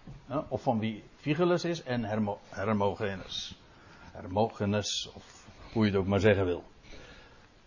of 0.49 0.63
van 0.63 0.79
wie 0.79 1.03
Vigelus 1.17 1.65
is 1.65 1.83
en 1.83 2.05
Hermo 2.05 2.39
Hermogenes. 2.49 3.59
Hermogenes, 4.13 5.11
of 5.15 5.47
hoe 5.73 5.85
je 5.85 5.91
het 5.91 6.01
ook 6.01 6.07
maar 6.07 6.21
zeggen 6.21 6.45
wil. 6.45 6.65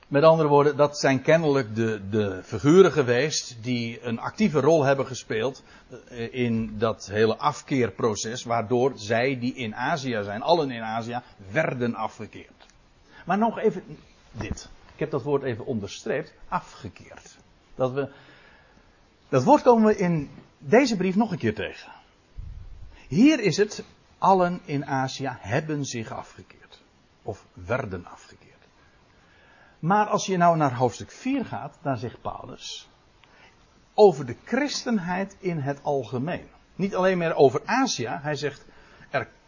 Met 0.07 0.23
andere 0.23 0.49
woorden, 0.49 0.78
dat 0.78 0.99
zijn 0.99 1.21
kennelijk 1.21 1.75
de, 1.75 2.09
de 2.09 2.43
figuren 2.43 2.91
geweest 2.91 3.57
die 3.61 4.03
een 4.03 4.19
actieve 4.19 4.59
rol 4.59 4.84
hebben 4.84 5.05
gespeeld 5.05 5.63
in 6.32 6.78
dat 6.78 7.07
hele 7.11 7.38
afkeerproces, 7.38 8.43
waardoor 8.43 8.91
zij 8.95 9.39
die 9.39 9.53
in 9.53 9.75
Azië 9.75 10.19
zijn, 10.23 10.41
allen 10.41 10.71
in 10.71 10.84
Azië, 10.84 11.21
werden 11.51 11.95
afgekeerd. 11.95 12.65
Maar 13.25 13.38
nog 13.38 13.59
even 13.59 13.84
dit. 14.32 14.69
Ik 14.97 15.03
heb 15.03 15.11
dat 15.11 15.23
woord 15.23 15.43
even 15.43 15.65
onderstreept, 15.65 16.33
afgekeerd. 16.47 17.37
Dat, 17.75 17.91
we, 17.91 18.09
dat 19.29 19.43
woord 19.43 19.61
komen 19.61 19.85
we 19.85 19.97
in 19.97 20.29
deze 20.57 20.95
brief 20.95 21.15
nog 21.15 21.31
een 21.31 21.37
keer 21.37 21.55
tegen. 21.55 21.91
Hier 23.07 23.39
is 23.39 23.57
het, 23.57 23.83
allen 24.17 24.59
in 24.65 24.85
Azië 24.85 25.29
hebben 25.39 25.85
zich 25.85 26.11
afgekeerd. 26.11 26.81
Of 27.21 27.45
werden 27.53 28.05
afgekeerd. 28.05 28.67
Maar 29.79 30.05
als 30.05 30.25
je 30.25 30.37
nou 30.37 30.57
naar 30.57 30.75
hoofdstuk 30.75 31.11
4 31.11 31.45
gaat, 31.45 31.77
dan 31.81 31.97
zegt 31.97 32.21
Paulus 32.21 32.89
over 33.93 34.25
de 34.25 34.35
christenheid 34.43 35.37
in 35.39 35.59
het 35.59 35.83
algemeen. 35.83 36.47
Niet 36.75 36.95
alleen 36.95 37.17
meer 37.17 37.35
over 37.35 37.61
Azië, 37.65 38.19
hij 38.21 38.35
zegt 38.35 38.65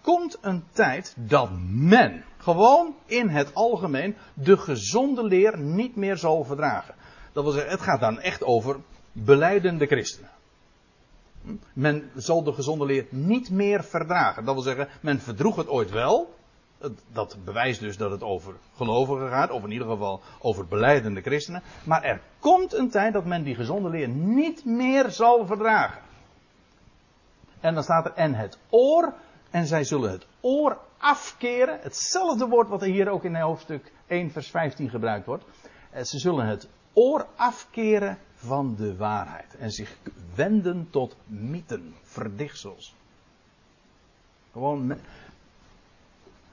komt 0.02 0.38
een 0.42 0.64
tijd 0.72 1.14
dat 1.18 1.50
men 1.70 2.24
gewoon 2.38 2.96
in 3.06 3.30
het 3.30 3.54
algemeen 3.54 4.16
de 4.34 4.58
gezonde 4.58 5.24
leer 5.24 5.60
niet 5.60 5.96
meer 5.96 6.18
zal 6.18 6.44
verdragen. 6.44 6.96
Dat 7.32 7.44
wil 7.44 7.54
zeggen, 7.54 7.72
het 7.72 7.82
gaat 7.82 8.00
dan 8.00 8.20
echt 8.20 8.44
over 8.44 8.80
beleidende 9.12 9.86
christenen. 9.86 10.30
Men 11.74 12.12
zal 12.16 12.44
de 12.44 12.54
gezonde 12.54 12.86
leer 12.86 13.06
niet 13.10 13.50
meer 13.50 13.84
verdragen. 13.84 14.46
Dat 14.46 14.54
wil 14.54 14.64
zeggen, 14.64 14.88
men 15.02 15.20
verdroeg 15.20 15.56
het 15.56 15.68
ooit 15.68 15.92
wel. 15.92 16.38
Dat 17.12 17.38
bewijst 17.46 17.80
dus 17.80 17.98
dat 17.98 18.12
het 18.12 18.24
over 18.24 18.54
gelovigen 18.76 19.30
gaat, 19.30 19.52
of 19.52 19.64
in 19.64 19.72
ieder 19.72 19.88
geval 19.88 20.22
over 20.40 20.68
beleidende 20.68 21.22
christenen. 21.22 21.62
Maar 21.84 22.04
er 22.04 22.22
komt 22.40 22.74
een 22.74 22.90
tijd 22.90 23.14
dat 23.14 23.26
men 23.26 23.44
die 23.44 23.56
gezonde 23.56 23.90
leer 23.90 24.08
niet 24.08 24.66
meer 24.66 25.12
zal 25.12 25.46
verdragen. 25.46 26.02
En 27.60 27.74
dan 27.74 27.84
staat 27.84 28.06
er, 28.06 28.14
en 28.14 28.34
het 28.34 28.58
oor, 28.70 29.14
en 29.50 29.66
zij 29.68 29.84
zullen 29.84 30.12
het 30.12 30.26
oor 30.42 30.78
afkeren. 30.98 31.80
Hetzelfde 31.82 32.48
woord 32.48 32.68
wat 32.68 32.82
er 32.82 32.88
hier 32.88 33.10
ook 33.10 33.24
in 33.24 33.36
hoofdstuk 33.36 33.92
1, 34.08 34.32
vers 34.32 34.50
15 34.50 34.90
gebruikt 34.90 35.26
wordt. 35.26 35.44
Eh, 35.92 36.04
ze 36.04 36.20
zullen 36.20 36.46
het 36.46 36.68
oor 36.94 37.28
afkeren 37.36 38.18
van 38.34 38.76
de 38.76 38.96
waarheid. 38.96 39.56
En 39.56 39.72
zich 39.72 39.98
wenden 40.36 40.88
tot 40.90 41.16
mythen, 41.26 41.96
verdichtsels. 42.04 42.96
Gewoon 44.52 44.98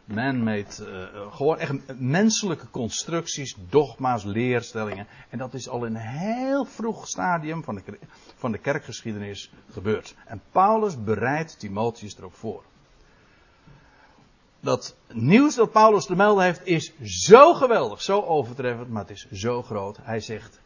man-made, 0.05 0.67
uh, 0.81 1.33
gewoon 1.33 1.59
echt 1.59 1.99
menselijke 1.99 2.71
constructies, 2.71 3.57
dogma's, 3.69 4.25
leerstellingen. 4.25 5.07
En 5.31 5.39
dat 5.39 5.55
is 5.55 5.69
al 5.69 5.85
in 5.85 5.95
een 5.95 6.01
heel 6.01 6.65
vroeg 6.65 7.09
stadium 7.09 7.65
van 7.65 7.75
de, 7.75 7.99
van 8.37 8.53
de 8.53 8.59
kerkgeschiedenis 8.59 9.53
gebeurd. 9.71 10.15
En 10.27 10.43
Paulus 10.51 11.05
bereidt 11.05 11.59
Timotheus 11.59 12.19
erop 12.19 12.35
voor. 12.35 12.65
Dat 14.61 14.97
nieuws 15.13 15.55
dat 15.55 15.73
Paulus 15.73 16.07
te 16.07 16.17
melden 16.17 16.45
heeft 16.45 16.67
is 16.67 16.93
zo 17.03 17.55
geweldig, 17.55 18.03
zo 18.03 18.21
overtreffend, 18.21 18.91
maar 18.91 19.03
het 19.03 19.11
is 19.11 19.31
zo 19.33 19.63
groot. 19.63 19.99
Hij 20.03 20.21
zegt, 20.21 20.61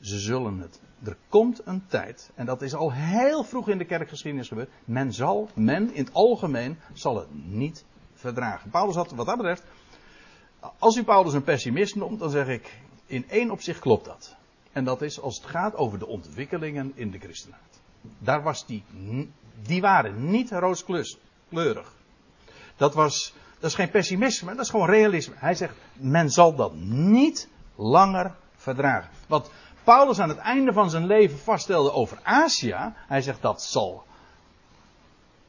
ze 0.00 0.18
zullen 0.18 0.58
het. 0.58 0.80
Er 1.04 1.16
komt 1.28 1.60
een 1.64 1.86
tijd, 1.86 2.30
en 2.34 2.46
dat 2.46 2.62
is 2.62 2.74
al 2.74 2.92
heel 2.92 3.44
vroeg 3.44 3.68
in 3.68 3.78
de 3.78 3.84
kerkgeschiedenis 3.84 4.48
gebeurd. 4.48 4.70
Men 4.84 5.12
zal, 5.12 5.48
men 5.54 5.94
in 5.94 6.04
het 6.04 6.14
algemeen, 6.14 6.78
zal 6.92 7.16
het 7.16 7.28
niet 7.32 7.84
verdragen. 8.14 8.70
Paulus 8.70 8.94
had 8.94 9.10
wat 9.10 9.26
dat 9.26 9.36
betreft, 9.36 9.64
als 10.78 10.96
u 10.96 11.04
Paulus 11.04 11.32
een 11.32 11.44
pessimist 11.44 11.94
noemt, 11.94 12.18
dan 12.18 12.30
zeg 12.30 12.48
ik, 12.48 12.78
in 13.06 13.28
één 13.28 13.50
opzicht 13.50 13.78
klopt 13.78 14.04
dat. 14.04 14.36
En 14.72 14.84
dat 14.84 15.02
is 15.02 15.20
als 15.20 15.36
het 15.36 15.46
gaat 15.46 15.74
over 15.74 15.98
de 15.98 16.06
ontwikkelingen 16.06 16.92
in 16.94 17.10
de 17.10 17.18
christenheid. 17.18 17.80
Daar 18.18 18.42
was 18.42 18.66
die, 18.66 18.84
die 19.62 19.80
waren 19.80 20.30
niet 20.30 20.50
rooskleurig. 20.50 21.94
Dat 22.76 22.94
was, 22.94 23.34
dat 23.58 23.70
is 23.70 23.76
geen 23.76 23.90
pessimisme, 23.90 24.54
dat 24.54 24.64
is 24.64 24.70
gewoon 24.70 24.88
realisme. 24.88 25.34
Hij 25.36 25.54
zegt, 25.54 25.74
men 25.92 26.30
zal 26.30 26.54
dat 26.54 26.74
niet 26.74 27.48
langer 27.74 28.34
verdragen. 28.56 29.10
Wat 29.26 29.50
Paulus 29.84 30.18
aan 30.18 30.28
het 30.28 30.38
einde 30.38 30.72
van 30.72 30.90
zijn 30.90 31.06
leven 31.06 31.38
vaststelde 31.38 31.92
over 31.92 32.18
Azië, 32.22 32.92
hij 33.06 33.22
zegt 33.22 33.42
dat 33.42 33.62
zal 33.62 34.04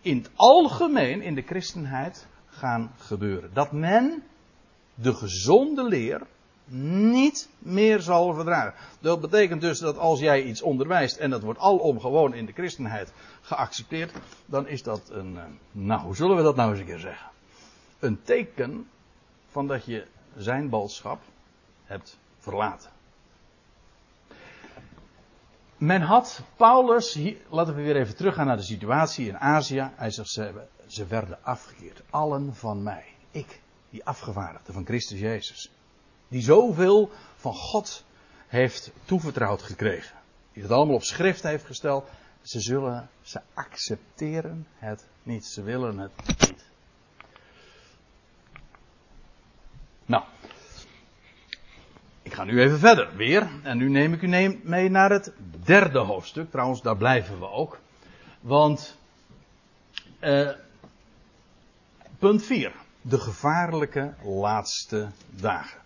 in 0.05 0.17
het 0.17 0.30
algemeen 0.36 1.21
in 1.21 1.36
de 1.36 1.41
christenheid 1.41 2.28
gaan 2.47 2.91
gebeuren. 2.97 3.53
Dat 3.53 3.71
men 3.71 4.23
de 4.93 5.13
gezonde 5.13 5.84
leer 5.84 6.21
niet 6.66 7.49
meer 7.57 8.01
zal 8.01 8.34
verdragen. 8.34 8.74
Dat 8.99 9.22
betekent 9.22 9.61
dus 9.61 9.80
dat 9.80 9.97
als 9.97 10.20
jij 10.20 10.43
iets 10.43 10.61
onderwijst 10.61 11.18
en 11.18 11.30
dat 11.30 11.41
wordt 11.41 11.59
alom 11.59 11.99
gewoon 11.99 12.34
in 12.34 12.45
de 12.45 12.51
christenheid 12.51 13.13
geaccepteerd, 13.41 14.11
dan 14.45 14.68
is 14.68 14.84
dat 14.84 15.09
een, 15.09 15.38
eh, 15.38 15.43
nou 15.72 16.01
hoe 16.01 16.16
zullen 16.16 16.36
we 16.36 16.43
dat 16.43 16.55
nou 16.55 16.70
eens 16.70 16.80
een 16.80 16.86
keer 16.86 16.99
zeggen? 16.99 17.30
Een 17.99 18.22
teken 18.24 18.88
van 19.49 19.68
dat 19.68 19.86
je 19.86 20.05
zijn 20.38 20.70
boodschap 20.70 21.22
hebt 21.84 22.18
verlaten. 22.39 22.89
Men 25.78 26.01
had 26.01 26.41
Paulus, 26.55 27.13
hier, 27.13 27.38
laten 27.49 27.76
we 27.76 27.82
weer 27.82 27.95
even 27.95 28.16
teruggaan 28.16 28.45
naar 28.45 28.57
de 28.57 28.63
situatie 28.63 29.28
in 29.28 29.38
Azië. 29.38 29.89
Hij 29.95 30.09
zegt, 30.09 30.30
ze 30.30 30.66
ze 30.88 31.05
werden 31.05 31.43
afgekeerd. 31.43 32.01
Allen 32.09 32.55
van 32.55 32.84
mij. 32.84 33.05
Ik, 33.32 33.61
die 33.89 34.05
afgevaardigde 34.05 34.74
van 34.74 34.86
Christus 34.86 35.20
Jezus. 35.20 35.72
Die 36.36 36.43
zoveel 36.43 37.11
van 37.36 37.53
God 37.53 38.03
heeft 38.47 38.91
toevertrouwd 39.05 39.61
gekregen. 39.61 40.17
Die 40.53 40.63
het 40.63 40.71
allemaal 40.71 40.95
op 40.95 41.03
schrift 41.03 41.43
heeft 41.43 41.65
gesteld. 41.65 42.09
Ze 42.41 42.59
zullen, 42.59 43.09
ze 43.21 43.41
accepteren 43.53 44.67
het 44.77 45.05
niet. 45.23 45.45
Ze 45.45 45.63
willen 45.63 45.97
het 45.97 46.11
niet. 46.27 46.65
Nou. 50.05 50.23
Ik 52.21 52.33
ga 52.33 52.43
nu 52.43 52.61
even 52.61 52.79
verder 52.79 53.15
weer. 53.15 53.49
En 53.63 53.77
nu 53.77 53.89
neem 53.89 54.13
ik 54.13 54.21
u 54.21 54.27
mee 54.63 54.89
naar 54.89 55.09
het 55.09 55.31
derde 55.63 55.99
hoofdstuk. 55.99 56.51
Trouwens, 56.51 56.81
daar 56.81 56.97
blijven 56.97 57.39
we 57.39 57.49
ook. 57.49 57.79
Want 58.41 58.97
uh, 60.21 60.51
Punt 62.19 62.43
4. 62.43 62.71
De 63.01 63.19
gevaarlijke 63.19 64.13
laatste 64.23 65.09
dagen. 65.29 65.83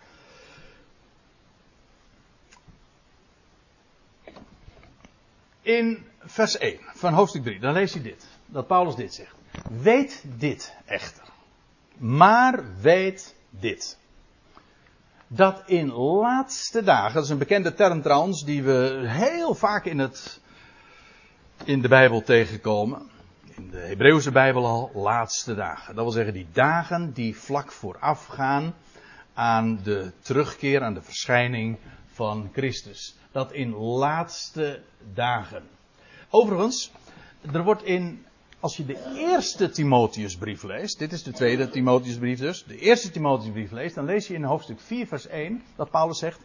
In 5.61 6.05
vers 6.19 6.57
1 6.57 6.79
van 6.93 7.13
hoofdstuk 7.13 7.43
3, 7.43 7.59
dan 7.59 7.73
lees 7.73 7.93
je 7.93 8.01
dit. 8.01 8.27
Dat 8.45 8.67
Paulus 8.67 8.95
dit 8.95 9.13
zegt. 9.13 9.35
Weet 9.81 10.23
dit 10.37 10.73
echter. 10.85 11.23
Maar 11.97 12.63
weet 12.81 13.35
dit. 13.49 13.97
Dat 15.27 15.63
in 15.65 15.91
laatste 15.91 16.83
dagen, 16.83 17.13
dat 17.13 17.23
is 17.23 17.29
een 17.29 17.37
bekende 17.37 17.73
term 17.73 18.01
trouwens, 18.01 18.43
die 18.43 18.63
we 18.63 19.03
heel 19.05 19.55
vaak 19.55 19.85
in, 19.85 19.99
het, 19.99 20.39
in 21.63 21.81
de 21.81 21.87
Bijbel 21.87 22.21
tegenkomen 22.21 23.09
in 23.59 23.69
de 23.69 23.77
Hebreeuwse 23.77 24.31
Bijbel 24.31 24.65
al 24.65 24.91
laatste 24.93 25.55
dagen. 25.55 25.95
Dat 25.95 26.03
wil 26.03 26.13
zeggen 26.13 26.33
die 26.33 26.47
dagen 26.51 27.11
die 27.13 27.37
vlak 27.37 27.71
voorafgaan 27.71 28.73
aan 29.33 29.79
de 29.83 30.11
terugkeer, 30.19 30.81
aan 30.81 30.93
de 30.93 31.01
verschijning 31.01 31.77
van 32.11 32.49
Christus. 32.53 33.15
Dat 33.31 33.51
in 33.51 33.75
laatste 33.75 34.81
dagen. 35.13 35.63
Overigens, 36.29 36.91
er 37.53 37.63
wordt 37.63 37.83
in, 37.83 38.25
als 38.59 38.77
je 38.77 38.85
de 38.85 39.13
eerste 39.15 39.69
Timotheusbrief 39.69 40.63
leest, 40.63 40.99
dit 40.99 41.11
is 41.11 41.23
de 41.23 41.31
tweede 41.31 41.69
Timotheusbrief 41.69 42.39
dus, 42.39 42.63
de 42.63 42.77
eerste 42.77 43.11
Timotheusbrief 43.11 43.71
leest, 43.71 43.95
dan 43.95 44.05
lees 44.05 44.27
je 44.27 44.33
in 44.33 44.43
hoofdstuk 44.43 44.79
4 44.79 45.07
vers 45.07 45.27
1 45.27 45.63
dat 45.75 45.89
Paulus 45.89 46.19
zegt, 46.19 46.39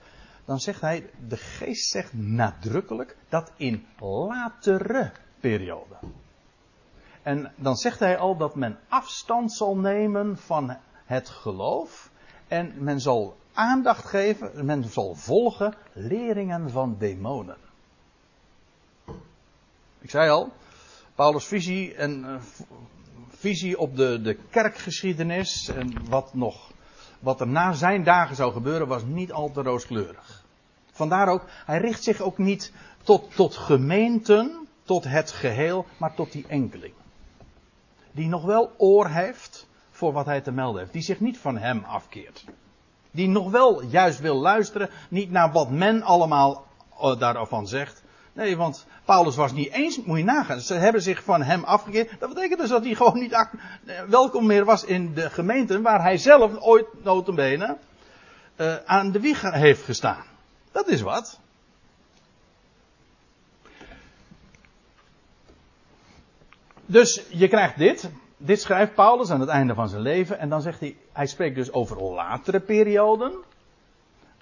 dan 0.45 0.61
zegt 0.61 0.81
hij, 0.81 1.11
de 1.29 1.37
geest 1.37 1.91
zegt 1.91 2.13
nadrukkelijk 2.13 3.17
dat 3.29 3.53
in 3.57 3.87
latere 3.99 5.13
perioden. 5.41 5.99
En 7.23 7.53
dan 7.57 7.77
zegt 7.77 7.99
hij 7.99 8.19
al 8.19 8.37
dat 8.37 8.55
men 8.55 8.79
afstand 8.89 9.53
zal 9.53 9.77
nemen 9.77 10.39
van 10.39 10.77
het 11.05 11.29
geloof. 11.29 12.11
En 12.55 12.73
men 12.77 13.01
zal 13.01 13.37
aandacht 13.53 14.05
geven, 14.05 14.65
men 14.65 14.85
zal 14.85 15.15
volgen 15.15 15.75
leringen 15.93 16.71
van 16.71 16.97
demonen. 16.99 17.57
Ik 20.01 20.11
zei 20.11 20.31
al, 20.31 20.53
Paulus' 21.15 21.45
visie 21.45 21.95
en 21.95 22.19
uh, 22.19 22.35
visie 23.29 23.79
op 23.79 23.97
de, 23.97 24.21
de 24.23 24.35
kerkgeschiedenis 24.51 25.69
en 25.69 26.09
wat 26.09 26.35
nog, 26.35 26.71
wat 27.19 27.41
er 27.41 27.49
na 27.49 27.73
zijn 27.73 28.05
dagen 28.05 28.37
zou 28.37 28.53
gebeuren, 28.53 28.87
was 28.87 29.03
niet 29.05 29.33
al 29.33 29.51
te 29.51 29.63
rooskleurig. 29.63 30.45
Vandaar 30.93 31.29
ook, 31.29 31.45
hij 31.49 31.79
richt 31.79 32.03
zich 32.03 32.21
ook 32.21 32.39
niet 32.39 32.73
tot, 33.03 33.35
tot 33.35 33.57
gemeenten, 33.57 34.69
tot 34.85 35.05
het 35.05 35.31
geheel, 35.31 35.87
maar 35.97 36.15
tot 36.15 36.33
die 36.33 36.45
enkeling. 36.49 36.95
Die 38.13 38.29
nog 38.29 38.45
wel 38.45 38.73
oor 38.77 39.09
heeft 39.09 39.67
voor 40.05 40.13
wat 40.13 40.27
hij 40.27 40.41
te 40.41 40.53
melden 40.53 40.81
heeft. 40.81 40.93
Die 40.93 41.03
zich 41.03 41.21
niet 41.21 41.39
van 41.39 41.59
hem 41.59 41.85
afkeert. 41.85 42.45
Die 43.11 43.29
nog 43.29 43.51
wel 43.51 43.83
juist 43.83 44.21
wil 44.21 44.37
luisteren, 44.37 44.91
niet 45.09 45.31
naar 45.31 45.53
wat 45.53 45.71
men 45.71 46.03
allemaal 46.03 46.67
uh, 47.01 47.19
daarvan 47.19 47.69
zegt. 47.69 48.03
Nee, 48.33 48.57
want 48.57 48.87
Paulus 49.05 49.37
was 49.37 49.53
niet 49.53 49.73
eens, 49.73 50.03
moet 50.03 50.19
je 50.19 50.25
nagaan, 50.25 50.61
ze 50.61 50.75
hebben 50.75 51.03
zich 51.03 51.23
van 51.23 51.43
hem 51.43 51.65
afgekeerd. 51.65 52.21
Dat 52.21 52.29
betekent 52.35 52.61
dus 52.61 52.69
dat 52.69 52.85
hij 52.85 52.95
gewoon 52.95 53.19
niet 53.19 53.33
eh, 53.33 54.03
welkom 54.09 54.47
meer 54.47 54.65
was 54.65 54.85
in 54.85 55.15
de 55.15 55.31
gemeenten 55.31 55.83
waar 55.83 56.03
hij 56.03 56.17
zelf 56.17 56.61
ooit 56.61 56.87
notenbenen 57.03 57.79
uh, 58.57 58.77
aan 58.85 59.13
de 59.13 59.21
wieg 59.21 59.43
heeft 59.43 59.83
gestaan. 59.83 60.25
Dat 60.73 60.89
is 60.89 61.01
wat. 61.01 61.41
Dus 66.87 67.23
je 67.29 67.49
krijgt 67.49 67.79
dit. 67.79 68.11
Dit 68.45 68.61
schrijft 68.61 68.95
Paulus 68.95 69.31
aan 69.31 69.41
het 69.41 69.49
einde 69.49 69.75
van 69.75 69.89
zijn 69.89 70.03
leven. 70.03 70.39
En 70.39 70.49
dan 70.49 70.63
zegt 70.63 70.81
hij, 70.81 70.97
hij 71.13 71.27
spreekt 71.27 71.55
dus 71.55 71.73
over 71.73 72.03
latere 72.03 72.61
perioden. 72.61 73.33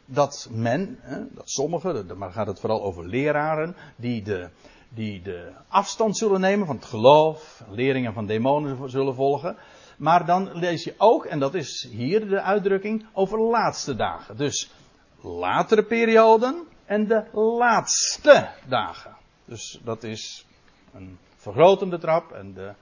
Dat 0.05 0.49
men, 0.51 0.99
dat 1.31 1.51
sommigen, 1.51 2.19
maar 2.19 2.33
gaat 2.33 2.47
het 2.47 2.61
vooral 2.61 2.83
over 2.83 3.09
leraren, 3.09 3.77
die 3.97 4.23
de, 4.23 4.49
die 4.89 5.23
de 5.23 5.53
afstand 5.69 6.17
zullen 6.17 6.41
nemen 6.41 6.67
van 6.67 6.77
het 6.77 6.85
geloof, 6.85 7.65
leringen 7.71 8.13
van 8.13 8.27
demonen 8.27 8.91
zullen 8.91 9.15
volgen. 9.15 9.57
Maar 9.97 10.27
dan 10.27 10.51
lees 10.53 10.85
je 10.85 10.95
ook, 10.99 11.25
en 11.25 11.39
dat 11.39 11.55
is 11.55 11.89
hier 11.91 12.29
de 12.29 12.41
uitdrukking, 12.41 13.07
over 13.13 13.41
laatste 13.41 13.97
dagen. 13.97 14.37
Dus 14.37 14.71
latere 15.21 15.83
perioden 15.83 16.67
en 16.85 17.07
de 17.07 17.25
laatste 17.33 18.49
dagen. 18.69 19.17
Dus 19.45 19.81
dat 19.85 20.03
is 20.03 20.47
een 20.95 21.19
vergrotende 21.37 21.99
trap 21.99 22.33
en 22.33 22.55
de, 22.55 22.73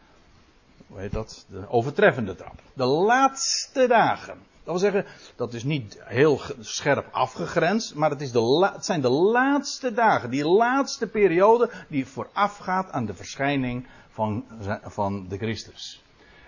hoe 0.90 1.00
heet 1.00 1.12
dat, 1.12 1.46
de 1.48 1.68
overtreffende 1.68 2.34
trap. 2.34 2.60
De 2.72 2.84
laatste 2.84 3.86
dagen. 3.86 4.34
Dat 4.64 4.80
wil 4.80 4.90
zeggen, 4.90 5.06
dat 5.36 5.54
is 5.54 5.64
niet 5.64 5.98
heel 6.04 6.40
scherp 6.60 7.08
afgegrensd, 7.10 7.94
maar 7.94 8.10
het, 8.10 8.20
is 8.20 8.32
de 8.32 8.72
zijn 8.80 9.00
de 9.00 9.08
laatste 9.08 9.92
dagen, 9.92 10.30
die 10.30 10.44
laatste 10.44 11.06
periode 11.06 11.70
die 11.88 12.06
voorafgaat 12.06 12.90
aan 12.90 13.06
de 13.06 13.14
verschijning 13.14 13.86
van, 14.08 14.44
van 14.82 15.28
de 15.28 15.36
Christus. 15.36 16.02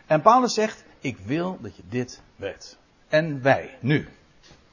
En 0.06 0.22
Paulus 0.22 0.54
zegt, 0.54 0.84
ik 1.00 1.18
wil 1.18 1.58
dat 1.60 1.76
je 1.76 1.82
dit 1.88 2.22
weet. 2.36 2.78
En 3.08 3.42
wij, 3.42 3.78
nu, 3.80 4.08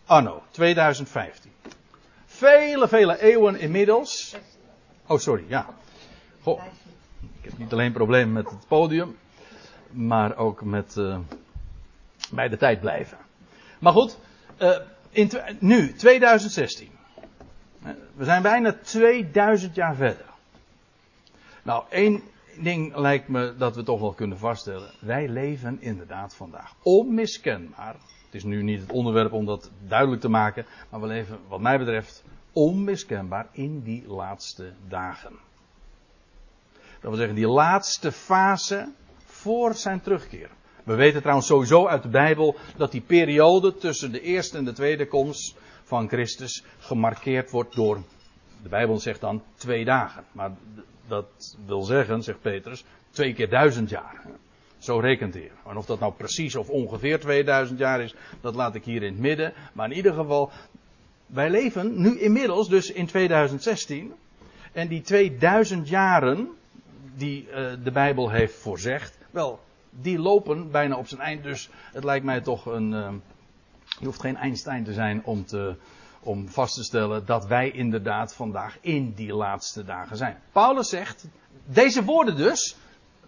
anno 0.05 0.43
2015. 0.51 1.51
Vele, 2.25 2.87
vele 2.87 3.21
eeuwen 3.21 3.59
inmiddels. 3.59 4.35
Oh, 5.07 5.17
sorry, 5.17 5.45
ja. 5.47 5.65
Goh, 6.41 6.63
ik 7.21 7.49
heb 7.49 7.57
niet 7.57 7.71
alleen 7.71 7.91
problemen 7.91 8.33
met 8.33 8.49
het 8.49 8.67
podium, 8.67 9.17
maar 9.91 10.37
ook 10.37 10.63
met 10.63 10.95
uh, 10.95 11.17
bij 12.31 12.49
de 12.49 12.57
tijd 12.57 12.79
blijven. 12.79 13.17
Maar 13.79 13.93
goed, 13.93 14.17
uh, 14.61 14.77
in 15.09 15.31
nu, 15.59 15.93
2016. 15.93 16.89
We 18.15 18.23
zijn 18.25 18.41
bijna 18.41 18.73
2000 18.81 19.75
jaar 19.75 19.95
verder. 19.95 20.25
Nou, 21.63 21.83
één 21.89 22.21
ding 22.59 22.95
lijkt 22.95 23.27
me 23.27 23.55
dat 23.57 23.75
we 23.75 23.83
toch 23.83 23.99
wel 23.99 24.13
kunnen 24.13 24.37
vaststellen. 24.37 24.91
Wij 24.99 25.27
leven 25.27 25.81
inderdaad 25.81 26.35
vandaag 26.35 26.75
onmiskenbaar. 26.83 27.95
Het 28.25 28.35
is 28.35 28.43
nu 28.43 28.63
niet 28.63 28.81
het 28.81 28.91
onderwerp 28.91 29.33
om 29.33 29.45
dat 29.45 29.71
duidelijk 29.87 30.21
te 30.21 30.29
maken. 30.29 30.65
Maar 30.89 31.01
we 31.01 31.07
leven, 31.07 31.39
wat 31.47 31.59
mij 31.59 31.77
betreft, 31.77 32.23
onmiskenbaar 32.53 33.47
in 33.51 33.81
die 33.81 34.07
laatste 34.07 34.73
dagen. 34.87 35.33
Dat 36.73 37.09
wil 37.09 37.15
zeggen, 37.15 37.35
die 37.35 37.47
laatste 37.47 38.11
fase 38.11 38.91
voor 39.39 39.73
zijn 39.73 40.01
terugkeer. 40.01 40.49
We 40.83 40.95
weten 40.95 41.19
trouwens 41.19 41.47
sowieso 41.47 41.87
uit 41.87 42.03
de 42.03 42.09
Bijbel 42.09 42.55
dat 42.77 42.91
die 42.91 43.01
periode 43.01 43.75
tussen 43.75 44.11
de 44.11 44.21
eerste 44.21 44.57
en 44.57 44.65
de 44.65 44.73
tweede 44.73 45.07
komst 45.07 45.55
van 45.83 46.07
Christus 46.07 46.63
gemarkeerd 46.77 47.51
wordt 47.51 47.75
door, 47.75 48.03
de 48.63 48.69
Bijbel 48.69 48.97
zegt 48.97 49.21
dan, 49.21 49.43
twee 49.55 49.85
dagen. 49.85 50.23
Maar 50.31 50.51
dat 51.07 51.57
wil 51.65 51.81
zeggen, 51.81 52.23
zegt 52.23 52.41
Petrus, 52.41 52.83
twee 53.11 53.33
keer 53.33 53.49
duizend 53.49 53.89
jaar. 53.89 54.25
Zo 54.77 54.99
rekent 54.99 55.33
hij. 55.33 55.51
En 55.67 55.77
of 55.77 55.85
dat 55.85 55.99
nou 55.99 56.13
precies 56.13 56.55
of 56.55 56.69
ongeveer 56.69 57.19
2000 57.19 57.79
jaar 57.79 58.01
is, 58.01 58.15
dat 58.41 58.55
laat 58.55 58.75
ik 58.75 58.83
hier 58.83 59.03
in 59.03 59.11
het 59.11 59.21
midden. 59.21 59.53
Maar 59.73 59.89
in 59.89 59.95
ieder 59.95 60.13
geval, 60.13 60.51
wij 61.25 61.49
leven 61.49 62.01
nu 62.01 62.19
inmiddels 62.19 62.69
dus 62.69 62.91
in 62.91 63.05
2016. 63.05 64.13
En 64.71 64.87
die 64.87 65.01
2000 65.01 65.89
jaren 65.89 66.49
die 67.15 67.47
uh, 67.47 67.71
de 67.83 67.91
Bijbel 67.91 68.29
heeft 68.29 68.55
voorzegd, 68.55 69.18
wel, 69.31 69.59
die 69.89 70.19
lopen 70.19 70.71
bijna 70.71 70.95
op 70.95 71.07
zijn 71.07 71.21
eind. 71.21 71.43
Dus 71.43 71.69
het 71.91 72.03
lijkt 72.03 72.25
mij 72.25 72.41
toch 72.41 72.65
een. 72.65 72.91
Uh, 72.91 73.11
je 73.99 74.05
hoeft 74.05 74.21
geen 74.21 74.37
Einstein 74.37 74.83
te 74.83 74.93
zijn 74.93 75.23
om, 75.23 75.45
te, 75.45 75.75
om 76.19 76.49
vast 76.49 76.75
te 76.75 76.83
stellen 76.83 77.25
dat 77.25 77.45
wij 77.45 77.71
inderdaad 77.71 78.35
vandaag 78.35 78.77
in 78.81 79.13
die 79.13 79.33
laatste 79.33 79.83
dagen 79.83 80.17
zijn. 80.17 80.37
Paulus 80.51 80.89
zegt, 80.89 81.27
deze 81.65 82.03
woorden 82.03 82.35
dus, 82.35 82.77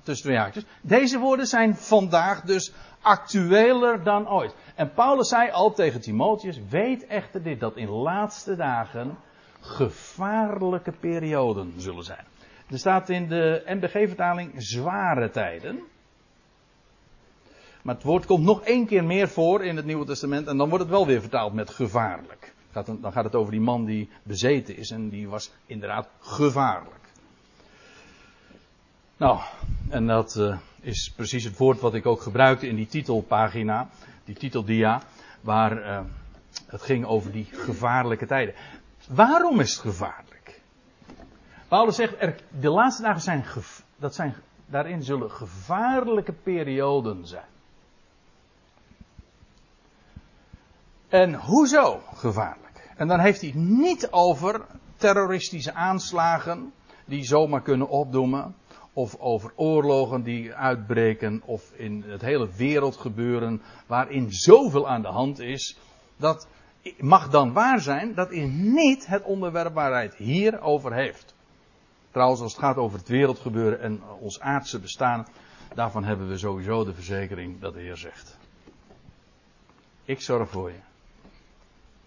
tussen 0.04 0.26
twee 0.26 0.38
haakjes, 0.38 0.64
deze 0.82 1.20
woorden 1.20 1.47
zijn 1.47 1.76
vandaag 1.76 2.41
dus 2.41 2.74
actueler 3.02 4.04
dan 4.04 4.30
ooit. 4.30 4.56
En 4.76 4.93
Paulus 4.93 5.28
zei 5.28 5.52
al 5.52 5.74
tegen 5.74 6.02
Timotheus, 6.02 6.60
weet 6.70 7.06
echter 7.06 7.43
dit, 7.43 7.60
dat 7.60 7.76
in 7.76 7.89
laatste 7.89 8.56
dagen 8.56 9.18
gevaarlijke 9.60 10.91
perioden 10.91 11.74
zullen 11.78 12.04
zijn. 12.04 12.26
Er 12.70 12.78
staat 12.78 13.10
in 13.10 13.28
de 13.28 13.64
NBG-vertaling 13.66 14.54
zware 14.58 15.30
tijden. 15.30 15.84
Maar 17.84 17.95
het 17.95 18.03
woord 18.03 18.25
komt 18.25 18.43
nog 18.43 18.61
één 18.61 18.86
keer 18.86 19.03
meer 19.03 19.27
voor 19.27 19.63
in 19.63 19.75
het 19.75 19.86
Nieuwe 19.86 20.05
Testament 20.05 20.47
en 20.47 20.57
dan 20.57 20.69
wordt 20.69 20.84
het 20.84 20.93
wel 20.93 21.05
weer 21.05 21.21
vertaald 21.21 21.53
met 21.53 21.69
gevaarlijk. 21.69 22.53
Dan 22.71 23.11
gaat 23.11 23.23
het 23.23 23.36
over 23.36 23.51
die 23.51 23.61
man 23.61 23.86
die 23.86 24.09
bezeten 24.23 24.77
is 24.77 24.91
en 24.91 25.09
die 25.09 25.29
was 25.29 25.51
inderdaad 25.65 26.09
gevaarlijk. 26.19 26.99
Nou, 29.17 29.39
en 29.89 30.07
dat 30.07 30.36
uh, 30.36 30.57
is 30.79 31.11
precies 31.15 31.43
het 31.43 31.57
woord 31.57 31.79
wat 31.79 31.93
ik 31.93 32.05
ook 32.05 32.21
gebruikte 32.21 32.67
in 32.67 32.75
die 32.75 32.88
titelpagina, 32.88 33.89
die 34.25 34.36
titeldia, 34.36 35.01
waar 35.41 35.77
uh, 35.77 35.99
het 36.65 36.82
ging 36.82 37.05
over 37.05 37.32
die 37.32 37.47
gevaarlijke 37.51 38.25
tijden. 38.25 38.55
Waarom 39.07 39.59
is 39.59 39.71
het 39.71 39.82
gevaarlijk? 39.82 40.61
Paulus 41.67 41.95
zegt, 41.95 42.15
er, 42.19 42.36
de 42.59 42.69
laatste 42.69 43.01
dagen 43.01 43.21
zijn, 43.21 43.45
dat 43.95 44.15
zijn, 44.15 44.36
daarin 44.65 45.03
zullen 45.03 45.32
gevaarlijke 45.32 46.34
perioden 46.34 47.27
zijn. 47.27 47.49
En 51.12 51.34
hoezo 51.34 52.01
gevaarlijk? 52.14 52.89
En 52.95 53.07
dan 53.07 53.20
heeft 53.20 53.41
hij 53.41 53.49
het 53.49 53.59
niet 53.59 54.12
over 54.12 54.66
terroristische 54.95 55.74
aanslagen 55.74 56.74
die 57.05 57.24
zomaar 57.24 57.62
kunnen 57.62 57.89
opdoemen. 57.89 58.55
Of 58.93 59.16
over 59.20 59.51
oorlogen 59.55 60.24
die 60.24 60.53
uitbreken. 60.53 61.41
Of 61.45 61.72
in 61.76 62.03
het 62.07 62.22
hele 62.22 62.49
wereld 62.55 62.97
gebeuren 62.97 63.62
waarin 63.88 64.32
zoveel 64.32 64.89
aan 64.89 65.01
de 65.01 65.07
hand 65.07 65.39
is. 65.39 65.78
Dat 66.18 66.47
mag 66.97 67.30
dan 67.30 67.53
waar 67.53 67.80
zijn. 67.82 68.14
Dat 68.16 68.32
is 68.32 68.49
niet 68.51 69.07
het 69.07 69.24
onderwerp 69.24 69.74
waar 69.74 69.91
hij 69.91 70.03
het 70.03 70.16
hier 70.16 70.62
over 70.62 70.93
heeft. 70.93 71.36
Trouwens, 72.12 72.41
als 72.41 72.51
het 72.51 72.62
gaat 72.62 72.78
over 72.78 72.99
het 72.99 73.07
wereldgebeuren 73.07 73.82
en 73.82 74.01
ons 74.20 74.39
aardse 74.39 74.80
bestaan. 74.80 75.28
Daarvan 75.74 76.03
hebben 76.03 76.28
we 76.28 76.38
sowieso 76.38 76.84
de 76.84 76.93
verzekering 76.93 77.59
dat 77.59 77.74
de 77.74 77.80
Heer 77.80 77.97
zegt. 77.97 78.38
Ik 80.05 80.22
zorg 80.22 80.49
voor 80.49 80.70
je. 80.70 80.89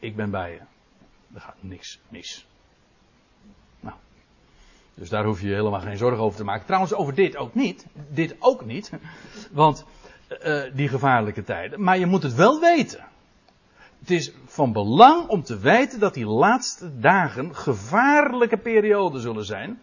Ik 0.05 0.17
ben 0.17 0.31
bij 0.31 0.53
je. 0.53 0.61
Er 1.35 1.41
gaat 1.41 1.57
niks 1.61 2.01
mis. 2.09 2.47
Nou. 3.81 3.97
Dus 4.95 5.09
daar 5.09 5.25
hoef 5.25 5.41
je 5.41 5.47
helemaal 5.47 5.81
geen 5.81 5.97
zorgen 5.97 6.23
over 6.23 6.37
te 6.37 6.45
maken. 6.45 6.67
Trouwens, 6.67 6.95
over 6.95 7.15
dit 7.15 7.37
ook 7.37 7.55
niet. 7.55 7.87
Dit 8.09 8.37
ook 8.39 8.65
niet. 8.65 8.91
Want 9.51 9.85
uh, 10.45 10.63
die 10.75 10.89
gevaarlijke 10.89 11.43
tijden. 11.43 11.83
Maar 11.83 11.99
je 11.99 12.07
moet 12.07 12.23
het 12.23 12.35
wel 12.35 12.61
weten. 12.61 13.05
het 13.99 14.11
is 14.11 14.33
van 14.47 14.73
belang 14.73 15.29
om 15.29 15.43
te 15.43 15.59
weten 15.59 16.01
dat 16.01 16.15
die 16.15 16.27
laatste 16.27 16.99
dagen 16.99 17.55
gevaarlijke 17.55 18.59
perioden 18.59 19.21
zullen 19.21 19.45
zijn. 19.45 19.81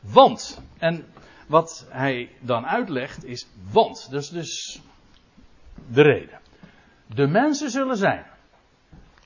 Want, 0.00 0.62
en 0.78 1.06
wat 1.46 1.86
hij 1.88 2.30
dan 2.40 2.66
uitlegt 2.66 3.24
is 3.24 3.48
want. 3.70 4.10
Dus, 4.10 4.28
dus 4.28 4.82
de 5.90 6.02
reden. 6.02 6.40
De 7.06 7.26
mensen 7.26 7.70
zullen 7.70 7.96
zijn. 7.96 8.30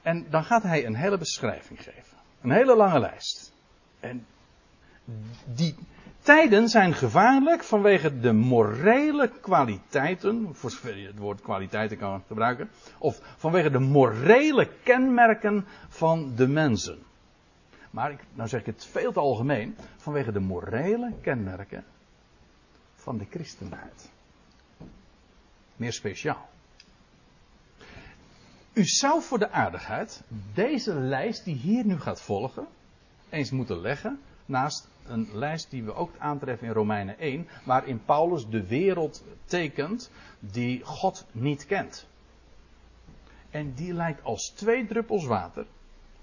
En 0.04 0.26
dan 0.30 0.44
gaat 0.44 0.62
hij 0.62 0.86
een 0.86 0.94
hele 0.94 1.18
beschrijving 1.18 1.82
geven. 1.82 2.16
Een 2.42 2.50
hele 2.50 2.76
lange 2.76 2.98
lijst. 2.98 3.52
En 4.00 4.26
die 5.44 5.74
tijden 6.20 6.68
zijn 6.68 6.94
gevaarlijk 6.94 7.64
vanwege 7.64 8.20
de 8.20 8.32
morele 8.32 9.30
kwaliteiten, 9.40 10.54
voor 10.54 10.70
zover 10.70 10.96
je 10.96 11.06
het 11.06 11.18
woord 11.18 11.40
kwaliteiten 11.40 11.98
kan 11.98 12.22
gebruiken, 12.26 12.70
of 12.98 13.20
vanwege 13.36 13.70
de 13.70 13.78
morele 13.78 14.68
kenmerken 14.82 15.66
van 15.88 16.32
de 16.36 16.48
mensen. 16.48 16.98
Maar 17.90 18.10
ik, 18.10 18.20
nou 18.32 18.48
zeg 18.48 18.60
ik 18.60 18.66
het 18.66 18.86
veel 18.86 19.12
te 19.12 19.20
algemeen, 19.20 19.76
vanwege 19.96 20.32
de 20.32 20.40
morele 20.40 21.12
kenmerken 21.20 21.84
van 22.94 23.18
de 23.18 23.26
christenheid. 23.30 24.10
Meer 25.76 25.92
speciaal. 25.92 26.48
U 28.74 28.84
zou 28.84 29.22
voor 29.22 29.38
de 29.38 29.50
aardigheid 29.50 30.22
deze 30.54 30.94
lijst 30.94 31.44
die 31.44 31.54
hier 31.54 31.84
nu 31.84 32.00
gaat 32.00 32.20
volgen, 32.20 32.66
eens 33.30 33.50
moeten 33.50 33.80
leggen 33.80 34.20
naast 34.46 34.88
een 35.06 35.28
lijst 35.32 35.70
die 35.70 35.84
we 35.84 35.94
ook 35.94 36.10
aantreffen 36.18 36.66
in 36.66 36.72
Romeinen 36.72 37.18
1, 37.18 37.48
waarin 37.64 38.04
Paulus 38.04 38.48
de 38.48 38.66
wereld 38.66 39.24
tekent 39.44 40.10
die 40.40 40.84
God 40.84 41.26
niet 41.32 41.66
kent. 41.66 42.06
En 43.50 43.74
die 43.74 43.92
lijkt 43.92 44.24
als 44.24 44.48
twee 44.50 44.86
druppels 44.86 45.24
water, 45.24 45.66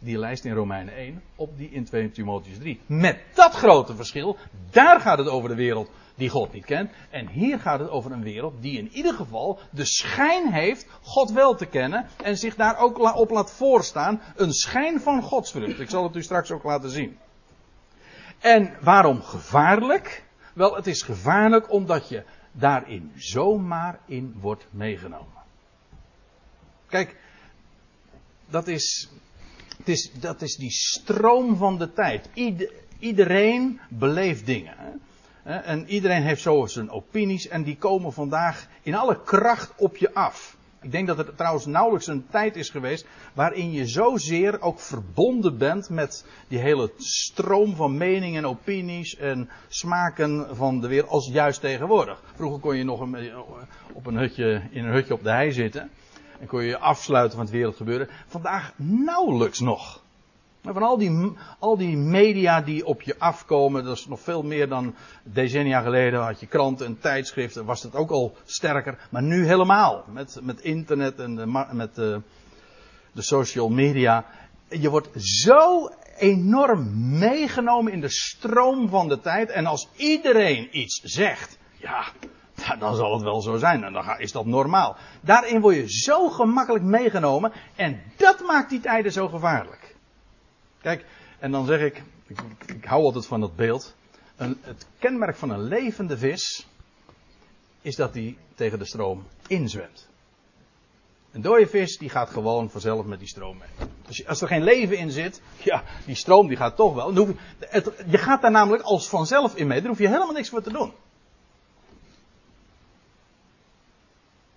die 0.01 0.17
lijst 0.17 0.45
in 0.45 0.53
Romeinen 0.53 0.95
1, 0.95 1.21
op 1.35 1.57
die 1.57 1.69
in 1.69 1.85
2 1.85 2.11
Timotheus 2.11 2.57
3. 2.57 2.79
Met 2.85 3.19
dat 3.33 3.53
grote 3.53 3.95
verschil, 3.95 4.37
daar 4.71 4.99
gaat 4.99 5.17
het 5.17 5.27
over 5.27 5.49
de 5.49 5.55
wereld 5.55 5.89
die 6.15 6.29
God 6.29 6.53
niet 6.53 6.65
kent. 6.65 6.91
En 7.09 7.27
hier 7.27 7.59
gaat 7.59 7.79
het 7.79 7.89
over 7.89 8.11
een 8.11 8.23
wereld 8.23 8.61
die 8.61 8.77
in 8.77 8.89
ieder 8.91 9.13
geval 9.13 9.59
de 9.69 9.85
schijn 9.85 10.53
heeft 10.53 10.87
God 11.01 11.31
wel 11.31 11.55
te 11.55 11.65
kennen 11.65 12.05
en 12.23 12.37
zich 12.37 12.55
daar 12.55 12.77
ook 12.77 13.15
op 13.15 13.29
laat 13.29 13.51
voorstaan. 13.51 14.21
Een 14.35 14.53
schijn 14.53 15.01
van 15.01 15.21
godsvrucht. 15.21 15.79
Ik 15.79 15.89
zal 15.89 16.03
het 16.03 16.15
u 16.15 16.23
straks 16.23 16.51
ook 16.51 16.63
laten 16.63 16.89
zien. 16.89 17.17
En 18.39 18.73
waarom 18.81 19.21
gevaarlijk? 19.21 20.23
Wel, 20.53 20.75
het 20.75 20.87
is 20.87 21.01
gevaarlijk 21.01 21.71
omdat 21.71 22.09
je 22.09 22.23
daarin 22.51 23.11
zomaar 23.15 23.99
in 24.05 24.35
wordt 24.39 24.67
meegenomen. 24.69 25.41
Kijk, 26.87 27.15
dat 28.49 28.67
is, 28.67 29.09
het 29.81 29.89
is, 29.89 30.11
dat 30.19 30.41
is 30.41 30.55
die 30.55 30.71
stroom 30.71 31.55
van 31.55 31.77
de 31.77 31.93
tijd. 31.93 32.29
iedereen 32.99 33.79
beleeft 33.89 34.45
dingen. 34.45 34.73
Hè? 35.43 35.55
En 35.55 35.87
iedereen 35.87 36.21
heeft 36.21 36.41
zo 36.41 36.65
zijn 36.65 36.89
opinies 36.89 37.47
en 37.47 37.63
die 37.63 37.77
komen 37.77 38.13
vandaag 38.13 38.67
in 38.81 38.95
alle 38.95 39.23
kracht 39.23 39.73
op 39.77 39.97
je 39.97 40.13
af. 40.13 40.57
Ik 40.81 40.91
denk 40.91 41.07
dat 41.07 41.19
er 41.19 41.35
trouwens 41.35 41.65
nauwelijks 41.65 42.07
een 42.07 42.25
tijd 42.29 42.55
is 42.55 42.69
geweest 42.69 43.05
waarin 43.33 43.71
je 43.71 43.87
zozeer 43.87 44.61
ook 44.61 44.79
verbonden 44.79 45.57
bent 45.57 45.89
met 45.89 46.25
die 46.47 46.59
hele 46.59 46.91
stroom 46.97 47.75
van 47.75 47.97
meningen 47.97 48.43
en 48.43 48.49
opinies 48.49 49.15
en 49.15 49.49
smaken 49.67 50.55
van 50.55 50.81
de 50.81 50.87
wereld 50.87 51.09
als 51.09 51.27
juist 51.27 51.61
tegenwoordig. 51.61 52.23
Vroeger 52.35 52.59
kon 52.59 52.77
je 52.77 52.83
nog 52.83 52.99
een, 52.99 53.31
op 53.93 54.05
een 54.05 54.17
hutje, 54.17 54.61
in 54.71 54.85
een 54.85 54.93
hutje 54.93 55.13
op 55.13 55.23
de 55.23 55.29
hei 55.31 55.51
zitten 55.51 55.91
en 56.41 56.47
kon 56.47 56.61
je 56.61 56.67
je 56.67 56.77
afsluiten 56.77 57.37
van 57.37 57.45
het 57.45 57.55
wereldgebeuren. 57.55 58.09
Vandaag 58.27 58.73
nauwelijks 58.77 59.59
nog. 59.59 60.01
Van 60.61 60.83
al 60.83 60.97
die, 60.97 61.31
al 61.59 61.77
die 61.77 61.97
media 61.97 62.61
die 62.61 62.85
op 62.85 63.01
je 63.01 63.15
afkomen, 63.17 63.83
dat 63.83 63.97
is 63.97 64.07
nog 64.07 64.19
veel 64.19 64.43
meer 64.43 64.69
dan 64.69 64.95
decennia 65.23 65.81
geleden. 65.81 66.19
Had 66.19 66.39
je 66.39 66.47
kranten 66.47 66.85
en 66.85 66.99
tijdschriften, 66.99 67.65
was 67.65 67.81
dat 67.81 67.95
ook 67.95 68.09
al 68.09 68.35
sterker. 68.45 68.97
Maar 69.09 69.23
nu 69.23 69.45
helemaal. 69.45 70.05
Met, 70.11 70.39
met 70.41 70.61
internet 70.61 71.19
en 71.19 71.35
de, 71.35 71.65
met 71.71 71.95
de, 71.95 72.21
de 73.11 73.21
social 73.21 73.69
media. 73.69 74.25
Je 74.69 74.89
wordt 74.89 75.09
zo 75.21 75.89
enorm 76.17 77.17
meegenomen 77.19 77.91
in 77.91 78.01
de 78.01 78.09
stroom 78.09 78.89
van 78.89 79.07
de 79.07 79.19
tijd. 79.19 79.49
En 79.49 79.65
als 79.65 79.89
iedereen 79.95 80.77
iets 80.77 81.01
zegt, 81.03 81.57
ja, 81.77 82.05
dan 82.79 82.95
zal 82.95 83.13
het 83.13 83.21
wel 83.21 83.41
zo 83.41 83.57
zijn. 83.57 83.83
En 83.83 83.93
dan 83.93 84.19
is 84.19 84.31
dat 84.31 84.45
normaal. 84.45 84.97
Daarin 85.21 85.61
word 85.61 85.75
je 85.75 85.91
zo 85.91 86.29
gemakkelijk 86.29 86.83
meegenomen. 86.83 87.51
En 87.75 88.01
dat 88.17 88.39
maakt 88.39 88.69
die 88.69 88.79
tijden 88.79 89.11
zo 89.11 89.27
gevaarlijk. 89.27 89.95
Kijk, 90.81 91.05
en 91.39 91.51
dan 91.51 91.65
zeg 91.65 91.81
ik, 91.81 92.03
ik, 92.65 92.85
hou 92.85 93.03
altijd 93.03 93.25
van 93.25 93.39
dat 93.39 93.55
beeld. 93.55 93.95
Een, 94.35 94.57
het 94.61 94.85
kenmerk 94.99 95.35
van 95.35 95.49
een 95.49 95.63
levende 95.63 96.17
vis 96.17 96.67
is 97.81 97.95
dat 97.95 98.13
die 98.13 98.37
tegen 98.55 98.79
de 98.79 98.85
stroom 98.85 99.27
inzwemt. 99.47 100.09
Een 101.31 101.41
dode 101.41 101.67
vis 101.67 101.97
die 101.97 102.09
gaat 102.09 102.29
gewoon 102.29 102.69
vanzelf 102.69 103.05
met 103.05 103.19
die 103.19 103.27
stroom 103.27 103.57
mee. 103.57 103.87
Als, 104.07 104.27
als 104.27 104.41
er 104.41 104.47
geen 104.47 104.63
leven 104.63 104.97
in 104.97 105.11
zit, 105.11 105.41
ja, 105.57 105.83
die 106.05 106.15
stroom 106.15 106.47
die 106.47 106.57
gaat 106.57 106.75
toch 106.75 106.93
wel. 106.93 107.13
Je 108.07 108.17
gaat 108.17 108.41
daar 108.41 108.51
namelijk 108.51 108.83
als 108.83 109.09
vanzelf 109.09 109.55
in 109.55 109.67
mee. 109.67 109.79
Daar 109.79 109.89
hoef 109.89 109.99
je 109.99 110.07
helemaal 110.07 110.31
niks 110.31 110.49
voor 110.49 110.61
te 110.61 110.71
doen. 110.71 110.93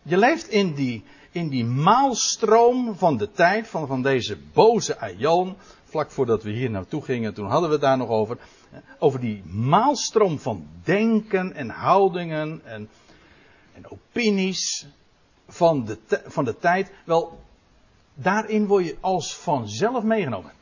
Je 0.07 0.19
leeft 0.19 0.49
in 0.49 0.75
die, 0.75 1.05
in 1.31 1.49
die 1.49 1.65
maalstroom 1.65 2.97
van 2.97 3.17
de 3.17 3.31
tijd, 3.31 3.69
van, 3.69 3.87
van 3.87 4.03
deze 4.03 4.37
boze 4.53 4.99
aion, 4.99 5.57
vlak 5.85 6.11
voordat 6.11 6.43
we 6.43 6.51
hier 6.51 6.71
naartoe 6.71 7.03
gingen, 7.03 7.35
toen 7.35 7.47
hadden 7.49 7.69
we 7.69 7.75
het 7.75 7.85
daar 7.85 7.97
nog 7.97 8.09
over. 8.09 8.39
Over 8.99 9.21
die 9.21 9.43
maalstroom 9.45 10.39
van 10.39 10.69
denken 10.83 11.53
en 11.53 11.69
houdingen 11.69 12.61
en, 12.65 12.89
en 13.75 13.91
opinies 13.91 14.87
van 15.49 15.85
de, 15.85 15.99
van 16.27 16.45
de 16.45 16.59
tijd. 16.59 16.93
Wel, 17.05 17.41
daarin 18.15 18.67
word 18.67 18.85
je 18.85 18.97
als 19.01 19.37
vanzelf 19.37 20.03
meegenomen. 20.03 20.53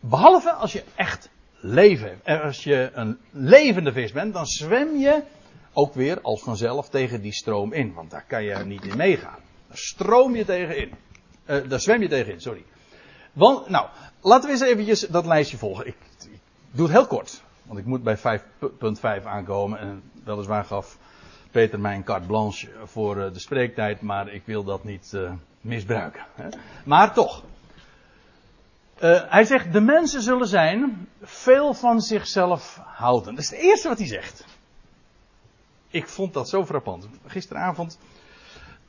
Behalve 0.00 0.52
als 0.52 0.72
je 0.72 0.84
echt 0.94 1.28
leven 1.60 2.08
hebt. 2.22 2.42
Als 2.42 2.64
je 2.64 2.90
een 2.92 3.18
levende 3.30 3.92
vis 3.92 4.12
bent, 4.12 4.32
dan 4.32 4.46
zwem 4.46 4.96
je 4.96 5.22
ook 5.78 5.94
weer 5.94 6.20
als 6.20 6.42
vanzelf 6.42 6.88
tegen 6.88 7.20
die 7.20 7.32
stroom 7.32 7.72
in. 7.72 7.94
Want 7.94 8.10
daar 8.10 8.24
kan 8.26 8.44
je 8.44 8.54
niet 8.54 8.84
in 8.84 8.96
meegaan. 8.96 9.38
Daar 9.68 9.76
stroom 9.76 10.34
je 10.34 10.44
tegen 10.44 10.76
in. 10.76 10.90
Uh, 11.46 11.68
daar 11.68 11.80
zwem 11.80 12.02
je 12.02 12.08
tegen 12.08 12.32
in, 12.32 12.40
sorry. 12.40 12.64
Want, 13.32 13.68
nou, 13.68 13.88
laten 14.20 14.46
we 14.46 14.52
eens 14.52 14.62
eventjes 14.62 15.00
dat 15.00 15.26
lijstje 15.26 15.56
volgen. 15.56 15.86
Ik, 15.86 15.96
doe 16.70 16.86
het 16.86 16.96
heel 16.96 17.06
kort. 17.06 17.42
Want 17.62 17.78
ik 17.78 17.84
moet 17.84 18.02
bij 18.02 18.18
5.5 18.18 19.24
aankomen. 19.24 19.78
En 19.78 20.02
weliswaar 20.24 20.64
gaf 20.64 20.98
Peter 21.50 21.80
mij 21.80 21.94
een 21.94 22.04
carte 22.04 22.26
blanche 22.26 22.68
voor 22.84 23.22
eh, 23.22 23.32
de 23.32 23.40
spreektijd. 23.40 24.00
Maar 24.00 24.32
ik 24.32 24.42
wil 24.44 24.64
dat 24.64 24.84
niet 24.84 25.12
uh, 25.14 25.32
misbruiken. 25.60 26.26
Hè. 26.34 26.48
Maar 26.84 27.14
toch. 27.14 27.42
Hij 29.28 29.44
zegt, 29.44 29.72
de 29.72 29.80
mensen 29.80 30.22
zullen 30.22 30.48
zijn 30.48 31.08
veel 31.22 31.74
van 31.74 32.00
zichzelf 32.00 32.80
houden. 32.84 33.34
Dat 33.34 33.44
is 33.44 33.50
het 33.50 33.60
eerste 33.60 33.88
wat 33.88 33.98
hij 33.98 34.06
zegt. 34.06 34.57
Ik 35.88 36.08
vond 36.08 36.32
dat 36.34 36.48
zo 36.48 36.64
frappant. 36.64 37.08
Gisteravond 37.26 37.98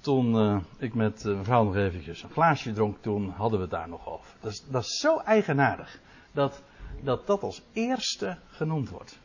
toen 0.02 0.36
uh, 0.36 0.60
ik 0.78 0.94
met 0.94 1.26
uh, 1.26 1.38
mevrouw 1.38 1.64
nog 1.64 1.76
eventjes 1.76 2.24
een 2.24 2.30
glaasje 2.30 2.74
dronk, 2.74 2.98
toen 3.02 3.30
hadden 3.30 3.58
we 3.58 3.66
het 3.66 3.74
daar 3.74 3.90
nog 3.90 4.08
over. 4.08 4.36
Dat 4.40 4.52
is, 4.52 4.64
dat 4.68 4.84
is 4.84 5.00
zo 5.00 5.18
eigenaardig 5.18 6.00
dat, 6.32 6.62
dat 7.02 7.28
dat 7.28 7.44
als 7.44 7.62
eerste 7.74 8.38
genoemd 8.48 8.90
wordt. 8.90 9.20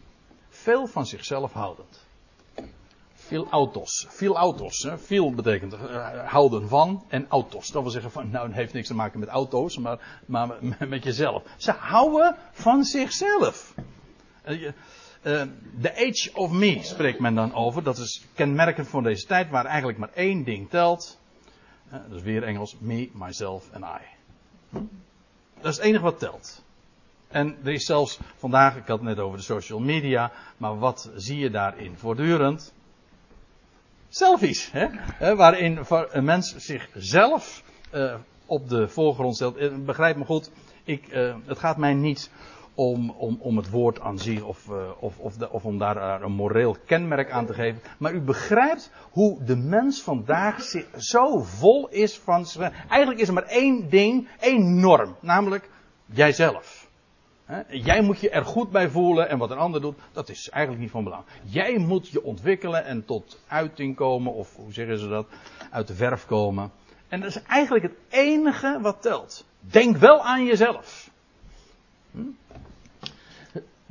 Veel 0.48 0.86
van 0.86 1.06
zichzelf 1.06 1.52
houdend. 1.52 2.06
Veel 3.12 3.48
autos. 3.50 4.06
Veel 4.08 4.36
autos. 4.36 4.82
Hè. 4.82 4.98
Veel 4.98 5.34
betekent 5.34 5.74
uh, 5.74 6.28
houden 6.28 6.68
van 6.68 7.04
en 7.08 7.26
autos. 7.28 7.68
Dat 7.68 7.82
wil 7.82 7.90
zeggen 7.90 8.10
van, 8.10 8.30
nou, 8.30 8.46
het 8.46 8.54
heeft 8.54 8.72
niks 8.72 8.86
te 8.86 8.94
maken 8.94 9.20
met 9.20 9.28
auto's, 9.28 9.78
maar, 9.78 10.22
maar 10.26 10.48
met 10.88 11.04
jezelf. 11.04 11.42
Ze 11.56 11.72
houden 11.72 12.36
van 12.52 12.84
zichzelf. 12.84 13.74
Uh, 14.48 14.72
the 15.80 15.92
age 15.96 16.30
of 16.34 16.52
me 16.52 16.82
spreekt 16.82 17.20
men 17.20 17.34
dan 17.34 17.54
over. 17.54 17.82
Dat 17.82 17.98
is 17.98 18.24
kenmerkend 18.34 18.88
voor 18.88 19.02
deze 19.02 19.26
tijd 19.26 19.50
waar 19.50 19.64
eigenlijk 19.64 19.98
maar 19.98 20.12
één 20.14 20.44
ding 20.44 20.70
telt. 20.70 21.18
Uh, 21.86 21.92
dat 22.08 22.16
is 22.16 22.22
weer 22.22 22.42
Engels. 22.42 22.76
Me, 22.78 23.10
myself 23.12 23.70
en 23.70 23.82
I. 23.82 24.78
Dat 25.60 25.72
is 25.72 25.76
het 25.76 25.84
enige 25.84 26.02
wat 26.02 26.18
telt. 26.18 26.62
En 27.28 27.56
er 27.64 27.72
is 27.72 27.84
zelfs 27.84 28.18
vandaag, 28.36 28.76
ik 28.76 28.86
had 28.86 28.98
het 28.98 29.08
net 29.08 29.18
over 29.18 29.38
de 29.38 29.44
social 29.44 29.80
media, 29.80 30.32
maar 30.56 30.78
wat 30.78 31.10
zie 31.16 31.38
je 31.38 31.50
daarin 31.50 31.96
voortdurend? 31.96 32.74
Selfies, 34.08 34.70
hè? 34.72 34.86
Uh, 34.86 35.36
waarin 35.36 35.84
een 35.88 36.24
mens 36.24 36.56
zichzelf 36.56 37.62
op 38.46 38.68
de 38.68 38.88
voorgrond 38.88 39.34
stelt. 39.34 39.84
Begrijp 39.84 40.16
me 40.16 40.24
goed, 40.24 40.50
ik, 40.84 41.04
het 41.46 41.58
gaat 41.58 41.76
mij 41.76 41.94
niet 41.94 42.30
om, 42.74 43.10
om, 43.10 43.36
om 43.40 43.56
het 43.56 43.70
woord 43.70 44.00
aan 44.00 44.18
zich 44.18 44.42
of, 44.42 44.68
uh, 44.70 44.90
of, 45.00 45.18
of, 45.18 45.36
de, 45.36 45.50
of 45.50 45.64
om 45.64 45.78
daar 45.78 46.22
een 46.22 46.32
moreel 46.32 46.76
kenmerk 46.86 47.30
aan 47.30 47.46
te 47.46 47.54
geven. 47.54 47.80
Maar 47.98 48.12
u 48.12 48.20
begrijpt 48.20 48.90
hoe 49.10 49.44
de 49.44 49.56
mens 49.56 50.02
vandaag 50.02 50.62
zo 50.96 51.38
vol 51.38 51.88
is 51.88 52.18
van. 52.18 52.46
Eigenlijk 52.88 53.20
is 53.20 53.28
er 53.28 53.34
maar 53.34 53.46
één 53.46 53.88
ding, 53.88 54.28
één 54.40 54.80
norm, 54.80 55.16
namelijk 55.20 55.70
jijzelf. 56.06 56.88
Jij 57.68 58.02
moet 58.02 58.20
je 58.20 58.30
er 58.30 58.44
goed 58.44 58.70
bij 58.70 58.88
voelen 58.88 59.28
en 59.28 59.38
wat 59.38 59.50
een 59.50 59.58
ander 59.58 59.80
doet, 59.80 59.98
dat 60.12 60.28
is 60.28 60.48
eigenlijk 60.48 60.82
niet 60.82 60.92
van 60.92 61.04
belang. 61.04 61.24
Jij 61.42 61.78
moet 61.78 62.08
je 62.08 62.24
ontwikkelen 62.24 62.84
en 62.84 63.04
tot 63.04 63.40
uiting 63.48 63.96
komen, 63.96 64.32
of 64.32 64.56
hoe 64.56 64.72
zeggen 64.72 64.98
ze 64.98 65.08
dat, 65.08 65.26
uit 65.70 65.86
de 65.86 65.94
verf 65.94 66.26
komen. 66.26 66.70
En 67.08 67.20
dat 67.20 67.28
is 67.28 67.42
eigenlijk 67.42 67.84
het 67.84 67.96
enige 68.08 68.78
wat 68.80 69.02
telt. 69.02 69.44
Denk 69.60 69.96
wel 69.96 70.22
aan 70.22 70.44
jezelf. 70.44 71.03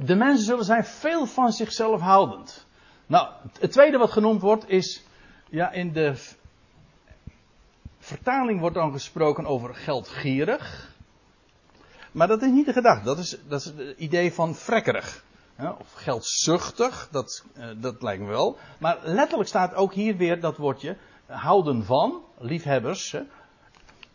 De 0.06 0.16
mensen 0.16 0.46
zullen 0.46 0.66
zijn 0.66 0.86
veel 0.86 1.26
van 1.26 1.52
zichzelf 1.52 2.02
houdend. 2.02 2.66
Nou, 3.06 3.28
het 3.60 3.72
tweede 3.72 3.98
wat 3.98 4.12
genoemd 4.12 4.42
wordt 4.42 4.70
is, 4.70 5.04
ja, 5.50 5.72
in 5.72 5.94
de 5.94 6.14
vertaling 8.00 8.60
wordt 8.60 8.76
dan 8.76 8.92
gesproken 8.92 9.46
over 9.46 9.76
geldgierig. 9.76 10.92
Maar 12.12 12.28
dat 12.28 12.42
is 12.42 12.52
niet 12.52 12.66
de 12.66 12.74
gedachte. 12.74 13.04
Dat 13.06 13.18
is, 13.18 13.38
dat 13.48 13.60
is 13.60 13.66
het 13.66 13.98
idee 13.98 14.34
van 14.34 14.56
frekkerig. 14.56 15.24
Of 15.58 15.94
geldzuchtig, 15.94 17.08
dat, 17.12 17.46
uh, 17.58 17.66
dat 17.78 18.02
lijkt 18.02 18.22
me 18.22 18.30
wel. 18.30 18.58
Maar 18.78 18.98
letterlijk 19.04 19.50
staat 19.50 19.74
ook 19.74 19.94
hier 19.94 20.18
weer 20.18 20.40
dat 20.40 20.58
woordje 20.58 20.98
houden 21.26 21.86
van, 21.86 22.22
liefhebbers. 22.38 23.12
Hè, 23.12 23.22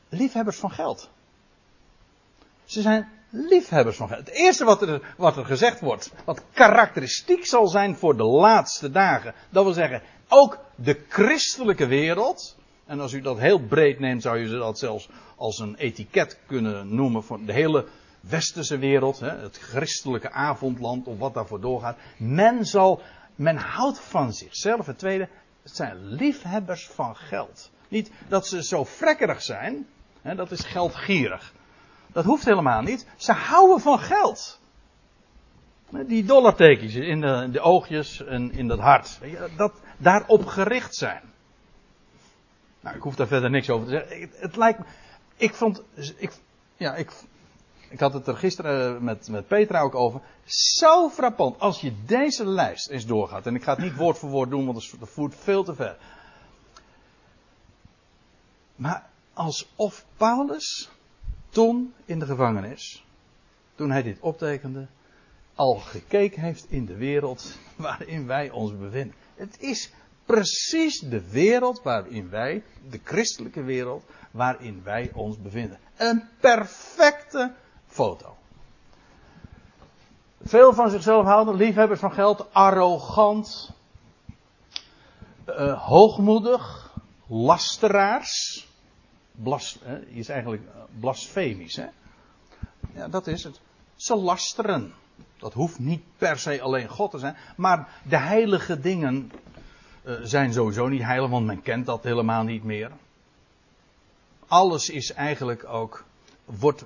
liefhebbers 0.08 0.56
van 0.56 0.70
geld. 0.70 1.10
Ze 2.64 2.80
zijn 2.80 3.17
liefhebbers 3.30 3.96
van. 3.96 4.10
Het 4.10 4.28
eerste 4.28 4.64
wat 4.64 4.82
er, 4.82 5.14
wat 5.16 5.36
er 5.36 5.44
gezegd 5.44 5.80
wordt, 5.80 6.12
wat 6.24 6.42
karakteristiek 6.52 7.46
zal 7.46 7.66
zijn 7.66 7.96
voor 7.96 8.16
de 8.16 8.24
laatste 8.24 8.90
dagen, 8.90 9.34
dat 9.50 9.64
wil 9.64 9.72
zeggen, 9.72 10.02
ook 10.28 10.58
de 10.74 11.00
christelijke 11.08 11.86
wereld, 11.86 12.56
en 12.86 13.00
als 13.00 13.12
u 13.12 13.20
dat 13.20 13.38
heel 13.38 13.58
breed 13.58 13.98
neemt, 13.98 14.22
zou 14.22 14.38
je 14.38 14.48
dat 14.48 14.78
zelfs 14.78 15.08
als 15.36 15.58
een 15.58 15.74
etiket 15.76 16.38
kunnen 16.46 16.94
noemen 16.94 17.22
voor 17.22 17.44
de 17.44 17.52
hele 17.52 17.86
westerse 18.20 18.78
wereld, 18.78 19.20
hè, 19.20 19.30
het 19.30 19.58
christelijke 19.58 20.30
avondland 20.30 21.06
of 21.06 21.18
wat 21.18 21.34
daarvoor 21.34 21.60
doorgaat. 21.60 21.96
Men 22.16 22.64
zal, 22.64 23.02
men 23.34 23.56
houdt 23.56 24.00
van 24.00 24.32
zichzelf. 24.32 24.86
Het 24.86 24.98
tweede, 24.98 25.28
het 25.62 25.76
zijn 25.76 26.06
liefhebbers 26.06 26.86
van 26.86 27.16
geld. 27.16 27.70
Niet 27.88 28.10
dat 28.28 28.46
ze 28.46 28.64
zo 28.64 28.84
frekkerig 28.84 29.42
zijn, 29.42 29.86
hè, 30.22 30.34
dat 30.34 30.50
is 30.50 30.64
geldgierig. 30.64 31.52
Dat 32.12 32.24
hoeft 32.24 32.44
helemaal 32.44 32.82
niet. 32.82 33.06
Ze 33.16 33.32
houden 33.32 33.80
van 33.80 33.98
geld. 33.98 34.60
Die 35.90 36.24
dollartekens 36.24 36.94
in 36.94 37.20
de, 37.20 37.48
de 37.50 37.60
oogjes 37.60 38.24
en 38.24 38.52
in 38.52 38.68
dat 38.68 38.78
hart. 38.78 39.18
Dat 39.56 39.72
daarop 39.96 40.46
gericht 40.46 40.94
zijn. 40.94 41.22
Nou, 42.80 42.96
ik 42.96 43.02
hoef 43.02 43.16
daar 43.16 43.26
verder 43.26 43.50
niks 43.50 43.70
over 43.70 43.86
te 43.86 43.92
zeggen. 43.92 44.20
Het, 44.20 44.40
het 44.40 44.56
lijkt 44.56 44.78
me. 44.78 44.84
Ik 45.36 45.54
vond. 45.54 45.82
Ik, 46.16 46.32
ja, 46.76 46.94
ik, 46.94 47.12
ik 47.88 48.00
had 48.00 48.12
het 48.12 48.26
er 48.26 48.36
gisteren 48.36 49.04
met, 49.04 49.28
met 49.28 49.46
Petra 49.46 49.80
ook 49.80 49.94
over. 49.94 50.20
Zo 50.44 51.08
frappant. 51.08 51.58
Als 51.58 51.80
je 51.80 51.92
deze 52.06 52.46
lijst 52.46 52.88
eens 52.88 53.06
doorgaat. 53.06 53.46
En 53.46 53.54
ik 53.54 53.62
ga 53.62 53.74
het 53.74 53.82
niet 53.84 53.96
woord 53.96 54.18
voor 54.18 54.30
woord 54.30 54.50
doen, 54.50 54.66
want 54.66 54.96
dat 54.98 55.08
voert 55.08 55.34
veel 55.34 55.64
te 55.64 55.74
ver. 55.74 55.96
Maar 58.76 59.06
alsof 59.32 60.04
Paulus 60.16 60.90
toen 61.58 61.94
in 62.04 62.18
de 62.18 62.26
gevangenis, 62.26 63.04
toen 63.74 63.90
hij 63.90 64.02
dit 64.02 64.20
optekende, 64.20 64.86
al 65.54 65.74
gekeken 65.74 66.42
heeft 66.42 66.70
in 66.70 66.84
de 66.86 66.96
wereld 66.96 67.58
waarin 67.76 68.26
wij 68.26 68.50
ons 68.50 68.78
bevinden. 68.78 69.14
Het 69.34 69.60
is 69.60 69.92
precies 70.26 70.98
de 71.00 71.30
wereld 71.30 71.82
waarin 71.82 72.30
wij, 72.30 72.62
de 72.90 73.00
christelijke 73.04 73.62
wereld, 73.62 74.04
waarin 74.30 74.82
wij 74.84 75.10
ons 75.14 75.38
bevinden. 75.42 75.78
Een 75.96 76.28
perfecte 76.40 77.54
foto. 77.86 78.36
Veel 80.42 80.72
van 80.72 80.90
zichzelf 80.90 81.24
houden, 81.24 81.54
liefhebbers 81.54 82.00
van 82.00 82.12
geld, 82.12 82.54
arrogant, 82.54 83.70
uh, 85.46 85.86
hoogmoedig, 85.86 86.92
lasteraars. 87.26 88.67
Blas, 89.42 89.78
is 90.08 90.28
eigenlijk 90.28 90.62
eh, 90.62 90.80
blasfemisch. 91.00 91.76
Hè? 91.76 91.86
Ja, 92.94 93.08
dat 93.08 93.26
is 93.26 93.44
het. 93.44 93.60
Ze 93.96 94.16
lasteren. 94.16 94.94
Dat 95.36 95.52
hoeft 95.52 95.78
niet 95.78 96.02
per 96.16 96.38
se 96.38 96.60
alleen 96.60 96.88
God 96.88 97.10
te 97.10 97.18
zijn. 97.18 97.36
Maar 97.56 98.00
de 98.08 98.16
heilige 98.16 98.80
dingen 98.80 99.32
uh, 100.02 100.14
zijn 100.22 100.52
sowieso 100.52 100.88
niet 100.88 101.02
heilig, 101.02 101.30
want 101.30 101.46
men 101.46 101.62
kent 101.62 101.86
dat 101.86 102.02
helemaal 102.02 102.42
niet 102.42 102.64
meer. 102.64 102.90
Alles 104.46 104.88
is 104.88 105.12
eigenlijk 105.12 105.64
ook, 105.68 106.04
wordt 106.44 106.84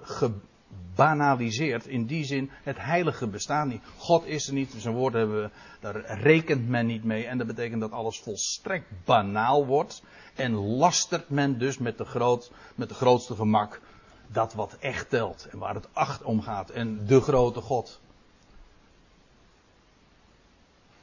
gebanaliseerd. 0.94 1.86
In 1.86 2.06
die 2.06 2.24
zin, 2.24 2.50
het 2.62 2.78
heilige 2.78 3.26
bestaat 3.26 3.66
niet. 3.66 3.82
God 3.96 4.26
is 4.26 4.46
er 4.46 4.54
niet, 4.54 4.74
zijn 4.76 4.94
woorden 4.94 5.20
hebben, 5.20 5.52
daar 5.80 6.20
rekent 6.20 6.68
men 6.68 6.86
niet 6.86 7.04
mee. 7.04 7.26
En 7.26 7.38
dat 7.38 7.46
betekent 7.46 7.80
dat 7.80 7.92
alles 7.92 8.20
volstrekt 8.20 8.86
banaal 9.04 9.66
wordt. 9.66 10.02
En 10.34 10.52
lastert 10.52 11.28
men 11.28 11.58
dus 11.58 11.78
met 11.78 11.98
de, 11.98 12.04
groot, 12.04 12.52
met 12.74 12.88
de 12.88 12.94
grootste 12.94 13.34
gemak 13.34 13.80
dat 14.26 14.54
wat 14.54 14.76
echt 14.80 15.10
telt. 15.10 15.48
En 15.50 15.58
waar 15.58 15.74
het 15.74 15.88
acht 15.92 16.22
om 16.22 16.40
gaat. 16.42 16.70
En 16.70 17.06
de 17.06 17.20
grote 17.20 17.60
God. 17.60 18.00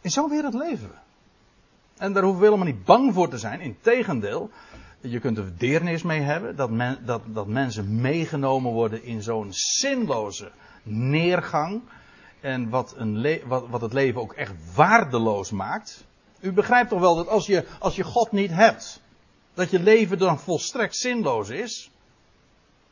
In 0.01 0.11
zo'n 0.11 0.29
wereld 0.29 0.53
leven 0.53 0.87
we. 0.87 0.95
En 1.97 2.13
daar 2.13 2.23
hoeven 2.23 2.41
we 2.41 2.47
helemaal 2.47 2.73
niet 2.73 2.85
bang 2.85 3.13
voor 3.13 3.29
te 3.29 3.37
zijn. 3.37 3.59
Integendeel, 3.59 4.49
je 5.01 5.19
kunt 5.19 5.37
er 5.37 5.57
deernis 5.57 6.03
mee 6.03 6.21
hebben 6.21 6.55
dat, 6.55 6.69
dat, 7.05 7.21
dat 7.25 7.47
mensen 7.47 8.01
meegenomen 8.01 8.71
worden 8.71 9.03
in 9.03 9.21
zo'n 9.21 9.53
zinloze 9.53 10.51
neergang. 10.83 11.81
En 12.41 12.69
wat, 12.69 12.93
een 12.97 13.41
wat, 13.45 13.67
wat 13.69 13.81
het 13.81 13.93
leven 13.93 14.21
ook 14.21 14.33
echt 14.33 14.53
waardeloos 14.75 15.51
maakt. 15.51 16.07
U 16.39 16.51
begrijpt 16.51 16.89
toch 16.89 16.99
wel 16.99 17.15
dat 17.15 17.27
als 17.27 17.45
je, 17.45 17.65
als 17.79 17.95
je 17.95 18.03
God 18.03 18.31
niet 18.31 18.51
hebt, 18.51 19.01
dat 19.53 19.69
je 19.69 19.79
leven 19.79 20.17
dan 20.17 20.39
volstrekt 20.39 20.95
zinloos 20.95 21.49
is. 21.49 21.91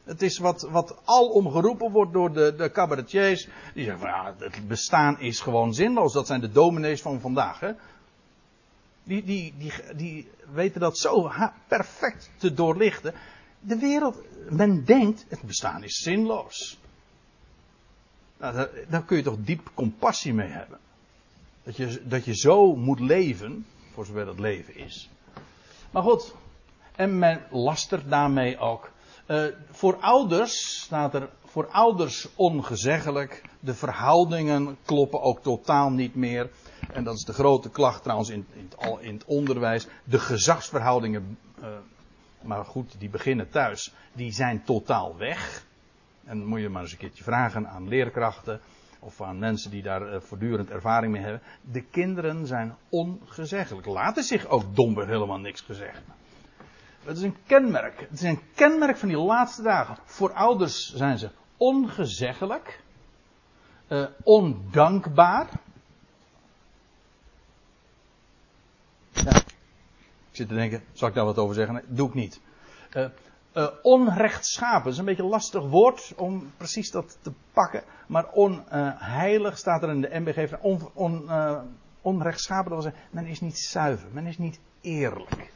Het 0.04 0.22
is 0.22 0.38
wat, 0.38 0.62
wat 0.62 0.96
alom 1.06 1.52
geroepen 1.52 1.92
wordt 1.92 2.14
door 2.14 2.34
de, 2.34 2.56
de 2.58 2.72
cabaretiers. 2.72 3.48
Die 3.74 3.84
zeggen 3.84 4.02
van 4.02 4.10
ja, 4.10 4.36
het 4.38 4.68
bestaan 4.68 5.20
is 5.20 5.40
gewoon 5.40 5.74
zinloos. 5.74 6.14
Dat 6.14 6.28
zijn 6.28 6.42
de 6.42 6.52
dominees 6.52 7.02
van 7.02 7.20
vandaag. 7.20 7.60
Hè? 7.60 7.72
Die, 9.08 9.24
die, 9.24 9.54
die, 9.58 9.72
die 9.96 10.28
weten 10.54 10.82
dat 10.82 10.98
zo 10.98 11.32
perfect 11.68 12.30
te 12.38 12.54
doorlichten. 12.54 13.14
De 13.60 13.78
wereld, 13.78 14.22
men 14.50 14.86
denkt, 14.86 15.26
het 15.28 15.42
bestaan 15.42 15.84
is 15.84 15.96
zinloos. 15.96 16.78
Nou, 18.38 18.68
daar, 18.90 19.04
kun 19.04 19.18
je 19.18 19.24
toch 19.24 19.38
diep 19.40 19.72
compassie 19.74 20.34
mee 20.34 20.48
hebben. 20.48 20.80
Dat 21.64 21.76
je, 21.76 22.02
dat 22.08 22.26
je 22.26 22.36
zo 22.36 22.76
moet 22.76 23.00
leven, 23.00 23.66
voor 23.94 24.06
zover 24.06 24.26
dat 24.26 24.40
leven 24.40 24.76
is. 24.76 25.10
Maar 25.92 26.04
goed, 26.04 26.34
en 26.96 27.20
men 27.20 27.42
lastert 27.52 28.10
daarmee 28.10 28.58
ook. 28.58 28.92
Uh, 29.28 29.46
voor 29.72 29.98
ouders 30.00 30.82
staat 30.82 31.14
er, 31.14 31.30
voor 31.46 31.68
ouders 31.68 32.28
ongezeggelijk. 32.36 33.42
De 33.60 33.74
verhoudingen 33.74 34.78
kloppen 34.86 35.22
ook 35.22 35.42
totaal 35.42 35.90
niet 35.90 36.16
meer. 36.16 36.50
En 36.94 37.04
dat 37.04 37.16
is 37.16 37.24
de 37.24 37.34
grote 37.34 37.70
klacht 37.70 38.04
trouwens 38.04 38.30
in, 38.30 38.46
in, 38.54 38.70
het, 38.70 39.00
in 39.02 39.14
het, 39.14 39.26
onderwijs. 39.26 39.88
De 40.04 40.20
gezagsverhoudingen, 40.20 41.38
uh, 41.60 41.68
maar 42.42 42.66
goed, 42.66 42.96
die 43.00 43.10
beginnen 43.10 43.50
thuis. 43.50 43.94
Die 44.14 44.32
zijn 44.32 44.64
totaal 44.64 45.18
weg. 45.18 45.66
En 46.26 46.38
dan 46.38 46.48
moet 46.48 46.60
je 46.60 46.70
maar 46.70 46.82
eens 46.82 46.92
een 46.92 46.98
keertje 46.98 47.24
vragen 47.24 47.68
aan 47.68 47.88
leerkrachten. 47.88 48.60
Of 49.00 49.22
aan 49.22 49.40
mensen 49.40 49.72
die 49.72 49.82
daar 49.82 50.14
uh, 50.14 50.20
voortdurend 50.20 50.70
ervaring 50.70 51.12
mee 51.12 51.22
hebben. 51.22 51.42
De 51.62 51.82
kinderen 51.82 52.48
zijn 52.48 52.76
ongezeggelijk. 52.90 53.88
Laten 53.88 54.24
zich 54.24 54.48
ook 54.48 54.76
domweg 54.76 55.08
helemaal 55.08 55.40
niks 55.40 55.62
gezegd. 55.62 56.02
Het 57.04 57.18
is 57.18 57.24
een 57.24 57.38
kenmerk. 57.46 58.00
Het 58.00 58.12
is 58.12 58.22
een 58.22 58.42
kenmerk 58.56 58.98
van 58.98 59.08
die 59.08 59.18
laatste 59.18 59.62
dagen. 59.62 59.98
Voor 60.06 60.34
ouders 60.34 60.94
zijn 60.96 61.18
ze 61.18 61.30
ongezeggelijk. 61.58 62.82
Uh, 63.88 64.06
ondankbaar. 64.24 65.48
Ja. 69.12 69.36
Ik 70.27 70.27
zit 70.38 70.48
te 70.48 70.56
denken, 70.56 70.84
zal 70.94 71.08
ik 71.08 71.14
daar 71.14 71.26
wat 71.26 71.38
over 71.38 71.56
zeggen? 71.56 71.74
Nee, 71.74 71.84
doe 71.88 72.08
ik 72.08 72.14
niet. 72.14 72.40
Uh, 73.54 73.68
onrechtschapen, 73.82 74.84
dat 74.84 74.94
is 74.94 75.00
een 75.00 75.06
beetje 75.06 75.24
een 75.24 75.30
lastig 75.30 75.64
woord 75.64 76.14
om 76.16 76.52
precies 76.58 76.92
dat 76.92 77.18
te 77.22 77.32
pakken. 77.54 77.84
Maar 78.08 78.32
onheilig 78.32 79.58
staat 79.58 79.84
er 79.84 79.90
in 79.90 80.02
de 80.02 80.20
MBG. 80.20 80.54
On, 80.62 80.90
on, 80.94 81.24
uh, 81.26 81.60
onrechtschapen, 82.02 82.72
dat 82.72 82.84
wil 82.84 82.92
zeggen, 82.92 83.10
men 83.12 83.26
is 83.26 83.42
niet 83.42 83.58
zuiver, 83.58 84.08
men 84.12 84.26
is 84.26 84.38
niet 84.38 84.60
eerlijk. 84.82 85.52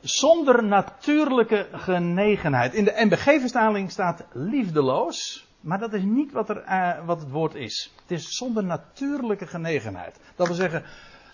zonder 0.00 0.64
natuurlijke 0.64 1.68
genegenheid. 1.72 2.74
In 2.74 2.84
de 2.84 2.94
NBG-vertaling 2.96 3.90
staat 3.90 4.24
liefdeloos. 4.32 5.46
Maar 5.60 5.78
dat 5.78 5.92
is 5.92 6.02
niet 6.02 6.32
wat, 6.32 6.48
er, 6.48 6.64
wat 7.04 7.20
het 7.20 7.30
woord 7.30 7.54
is. 7.54 7.92
Het 8.02 8.10
is 8.10 8.36
zonder 8.36 8.64
natuurlijke 8.64 9.46
genegenheid. 9.46 10.20
Dat 10.36 10.46
wil 10.46 10.56
zeggen, 10.56 10.82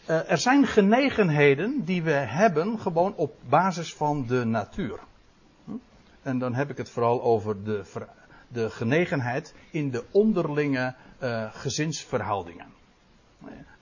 er 0.07 0.39
zijn 0.39 0.67
genegenheden 0.67 1.85
die 1.85 2.03
we 2.03 2.11
hebben 2.11 2.81
gewoon 2.81 3.15
op 3.15 3.37
basis 3.49 3.95
van 3.95 4.27
de 4.27 4.45
natuur. 4.45 4.99
Hm? 5.65 5.73
En 6.23 6.39
dan 6.39 6.55
heb 6.55 6.71
ik 6.71 6.77
het 6.77 6.91
vooral 6.91 7.23
over 7.23 7.65
de, 7.65 7.83
de 8.49 8.71
genegenheid 8.71 9.55
in 9.71 9.91
de 9.91 10.05
onderlinge 10.11 10.95
uh, 11.23 11.51
gezinsverhoudingen. 11.53 12.67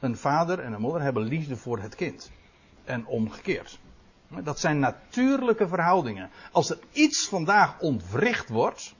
Een 0.01 0.17
vader 0.17 0.59
en 0.59 0.73
een 0.73 0.81
moeder 0.81 1.03
hebben 1.03 1.23
liefde 1.23 1.57
voor 1.57 1.79
het 1.79 1.95
kind. 1.95 2.31
En 2.85 3.07
omgekeerd. 3.07 3.79
Dat 4.43 4.61
zijn 4.61 4.79
natuurlijke 4.79 5.69
verhoudingen. 5.69 6.31
Als 6.53 6.71
er 6.71 6.79
iets 6.93 7.29
vandaag 7.29 7.81
ontwricht 7.81 8.49
wordt, 8.49 8.95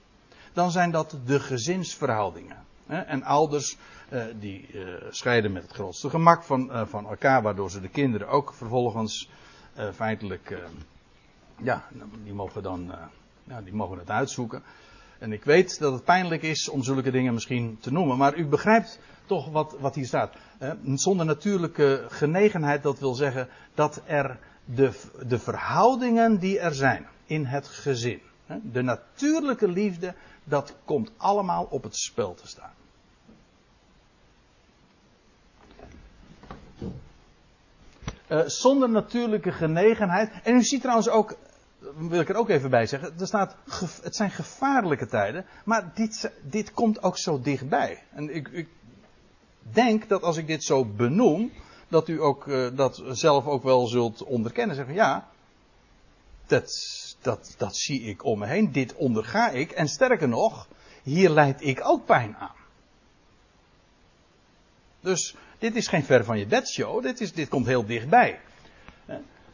dan 0.53 0.71
zijn 0.71 0.91
dat 0.91 1.17
de 1.25 1.39
gezinsverhoudingen. 1.39 2.65
En 2.87 3.23
ouders 3.23 3.77
eh, 4.09 4.23
die 4.39 4.67
eh, 4.73 4.81
scheiden 5.09 5.51
met 5.51 5.63
het 5.63 5.71
grootste 5.71 6.09
gemak 6.09 6.43
van, 6.43 6.71
eh, 6.71 6.85
van 6.85 7.07
elkaar, 7.07 7.41
waardoor 7.41 7.71
ze 7.71 7.81
de 7.81 7.89
kinderen 7.89 8.27
ook 8.27 8.53
vervolgens 8.53 9.29
feitelijk, 9.93 10.57
ja, 11.57 11.83
die 12.23 12.33
mogen 12.33 12.63
dan, 12.63 12.91
ja, 13.43 13.61
die 13.61 13.73
mogen 13.73 13.97
het 13.97 14.09
uitzoeken. 14.09 14.63
En 15.19 15.31
ik 15.31 15.43
weet 15.43 15.79
dat 15.79 15.93
het 15.93 16.03
pijnlijk 16.03 16.41
is 16.41 16.69
om 16.69 16.83
zulke 16.83 17.11
dingen 17.11 17.33
misschien 17.33 17.77
te 17.79 17.91
noemen, 17.91 18.17
maar 18.17 18.37
u 18.37 18.45
begrijpt 18.45 18.99
toch 19.25 19.51
wat, 19.51 19.75
wat 19.79 19.95
hier 19.95 20.05
staat. 20.05 20.35
Zonder 20.93 21.25
natuurlijke 21.25 22.05
genegenheid, 22.07 22.83
dat 22.83 22.99
wil 22.99 23.13
zeggen 23.13 23.47
dat 23.73 24.01
er 24.05 24.39
de, 24.65 24.91
de 25.27 25.39
verhoudingen 25.39 26.39
die 26.39 26.59
er 26.59 26.73
zijn 26.73 27.07
in 27.25 27.45
het 27.45 27.67
gezin, 27.67 28.21
de 28.71 28.81
natuurlijke 28.81 29.67
liefde, 29.67 30.13
dat 30.43 30.73
komt 30.85 31.11
allemaal 31.17 31.67
op 31.69 31.83
het 31.83 31.95
spel 31.95 32.33
te 32.33 32.47
staan. 32.47 32.73
Uh, 38.27 38.41
zonder 38.45 38.89
natuurlijke 38.89 39.51
genegenheid. 39.51 40.31
En 40.43 40.55
u 40.55 40.63
ziet 40.63 40.81
trouwens 40.81 41.09
ook, 41.09 41.37
wil 41.97 42.19
ik 42.19 42.29
er 42.29 42.35
ook 42.35 42.49
even 42.49 42.69
bij 42.69 42.85
zeggen, 42.85 43.13
er 43.19 43.27
staat, 43.27 43.55
het 44.01 44.15
zijn 44.15 44.31
gevaarlijke 44.31 45.07
tijden, 45.07 45.45
maar 45.65 45.91
dit, 45.95 46.31
dit 46.41 46.71
komt 46.71 47.03
ook 47.03 47.17
zo 47.17 47.41
dichtbij. 47.41 48.03
En 48.11 48.35
ik, 48.35 48.47
ik 48.47 48.67
denk 49.59 50.09
dat 50.09 50.21
als 50.21 50.37
ik 50.37 50.47
dit 50.47 50.63
zo 50.63 50.85
benoem, 50.85 51.51
dat 51.87 52.07
u 52.07 52.21
ook 52.21 52.45
uh, 52.45 52.67
dat 52.73 53.03
zelf 53.07 53.45
ook 53.45 53.63
wel 53.63 53.87
zult 53.87 54.23
onderkennen. 54.23 54.75
Zeggen, 54.75 54.93
ja, 54.93 55.27
dat, 56.45 56.71
dat, 57.23 57.55
dat 57.57 57.75
zie 57.75 58.01
ik 58.01 58.23
om 58.23 58.39
me 58.39 58.45
heen. 58.45 58.71
Dit 58.71 58.95
onderga 58.95 59.49
ik. 59.49 59.71
En 59.71 59.87
sterker 59.87 60.27
nog, 60.27 60.67
hier 61.03 61.29
leid 61.29 61.61
ik 61.61 61.79
ook 61.83 62.05
pijn 62.05 62.35
aan. 62.35 62.55
Dus 64.99 65.35
dit 65.57 65.75
is 65.75 65.87
geen 65.87 66.03
ver 66.03 66.23
van 66.25 66.39
je 66.39 66.45
bedshow. 66.45 67.03
Dit, 67.03 67.21
is, 67.21 67.33
dit 67.33 67.49
komt 67.49 67.65
heel 67.65 67.85
dichtbij. 67.85 68.39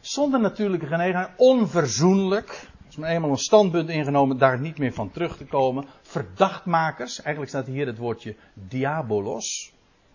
Zonder 0.00 0.40
natuurlijke 0.40 0.86
genegenheid, 0.86 1.30
onverzoenlijk. 1.36 2.68
Als 2.86 2.96
men 2.96 3.10
eenmaal 3.10 3.30
een 3.30 3.36
standpunt 3.36 3.88
ingenomen, 3.88 4.38
daar 4.38 4.60
niet 4.60 4.78
meer 4.78 4.92
van 4.92 5.10
terug 5.10 5.36
te 5.36 5.44
komen. 5.44 5.86
Verdachtmakers, 6.02 7.22
eigenlijk 7.22 7.48
staat 7.54 7.66
hier 7.66 7.86
het 7.86 7.98
woordje 7.98 8.36
diabolos. 8.54 9.72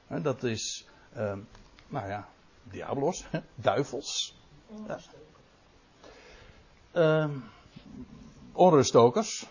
Dat 0.08 0.44
is, 0.44 0.88
uh, 1.18 1.34
nou 1.88 2.08
ja, 2.08 2.28
diabolos, 2.64 3.26
duivels. 3.56 4.36
Ja. 4.88 5.00
Uh, 6.96 7.26
onruststokers. 8.52 9.46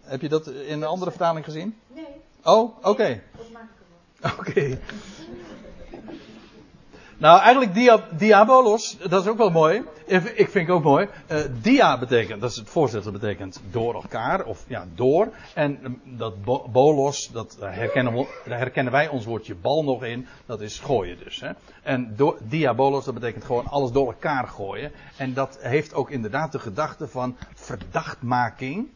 Heb 0.00 0.20
je 0.20 0.28
dat 0.28 0.46
in 0.46 0.82
een 0.82 0.88
andere 0.88 1.10
vertaling 1.10 1.44
gezien? 1.44 1.78
Nee. 1.86 2.06
Oh, 2.44 2.76
oké. 2.76 2.88
Okay. 2.88 3.22
Oké. 4.22 4.50
Okay. 4.50 4.80
Nou, 7.20 7.40
eigenlijk 7.40 7.74
dia, 7.74 8.04
diabolos, 8.16 8.98
dat 9.08 9.22
is 9.22 9.28
ook 9.28 9.38
wel 9.38 9.50
mooi. 9.50 9.82
Ik 10.06 10.48
vind 10.50 10.66
het 10.66 10.70
ook 10.70 10.82
mooi. 10.82 11.08
Uh, 11.30 11.38
dia 11.62 11.98
betekent, 11.98 12.40
dat 12.40 12.50
is 12.50 12.56
het 12.56 12.68
voorzetsel 12.68 13.12
betekent 13.12 13.60
door 13.70 13.94
elkaar, 13.94 14.44
of 14.44 14.64
ja, 14.68 14.86
door. 14.94 15.28
En 15.54 15.84
um, 15.84 16.00
dat 16.04 16.44
bo, 16.44 16.68
bolos, 16.68 17.30
dat 17.32 17.56
herkennen, 17.60 18.12
we, 18.12 18.26
daar 18.44 18.58
herkennen 18.58 18.92
wij 18.92 19.08
ons 19.08 19.24
woordje 19.24 19.54
bal 19.54 19.84
nog 19.84 20.04
in. 20.04 20.26
Dat 20.46 20.60
is 20.60 20.78
gooien 20.78 21.18
dus. 21.24 21.40
Hè. 21.40 21.50
En 21.82 22.16
diabolos, 22.40 23.04
dat 23.04 23.14
betekent 23.14 23.44
gewoon 23.44 23.66
alles 23.66 23.90
door 23.90 24.06
elkaar 24.06 24.48
gooien. 24.48 24.92
En 25.16 25.34
dat 25.34 25.58
heeft 25.60 25.94
ook 25.94 26.10
inderdaad 26.10 26.52
de 26.52 26.58
gedachte 26.58 27.08
van 27.08 27.36
verdachtmaking. 27.54 28.88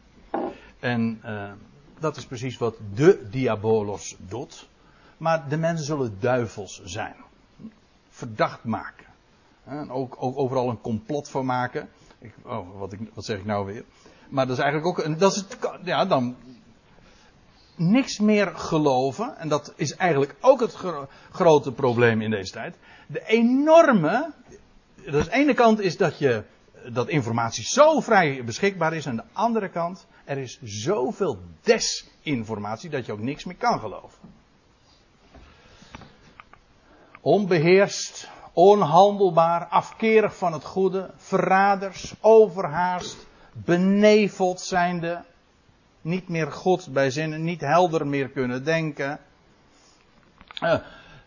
En 0.81 1.21
uh, 1.25 1.51
dat 1.99 2.17
is 2.17 2.27
precies 2.27 2.59
wat 2.59 2.77
de 2.95 3.27
diabolos 3.31 4.17
doet. 4.19 4.69
Maar 5.17 5.49
de 5.49 5.57
mensen 5.57 5.87
zullen 5.87 6.17
duivels 6.21 6.83
zijn 6.85 7.15
verdacht 8.13 8.65
maken. 8.65 9.07
En 9.65 9.91
ook, 9.91 10.17
ook, 10.19 10.39
overal 10.39 10.69
een 10.69 10.81
complot 10.81 11.29
van 11.29 11.45
maken. 11.45 11.89
Ik, 12.19 12.35
oh, 12.45 12.79
wat, 12.79 12.93
ik, 12.93 13.01
wat 13.15 13.25
zeg 13.25 13.39
ik 13.39 13.45
nou 13.45 13.67
weer? 13.67 13.85
Maar 14.29 14.47
dat 14.47 14.57
is 14.57 14.63
eigenlijk 14.63 14.99
ook. 14.99 15.19
Dat 15.19 15.33
is 15.33 15.39
het, 15.39 15.59
ja, 15.85 16.05
dan. 16.05 16.37
Niks 17.77 18.19
meer 18.19 18.47
geloven. 18.47 19.39
En 19.39 19.49
dat 19.49 19.73
is 19.77 19.97
eigenlijk 19.97 20.35
ook 20.41 20.61
het 20.61 20.75
grote 21.31 21.73
probleem 21.73 22.21
in 22.21 22.31
deze 22.31 22.53
tijd. 22.53 22.77
De 23.07 23.27
enorme. 23.27 24.33
Dus 24.95 25.25
de 25.25 25.33
ene 25.33 25.55
kant 25.55 25.81
is 25.81 25.97
dat 25.97 26.19
je. 26.19 26.45
Dat 26.93 27.09
informatie 27.09 27.65
zo 27.65 28.01
vrij 28.01 28.45
beschikbaar 28.45 28.95
is. 28.95 29.07
En 29.07 29.17
de 29.17 29.25
andere 29.33 29.69
kant. 29.69 30.07
Er 30.25 30.39
is 30.39 30.61
zoveel 30.63 31.39
desinformatie 31.61 32.91
dat 32.91 33.07
je 33.07 33.13
ook 33.13 33.21
niks 33.21 33.45
meer 33.45 33.57
kan 33.57 33.81
geloven 33.81 34.42
onbeheerst, 37.23 38.29
onhandelbaar, 38.53 39.67
afkerig 39.67 40.37
van 40.37 40.53
het 40.53 40.65
goede, 40.65 41.11
verraders, 41.17 42.15
overhaast, 42.21 43.27
beneveld 43.53 44.61
zijnde, 44.61 45.25
niet 46.01 46.29
meer 46.29 46.53
God 46.53 46.93
bij 46.93 47.11
zinnen, 47.11 47.45
niet 47.45 47.61
helder 47.61 48.07
meer 48.07 48.29
kunnen 48.29 48.65
denken, 48.65 49.21
uh, 50.63 50.75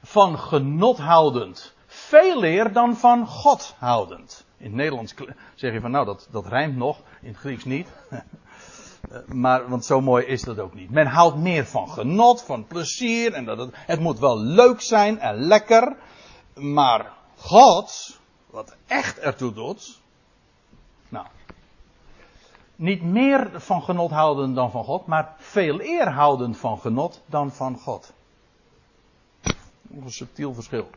van 0.04 0.40
genot 0.40 0.98
houdend, 0.98 1.74
veel 1.86 2.44
eer 2.44 2.74
dan 2.74 2.96
van 2.96 3.28
God 3.28 3.76
houdend. 3.78 4.46
In 4.58 4.66
het 4.66 4.76
Nederlands 4.76 5.14
zeg 5.56 5.74
je 5.74 5.82
van 5.82 5.92
nou 5.92 6.06
dat, 6.06 6.28
dat 6.32 6.48
rijmt 6.48 6.76
nog, 6.76 7.02
in 7.22 7.28
het 7.28 7.38
Grieks 7.38 7.66
niet. 7.66 7.88
Eh, 9.10 9.18
maar, 9.26 9.70
want 9.70 9.86
zo 9.86 10.02
mooi 10.02 10.26
is 10.26 10.42
dat 10.42 10.60
ook 10.60 10.74
niet. 10.74 10.90
Men 10.90 11.08
houdt 11.08 11.38
meer 11.38 11.66
van 11.66 11.90
genot, 11.90 12.44
van 12.44 12.68
plezier. 12.68 13.34
En 13.34 13.46
dat 13.46 13.70
het, 13.74 14.00
moet 14.00 14.20
wel 14.20 14.40
leuk 14.40 14.82
zijn 14.82 15.20
en 15.20 15.36
lekker. 15.36 15.96
Maar 16.54 17.12
God, 17.38 18.20
wat 18.50 18.76
echt 18.88 19.20
ertoe 19.20 19.54
doet. 19.54 20.02
Nou. 21.10 21.26
Niet 22.76 23.04
meer 23.04 23.50
van 23.54 23.84
genot 23.84 24.12
houden 24.12 24.54
dan 24.54 24.72
van 24.72 24.84
God, 24.84 25.06
maar 25.06 25.34
veel 25.38 25.82
eer 25.82 26.12
houden 26.12 26.56
van 26.56 26.80
genot 26.80 27.22
dan 27.26 27.52
van 27.52 27.78
God. 27.78 28.14
Een 29.90 30.12
subtiel 30.12 30.54
verschil. 30.54 30.90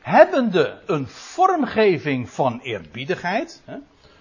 Hebbende 0.00 0.82
een 0.86 1.06
vormgeving 1.08 2.30
van 2.30 2.60
eerbiedigheid. 2.60 3.62
Hè, 3.64 3.76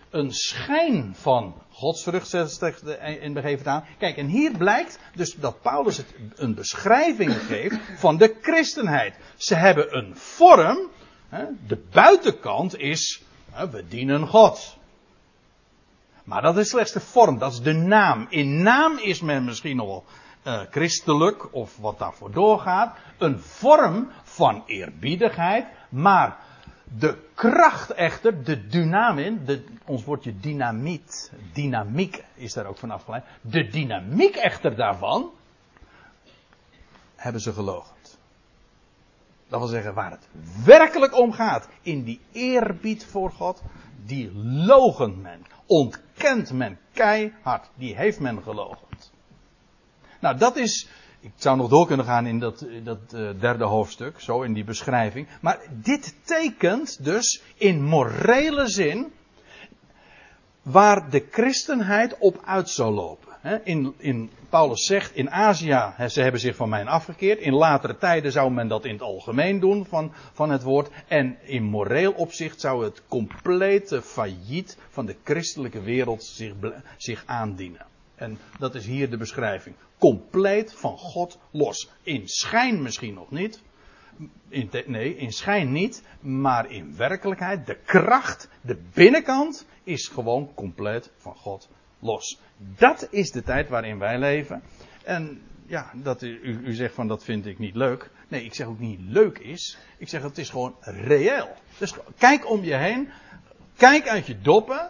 een 0.10 0.32
schijn 0.32 1.16
van 1.16 1.62
godsvrucht, 1.70 2.28
zegt 2.28 2.84
in 3.20 3.34
begeven 3.34 3.72
aan. 3.72 3.86
Kijk, 3.98 4.18
en 4.18 4.28
hier 4.28 4.58
blijkt 4.58 5.00
dus 5.16 5.36
dat 5.36 5.62
Paulus 5.62 5.98
het 5.98 6.14
een 6.36 6.56
beschrijving 6.56 7.34
geeft 7.34 7.78
van 7.96 8.18
de 8.18 8.36
christenheid. 8.42 9.16
Ze 9.36 9.56
hebben 9.56 9.98
een 9.98 10.16
vorm, 10.16 10.90
de 11.68 11.84
buitenkant 11.92 12.78
is, 12.78 13.24
we 13.72 13.88
dienen 13.88 14.28
God. 14.28 14.78
Maar 16.24 16.42
dat 16.42 16.58
is 16.58 16.70
slechts 16.70 16.92
de 16.92 17.00
vorm, 17.00 17.38
dat 17.38 17.52
is 17.52 17.62
de 17.62 17.74
naam. 17.74 18.28
In 18.30 18.62
naam 18.62 18.98
is 18.98 19.22
men 19.22 19.44
misschien 19.44 19.76
nog 19.76 20.04
uh, 20.44 20.62
christelijk, 20.72 21.54
of 21.54 21.78
wat 21.78 22.00
daarvoor 22.00 22.32
doorgaat. 22.32 22.96
Een 23.18 23.40
vorm 23.40 24.12
van 24.24 24.64
eerbiedigheid, 24.66 25.66
maar 25.90 26.38
de 26.98 27.18
kracht 27.34 27.92
echter, 27.92 28.44
de 28.44 28.68
dynamin, 28.68 29.46
de, 29.46 29.64
ons 29.86 30.04
woordje 30.04 30.40
dynamiet, 30.40 31.32
dynamiek 31.54 32.24
is 32.34 32.54
daar 32.54 32.66
ook 32.66 32.78
van 32.78 32.92
afgeleid. 32.92 33.24
De 33.42 33.68
dynamiek 33.68 34.36
echter 34.36 34.76
daarvan, 34.76 35.32
hebben 37.16 37.42
ze 37.42 37.54
gelogend. 37.54 38.18
Dat 39.48 39.60
wil 39.60 39.68
zeggen, 39.68 39.94
waar 39.94 40.12
het 40.12 40.28
werkelijk 40.66 41.18
om 41.18 41.32
gaat, 41.32 41.68
in 41.82 42.04
die 42.04 42.20
eerbied 42.32 43.06
voor 43.06 43.32
God, 43.32 43.62
die 44.06 44.34
logent 44.44 45.22
men, 45.22 45.46
ontkent 45.66 46.52
men 46.52 46.80
keihard, 46.94 47.70
die 47.76 47.96
heeft 47.96 48.20
men 48.20 48.44
gelogend. 48.44 49.12
Nou, 50.20 50.38
dat 50.38 50.56
is 50.56 50.90
ik 51.28 51.42
zou 51.42 51.58
nog 51.58 51.70
door 51.70 51.88
kunnen 51.88 52.06
gaan 52.06 52.26
in 52.26 52.40
dat, 52.40 52.66
dat 52.84 53.00
uh, 53.14 53.30
derde 53.40 53.64
hoofdstuk, 53.64 54.20
zo 54.20 54.42
in 54.42 54.54
die 54.54 54.64
beschrijving. 54.64 55.28
Maar 55.42 55.60
dit 55.72 56.16
tekent 56.24 57.04
dus 57.04 57.42
in 57.56 57.84
morele 57.84 58.68
zin 58.68 59.12
waar 60.62 61.10
de 61.10 61.26
christenheid 61.32 62.18
op 62.18 62.42
uit 62.46 62.70
zou 62.70 62.94
lopen. 62.94 63.26
In, 63.64 63.94
in, 63.98 64.30
Paulus 64.50 64.86
zegt 64.86 65.16
in 65.16 65.32
Azië, 65.32 65.94
ze 66.10 66.22
hebben 66.22 66.42
zich 66.42 66.56
van 66.56 66.70
mij 66.70 66.86
afgekeerd. 66.86 67.40
In 67.40 67.54
latere 67.54 67.98
tijden 67.98 68.32
zou 68.32 68.52
men 68.52 68.68
dat 68.68 68.86
in 68.86 68.94
het 68.94 69.02
algemeen 69.02 69.60
doen 69.60 69.86
van, 69.86 70.12
van 70.34 70.50
het 70.50 70.64
woord. 70.64 70.90
En 71.08 71.38
in 71.42 71.64
moreel 71.64 72.12
opzicht 72.12 72.62
zou 72.62 72.84
het 72.84 73.02
complete 73.08 74.02
failliet 74.02 74.78
van 74.90 75.06
de 75.06 75.16
christelijke 75.24 75.82
wereld 75.82 76.24
zich, 76.24 76.54
zich 76.98 77.24
aandienen. 77.26 77.86
En 78.16 78.38
dat 78.60 78.76
is 78.76 78.86
hier 78.86 79.10
de 79.10 79.18
beschrijving. 79.18 79.76
Compleet 79.98 80.74
van 80.74 80.98
God 80.98 81.40
los. 81.52 81.90
In 82.02 82.28
schijn 82.28 82.82
misschien 82.82 83.14
nog 83.14 83.32
niet. 83.32 83.62
In 84.50 84.70
nee, 84.86 85.16
in 85.16 85.32
schijn 85.32 85.72
niet. 85.72 86.04
Maar 86.20 86.72
in 86.72 86.96
werkelijkheid, 86.96 87.66
de 87.66 87.78
kracht, 87.86 88.50
de 88.62 88.78
binnenkant, 88.94 89.66
is 89.84 90.08
gewoon 90.08 90.54
compleet 90.54 91.12
van 91.18 91.36
God 91.36 91.70
los. 92.00 92.40
Dat 92.58 93.08
is 93.12 93.32
de 93.32 93.44
tijd 93.44 93.70
waarin 93.70 94.00
wij 94.00 94.20
leven. 94.20 94.64
En 95.04 95.42
ja, 95.66 95.92
dat 95.96 96.22
u, 96.22 96.40
u 96.42 96.74
zegt 96.74 96.94
van 96.94 97.08
dat 97.08 97.24
vind 97.24 97.46
ik 97.46 97.60
niet 97.60 97.76
leuk. 97.76 98.10
Nee, 98.28 98.44
ik 98.44 98.54
zeg 98.54 98.68
ook 98.68 98.80
niet 98.80 99.00
leuk 99.00 99.38
is. 99.38 99.78
Ik 99.98 100.10
zeg 100.10 100.22
het 100.22 100.38
is 100.38 100.50
gewoon 100.50 100.76
reëel. 100.80 101.50
Dus 101.78 101.94
kijk 102.18 102.50
om 102.50 102.64
je 102.64 102.76
heen. 102.76 103.10
Kijk 103.76 104.08
uit 104.08 104.28
je 104.28 104.42
doppen. 104.42 104.90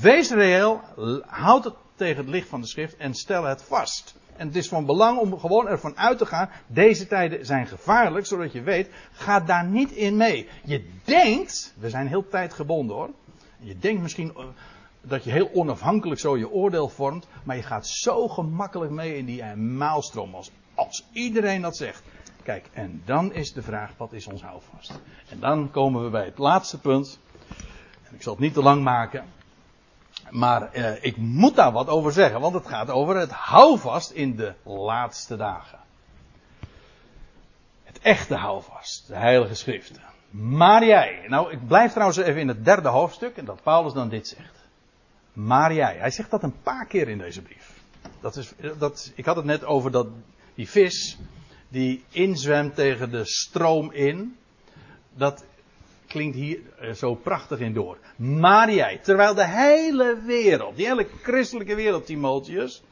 Wees 0.00 0.30
reëel. 0.30 0.80
Houd 1.26 1.64
het 1.64 1.74
tegen 1.94 2.16
het 2.16 2.28
licht 2.28 2.48
van 2.48 2.60
de 2.60 2.66
schrift 2.66 2.96
en 2.96 3.14
stel 3.14 3.44
het 3.44 3.62
vast. 3.62 4.16
En 4.38 4.46
het 4.46 4.56
is 4.56 4.68
van 4.68 4.86
belang 4.86 5.18
om 5.18 5.38
gewoon 5.38 5.68
ervan 5.68 5.96
uit 5.96 6.18
te 6.18 6.26
gaan. 6.26 6.50
Deze 6.66 7.06
tijden 7.06 7.46
zijn 7.46 7.66
gevaarlijk, 7.66 8.26
zodat 8.26 8.52
je 8.52 8.62
weet, 8.62 8.90
ga 9.12 9.40
daar 9.40 9.64
niet 9.64 9.90
in 9.90 10.16
mee. 10.16 10.48
Je 10.64 10.88
denkt, 11.04 11.74
we 11.78 11.90
zijn 11.90 12.06
heel 12.06 12.28
tijdgebonden 12.28 12.96
hoor. 12.96 13.10
Je 13.58 13.78
denkt 13.78 14.02
misschien 14.02 14.32
eh, 14.36 14.44
dat 15.00 15.24
je 15.24 15.30
heel 15.30 15.50
onafhankelijk 15.52 16.20
zo 16.20 16.36
je 16.36 16.50
oordeel 16.50 16.88
vormt. 16.88 17.26
Maar 17.44 17.56
je 17.56 17.62
gaat 17.62 17.86
zo 17.86 18.28
gemakkelijk 18.28 18.90
mee 18.90 19.16
in 19.16 19.24
die 19.24 19.44
maalstroom 19.56 20.34
als, 20.34 20.50
als 20.74 21.04
iedereen 21.12 21.62
dat 21.62 21.76
zegt. 21.76 22.02
Kijk, 22.42 22.68
en 22.72 23.02
dan 23.04 23.32
is 23.32 23.52
de 23.52 23.62
vraag, 23.62 23.90
wat 23.96 24.12
is 24.12 24.26
ons 24.26 24.42
houvast? 24.42 25.00
En 25.28 25.40
dan 25.40 25.70
komen 25.70 26.04
we 26.04 26.10
bij 26.10 26.24
het 26.24 26.38
laatste 26.38 26.80
punt. 26.80 27.18
En 28.02 28.14
ik 28.14 28.22
zal 28.22 28.32
het 28.32 28.42
niet 28.42 28.54
te 28.54 28.62
lang 28.62 28.82
maken. 28.82 29.24
Maar 30.30 30.72
eh, 30.72 31.04
ik 31.04 31.16
moet 31.16 31.54
daar 31.56 31.72
wat 31.72 31.88
over 31.88 32.12
zeggen, 32.12 32.40
want 32.40 32.54
het 32.54 32.66
gaat 32.66 32.90
over 32.90 33.16
het 33.16 33.30
houvast 33.30 34.10
in 34.10 34.36
de 34.36 34.54
laatste 34.64 35.36
dagen. 35.36 35.78
Het 37.84 37.98
echte 37.98 38.34
houvast, 38.34 39.06
de 39.06 39.16
Heilige 39.16 39.54
Schriften. 39.54 40.02
Maar 40.30 40.84
jij, 40.84 41.24
nou 41.28 41.52
ik 41.52 41.66
blijf 41.66 41.90
trouwens 41.90 42.18
even 42.18 42.40
in 42.40 42.48
het 42.48 42.64
derde 42.64 42.88
hoofdstuk 42.88 43.36
en 43.36 43.44
dat 43.44 43.62
Paulus 43.62 43.92
dan 43.92 44.08
dit 44.08 44.28
zegt. 44.28 44.66
Maar 45.32 45.74
jij, 45.74 45.96
hij 45.96 46.10
zegt 46.10 46.30
dat 46.30 46.42
een 46.42 46.62
paar 46.62 46.86
keer 46.86 47.08
in 47.08 47.18
deze 47.18 47.42
brief. 47.42 47.72
Dat 48.20 48.36
is, 48.36 48.52
dat, 48.78 49.12
ik 49.14 49.24
had 49.24 49.36
het 49.36 49.44
net 49.44 49.64
over 49.64 49.90
dat, 49.90 50.06
die 50.54 50.68
vis 50.68 51.18
die 51.68 52.04
inzwemt 52.08 52.74
tegen 52.74 53.10
de 53.10 53.24
stroom 53.24 53.92
in. 53.92 54.36
Dat 55.14 55.44
klinkt 56.08 56.36
hier 56.36 56.60
eh, 56.80 56.92
zo 56.92 57.14
prachtig 57.14 57.58
in 57.58 57.72
door. 57.72 57.98
Maar 58.16 58.72
jij, 58.72 58.98
terwijl 59.02 59.34
de 59.34 59.48
hele 59.48 60.18
wereld, 60.26 60.76
die 60.76 60.86
hele 60.86 61.06
christelijke 61.22 61.74
wereld, 61.74 62.06
Timotheus, 62.06 62.82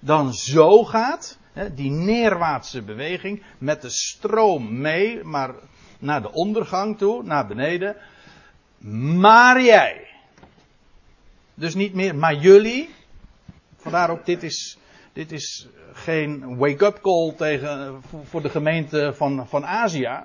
dan 0.00 0.34
zo 0.34 0.84
gaat, 0.84 1.38
die 1.74 1.90
neerwaartse 1.90 2.82
beweging, 2.82 3.42
met 3.58 3.82
de 3.82 3.90
stroom 3.90 4.80
mee, 4.80 5.24
maar 5.24 5.54
naar 5.98 6.22
de 6.22 6.32
ondergang 6.32 6.98
toe, 6.98 7.22
naar 7.22 7.46
beneden. 7.46 7.96
Maar 9.18 9.62
jij. 9.62 10.06
Dus 11.54 11.74
niet 11.74 11.94
meer, 11.94 12.14
maar 12.14 12.34
jullie. 12.34 12.94
Vandaar 13.76 14.10
ook, 14.10 14.26
dit 14.26 14.42
is, 14.42 14.78
dit 15.12 15.32
is 15.32 15.68
geen 15.92 16.56
wake-up 16.56 17.00
call 17.00 17.32
tegen, 17.36 18.00
voor 18.24 18.42
de 18.42 18.48
gemeente 18.48 19.12
van, 19.14 19.48
van 19.48 19.66
Azië. 19.66 20.24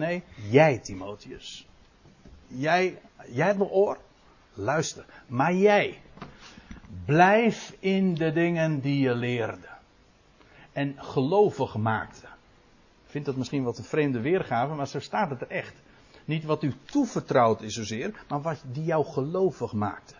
Nee, 0.00 0.22
jij 0.50 0.78
Timotheus. 0.78 1.66
Jij, 2.46 3.00
jij 3.28 3.46
hebt 3.46 3.58
nog 3.58 3.70
oor? 3.70 3.98
Luister. 4.54 5.04
Maar 5.26 5.54
jij, 5.54 6.00
blijf 7.04 7.76
in 7.78 8.14
de 8.14 8.32
dingen 8.32 8.80
die 8.80 9.00
je 9.00 9.14
leerde. 9.14 9.68
En 10.72 10.94
gelovig 10.96 11.76
maakte. 11.76 12.26
Ik 13.04 13.10
vind 13.10 13.24
dat 13.24 13.36
misschien 13.36 13.62
wat 13.62 13.78
een 13.78 13.84
vreemde 13.84 14.20
weergave, 14.20 14.74
maar 14.74 14.88
zo 14.88 15.00
staat 15.00 15.30
het 15.30 15.40
er 15.40 15.50
echt. 15.50 15.74
Niet 16.24 16.44
wat 16.44 16.62
u 16.62 16.74
toevertrouwd 16.84 17.62
is 17.62 17.74
zozeer, 17.74 18.24
maar 18.28 18.42
wat 18.42 18.62
die 18.72 18.84
jou 18.84 19.04
gelovig 19.04 19.72
maakte. 19.72 20.14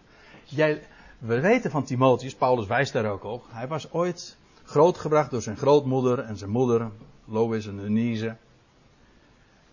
Jij, 0.45 0.83
we 1.18 1.41
weten 1.41 1.70
van 1.70 1.85
Timotheus, 1.85 2.35
Paulus 2.35 2.66
wijst 2.66 2.93
daar 2.93 3.11
ook 3.11 3.24
op. 3.24 3.45
Hij 3.49 3.68
was 3.68 3.93
ooit 3.93 4.37
grootgebracht 4.64 5.31
door 5.31 5.43
zijn 5.43 5.57
grootmoeder 5.57 6.18
en 6.18 6.37
zijn 6.37 6.51
moeder, 6.51 6.91
Lois 7.24 7.66
en 7.66 7.78
Eunice. 7.78 8.37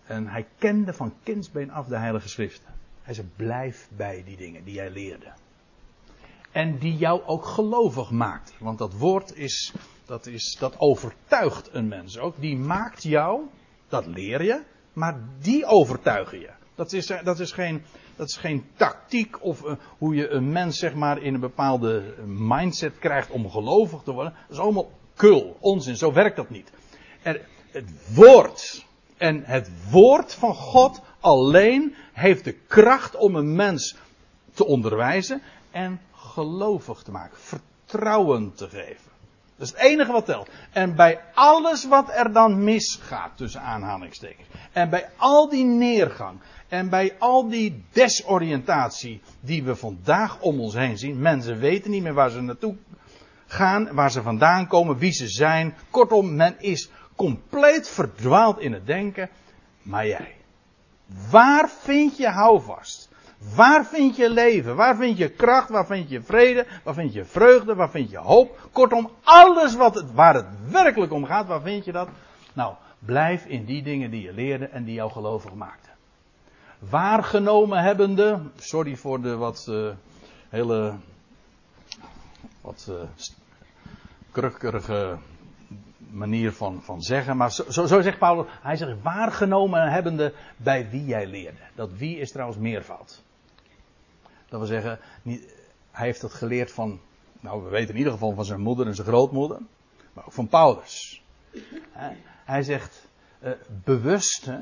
En 0.08 0.26
hij 0.26 0.46
kende 0.58 0.92
van 0.92 1.14
kindsbeen 1.22 1.70
af 1.70 1.86
de 1.86 1.96
Heilige 1.96 2.28
Schriften. 2.28 2.74
Hij 3.02 3.14
zei: 3.14 3.28
blijf 3.36 3.88
bij 3.96 4.22
die 4.24 4.36
dingen 4.36 4.64
die 4.64 4.74
jij 4.74 4.90
leerde. 4.90 5.32
En 6.52 6.78
die 6.78 6.96
jou 6.96 7.22
ook 7.26 7.44
gelovig 7.44 8.10
maakt. 8.10 8.54
Want 8.58 8.78
dat 8.78 8.94
woord 8.94 9.36
is, 9.36 9.72
dat 10.06 10.26
is, 10.26 10.56
dat 10.58 10.78
overtuigt 10.78 11.68
een 11.72 11.88
mens 11.88 12.18
ook. 12.18 12.34
Die 12.40 12.56
maakt 12.56 13.02
jou, 13.02 13.42
dat 13.88 14.06
leer 14.06 14.42
je, 14.42 14.62
maar 14.92 15.20
die 15.40 15.66
overtuigen 15.66 16.40
je. 16.40 16.50
Dat 16.74 16.92
is, 16.92 17.06
dat 17.24 17.40
is, 17.40 17.52
geen, 17.52 17.82
dat 18.16 18.28
is 18.28 18.36
geen 18.36 18.64
tactiek 18.76 19.44
of 19.44 19.64
uh, 19.64 19.72
hoe 19.98 20.14
je 20.14 20.28
een 20.28 20.52
mens 20.52 20.78
zeg 20.78 20.94
maar 20.94 21.22
in 21.22 21.34
een 21.34 21.40
bepaalde 21.40 22.14
mindset 22.26 22.98
krijgt 22.98 23.30
om 23.30 23.50
gelovig 23.50 24.02
te 24.02 24.12
worden. 24.12 24.32
Dat 24.32 24.56
is 24.56 24.58
allemaal 24.58 24.90
kul, 25.14 25.56
onzin, 25.60 25.96
zo 25.96 26.12
werkt 26.12 26.36
dat 26.36 26.50
niet. 26.50 26.72
Er, 27.22 27.48
het 27.70 28.14
woord 28.14 28.86
en 29.18 29.42
het 29.44 29.70
woord 29.90 30.34
van 30.34 30.54
God 30.54 31.00
alleen 31.20 31.94
heeft 32.12 32.44
de 32.44 32.52
kracht 32.52 33.16
om 33.16 33.34
een 33.34 33.54
mens 33.54 33.96
te 34.54 34.66
onderwijzen 34.66 35.42
en 35.70 36.00
gelovig 36.12 37.02
te 37.02 37.10
maken, 37.10 37.38
vertrouwen 37.38 38.52
te 38.54 38.68
geven. 38.68 39.08
Dat 39.56 39.66
is 39.66 39.72
het 39.72 39.82
enige 39.82 40.12
wat 40.12 40.24
telt. 40.24 40.48
En 40.72 40.94
bij 40.94 41.20
alles 41.34 41.84
wat 41.84 42.10
er 42.10 42.32
dan 42.32 42.64
misgaat, 42.64 43.36
tussen 43.36 43.60
aanhalingstekens, 43.60 44.48
en 44.72 44.90
bij 44.90 45.08
al 45.16 45.48
die 45.48 45.64
neergang, 45.64 46.38
en 46.68 46.88
bij 46.88 47.14
al 47.18 47.48
die 47.48 47.84
desoriëntatie 47.92 49.20
die 49.40 49.64
we 49.64 49.76
vandaag 49.76 50.40
om 50.40 50.60
ons 50.60 50.74
heen 50.74 50.98
zien, 50.98 51.20
mensen 51.20 51.58
weten 51.58 51.90
niet 51.90 52.02
meer 52.02 52.14
waar 52.14 52.30
ze 52.30 52.40
naartoe 52.40 52.76
gaan, 53.46 53.94
waar 53.94 54.10
ze 54.10 54.22
vandaan 54.22 54.66
komen, 54.66 54.98
wie 54.98 55.12
ze 55.12 55.28
zijn. 55.28 55.74
Kortom, 55.90 56.34
men 56.34 56.54
is 56.58 56.90
compleet 57.18 57.88
verdwaald 57.88 58.58
in 58.58 58.72
het 58.72 58.86
denken. 58.86 59.28
Maar 59.82 60.06
jij, 60.06 60.34
waar 61.30 61.68
vind 61.68 62.16
je 62.16 62.28
houvast? 62.28 63.08
Waar 63.54 63.86
vind 63.86 64.16
je 64.16 64.30
leven? 64.30 64.76
Waar 64.76 64.96
vind 64.96 65.18
je 65.18 65.28
kracht? 65.28 65.68
Waar 65.68 65.86
vind 65.86 66.08
je 66.08 66.22
vrede? 66.22 66.66
Waar 66.84 66.94
vind 66.94 67.12
je 67.12 67.24
vreugde? 67.24 67.74
Waar 67.74 67.90
vind 67.90 68.10
je 68.10 68.18
hoop? 68.18 68.68
Kortom, 68.72 69.10
alles 69.22 69.74
wat 69.74 69.94
het, 69.94 70.12
waar 70.12 70.34
het 70.34 70.46
werkelijk 70.70 71.12
om 71.12 71.24
gaat, 71.24 71.46
waar 71.46 71.60
vind 71.60 71.84
je 71.84 71.92
dat? 71.92 72.08
Nou, 72.52 72.74
blijf 72.98 73.44
in 73.44 73.64
die 73.64 73.82
dingen 73.82 74.10
die 74.10 74.22
je 74.22 74.32
leerde 74.32 74.66
en 74.66 74.84
die 74.84 74.94
jou 74.94 75.10
gelovig 75.10 75.54
maakten. 75.54 75.92
Waargenomen 76.78 77.82
hebbende, 77.82 78.40
sorry 78.56 78.96
voor 78.96 79.20
de 79.20 79.36
wat 79.36 79.66
uh, 79.70 79.90
hele 80.48 80.94
wat 82.60 82.86
uh, 82.90 82.94
krukkerige 84.30 85.16
manier 86.10 86.52
van, 86.52 86.82
van 86.82 87.02
zeggen. 87.02 87.36
Maar 87.36 87.52
zo, 87.52 87.86
zo, 87.86 88.00
zegt 88.00 88.18
Paulus, 88.18 88.46
hij 88.62 88.76
zegt 88.76 89.02
waargenomen 89.02 89.92
hebbende 89.92 90.34
bij 90.56 90.90
wie 90.90 91.04
jij 91.04 91.26
leerde. 91.26 91.58
Dat 91.74 91.92
wie 91.92 92.18
is 92.18 92.30
trouwens 92.30 92.58
meervoud. 92.58 93.22
Dat 94.48 94.58
wil 94.58 94.68
zeggen, 94.68 94.98
niet, 95.22 95.54
hij 95.90 96.06
heeft 96.06 96.20
dat 96.20 96.32
geleerd 96.32 96.72
van, 96.72 97.00
nou 97.40 97.62
we 97.62 97.68
weten 97.68 97.90
in 97.90 97.96
ieder 97.98 98.12
geval 98.12 98.34
van 98.34 98.44
zijn 98.44 98.60
moeder 98.60 98.86
en 98.86 98.94
zijn 98.94 99.06
grootmoeder. 99.06 99.58
Maar 100.12 100.24
ook 100.24 100.32
van 100.32 100.48
Paulus. 100.48 101.22
Hij 102.44 102.62
zegt, 102.62 103.08
uh, 103.42 103.50
bewust, 103.84 104.44
hè, 104.44 104.58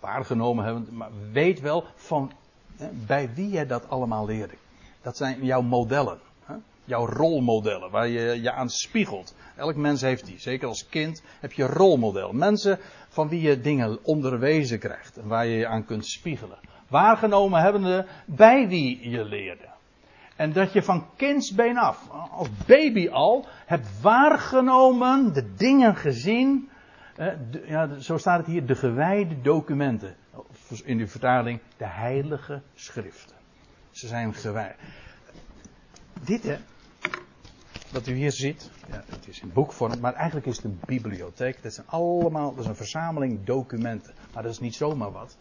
waargenomen 0.00 0.64
hebben, 0.64 0.96
maar 0.96 1.10
weet 1.32 1.60
wel 1.60 1.84
van 1.94 2.32
bij 3.06 3.34
wie 3.34 3.48
jij 3.48 3.66
dat 3.66 3.88
allemaal 3.88 4.26
leerde. 4.26 4.54
Dat 5.02 5.16
zijn 5.16 5.44
jouw 5.44 5.62
modellen 5.62 6.18
jouw 6.88 7.06
rolmodellen, 7.06 7.90
waar 7.90 8.08
je 8.08 8.42
je 8.42 8.52
aan 8.52 8.68
spiegelt. 8.68 9.34
Elk 9.56 9.76
mens 9.76 10.00
heeft 10.00 10.26
die. 10.26 10.38
Zeker 10.38 10.68
als 10.68 10.88
kind 10.88 11.22
heb 11.40 11.52
je 11.52 11.66
rolmodel. 11.66 12.32
Mensen 12.32 12.78
van 13.08 13.28
wie 13.28 13.40
je 13.40 13.60
dingen 13.60 14.04
onderwezen 14.04 14.78
krijgt 14.78 15.16
en 15.16 15.26
waar 15.26 15.46
je 15.46 15.56
je 15.56 15.66
aan 15.66 15.84
kunt 15.84 16.06
spiegelen. 16.06 16.58
Waargenomen 16.88 17.60
hebbende 17.60 18.06
bij 18.26 18.68
wie 18.68 19.10
je 19.10 19.24
leerde. 19.24 19.68
En 20.36 20.52
dat 20.52 20.72
je 20.72 20.82
van 20.82 21.06
kindsbeen 21.16 21.78
af, 21.78 22.10
als 22.30 22.48
baby 22.66 23.08
al, 23.08 23.46
hebt 23.66 24.00
waargenomen, 24.00 25.32
de 25.32 25.54
dingen 25.54 25.96
gezien. 25.96 26.68
ja, 27.66 27.98
zo 27.98 28.16
staat 28.16 28.38
het 28.38 28.46
hier, 28.46 28.66
de 28.66 28.74
gewijde 28.74 29.40
documenten. 29.40 30.16
In 30.84 30.98
de 30.98 31.06
vertaling, 31.06 31.60
de 31.76 31.86
heilige 31.86 32.62
schriften. 32.74 33.36
Ze 33.90 34.06
zijn 34.06 34.34
gewijd. 34.34 34.76
Dit, 36.24 36.42
hè, 36.42 36.56
wat 37.92 38.06
u 38.06 38.14
hier 38.14 38.32
ziet, 38.32 38.70
ja, 38.90 39.04
het 39.08 39.28
is 39.28 39.40
in 39.40 39.52
boekvorm, 39.52 40.00
maar 40.00 40.14
eigenlijk 40.14 40.46
is 40.46 40.56
het 40.56 40.64
een 40.64 40.80
bibliotheek. 40.86 41.62
Dat 41.62 41.74
zijn 41.74 41.86
allemaal, 41.86 42.54
dat 42.54 42.64
is 42.64 42.70
een 42.70 42.76
verzameling 42.76 43.44
documenten. 43.44 44.14
Maar 44.34 44.42
dat 44.42 44.52
is 44.52 44.60
niet 44.60 44.74
zomaar 44.74 45.12
wat. 45.12 45.36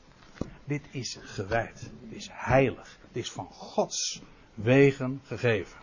Dit 0.63 0.81
is 0.91 1.19
gewijd. 1.21 1.89
Dit 2.01 2.17
is 2.17 2.29
heilig. 2.31 2.99
Dit 3.11 3.23
is 3.23 3.31
van 3.31 3.47
Gods 3.51 4.21
wegen 4.53 5.21
gegeven. 5.23 5.77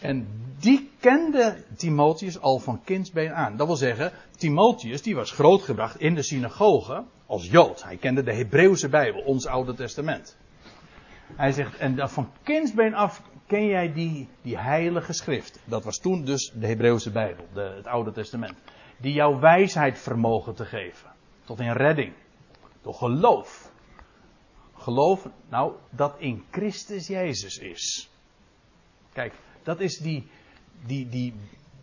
En 0.00 0.26
die 0.58 0.90
kende 1.00 1.64
Timotheus 1.76 2.40
al 2.40 2.58
van 2.58 2.84
kindsbeen 2.84 3.32
aan. 3.32 3.56
Dat 3.56 3.66
wil 3.66 3.76
zeggen, 3.76 4.12
Timotheus 4.36 5.02
die 5.02 5.14
was 5.14 5.30
grootgebracht 5.30 6.00
in 6.00 6.14
de 6.14 6.22
synagoge 6.22 7.04
als 7.26 7.46
Jood. 7.46 7.82
Hij 7.82 7.96
kende 7.96 8.22
de 8.22 8.34
Hebreeuwse 8.34 8.88
Bijbel, 8.88 9.20
ons 9.20 9.46
Oude 9.46 9.74
Testament. 9.74 10.36
Hij 11.36 11.52
zegt, 11.52 11.76
en 11.76 12.08
van 12.08 12.30
kindsbeen 12.42 12.94
af 12.94 13.22
ken 13.52 13.66
jij 13.66 13.92
die, 13.92 14.28
die 14.42 14.58
heilige 14.58 15.12
schrift. 15.12 15.58
Dat 15.64 15.84
was 15.84 15.98
toen 15.98 16.24
dus 16.24 16.52
de 16.54 16.66
Hebreeuwse 16.66 17.10
Bijbel, 17.10 17.44
de, 17.52 17.72
het 17.76 17.86
Oude 17.86 18.12
Testament. 18.12 18.54
Die 18.96 19.12
jouw 19.12 19.38
wijsheid 19.38 19.98
vermogen 19.98 20.54
te 20.54 20.64
geven. 20.64 21.10
Tot 21.44 21.60
in 21.60 21.72
redding. 21.72 22.12
Door 22.82 22.94
geloof. 22.94 23.72
Geloof, 24.74 25.28
nou, 25.48 25.72
dat 25.90 26.14
in 26.18 26.44
Christus 26.50 27.06
Jezus 27.06 27.58
is. 27.58 28.10
Kijk, 29.12 29.32
dat 29.62 29.80
is 29.80 29.98
die, 29.98 30.26
die, 30.86 31.08
die, 31.08 31.34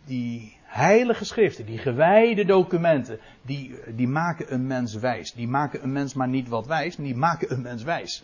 die 0.05 0.57
heilige 0.63 1.25
schriften, 1.25 1.65
die 1.65 1.77
gewijde 1.77 2.45
documenten, 2.45 3.19
die, 3.41 3.75
die 3.95 4.07
maken 4.07 4.53
een 4.53 4.67
mens 4.67 4.95
wijs. 4.95 5.33
Die 5.33 5.47
maken 5.47 5.83
een 5.83 5.91
mens 5.91 6.13
maar 6.13 6.29
niet 6.29 6.47
wat 6.47 6.67
wijs, 6.67 6.95
die 6.95 7.15
maken 7.15 7.51
een 7.51 7.61
mens 7.61 7.83
wijs. 7.83 8.23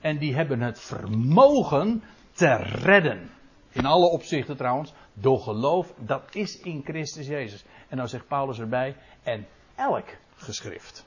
En 0.00 0.18
die 0.18 0.34
hebben 0.34 0.60
het 0.60 0.80
vermogen 0.80 2.02
te 2.40 2.56
redden. 2.56 3.30
In 3.70 3.86
alle 3.86 4.06
opzichten 4.06 4.56
trouwens, 4.56 4.92
door 5.14 5.40
geloof, 5.40 5.92
dat 5.98 6.22
is 6.32 6.58
in 6.58 6.82
Christus 6.84 7.26
Jezus. 7.26 7.64
En 7.88 7.96
dan 7.96 8.08
zegt 8.08 8.26
Paulus 8.28 8.58
erbij, 8.58 8.96
en 9.22 9.46
elk 9.74 10.06
geschrift. 10.34 11.06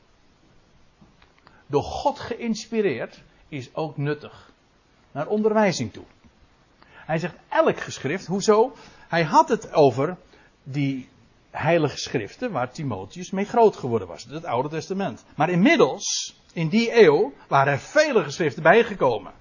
Door 1.68 1.84
God 1.84 2.20
geïnspireerd 2.20 3.24
is 3.50 3.76
ook 3.76 3.98
nuttig. 3.98 4.52
Naar 5.12 5.28
onderwijzing 5.28 5.94
toe. 5.94 6.04
Hij 6.90 7.18
zegt 7.18 7.36
elk 7.50 7.80
geschrift, 7.80 8.26
hoezo? 8.26 8.74
Hij 9.08 9.24
had 9.24 9.50
het 9.50 9.74
over 9.74 10.18
die 10.64 11.10
heilige 11.52 11.98
schriften 11.98 12.52
waar 12.52 12.72
Timotheus 12.72 13.32
mee 13.32 13.46
groot 13.46 13.76
geworden 13.76 14.08
was. 14.08 14.24
Het 14.24 14.46
Oude 14.46 14.70
Testament. 14.70 15.26
Maar 15.36 15.50
inmiddels, 15.50 16.36
in 16.54 16.68
die 16.70 17.04
eeuw, 17.04 17.34
waren 17.48 17.74
er 17.74 17.80
vele 17.80 18.24
geschriften 18.24 18.64
bijgekomen. 18.64 19.34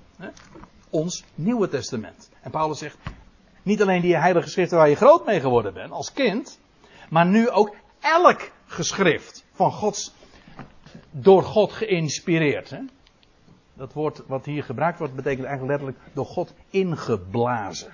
Ons 0.92 1.24
Nieuwe 1.34 1.68
Testament. 1.68 2.30
En 2.40 2.50
Paulus 2.50 2.78
zegt, 2.78 2.96
niet 3.62 3.82
alleen 3.82 4.00
die 4.00 4.16
heilige 4.16 4.48
schriften 4.48 4.78
waar 4.78 4.88
je 4.88 4.96
groot 4.96 5.26
mee 5.26 5.40
geworden 5.40 5.74
bent, 5.74 5.90
als 5.90 6.12
kind, 6.12 6.58
maar 7.10 7.26
nu 7.26 7.50
ook 7.50 7.74
elk 8.00 8.50
geschrift 8.66 9.44
van 9.52 9.72
Gods, 9.72 10.14
door 11.10 11.42
God 11.42 11.72
geïnspireerd. 11.72 12.70
Hè? 12.70 12.80
Dat 13.74 13.92
woord 13.92 14.22
wat 14.26 14.44
hier 14.44 14.64
gebruikt 14.64 14.98
wordt, 14.98 15.14
betekent 15.14 15.46
eigenlijk 15.46 15.80
letterlijk 15.80 16.14
door 16.14 16.26
God 16.26 16.54
ingeblazen. 16.70 17.92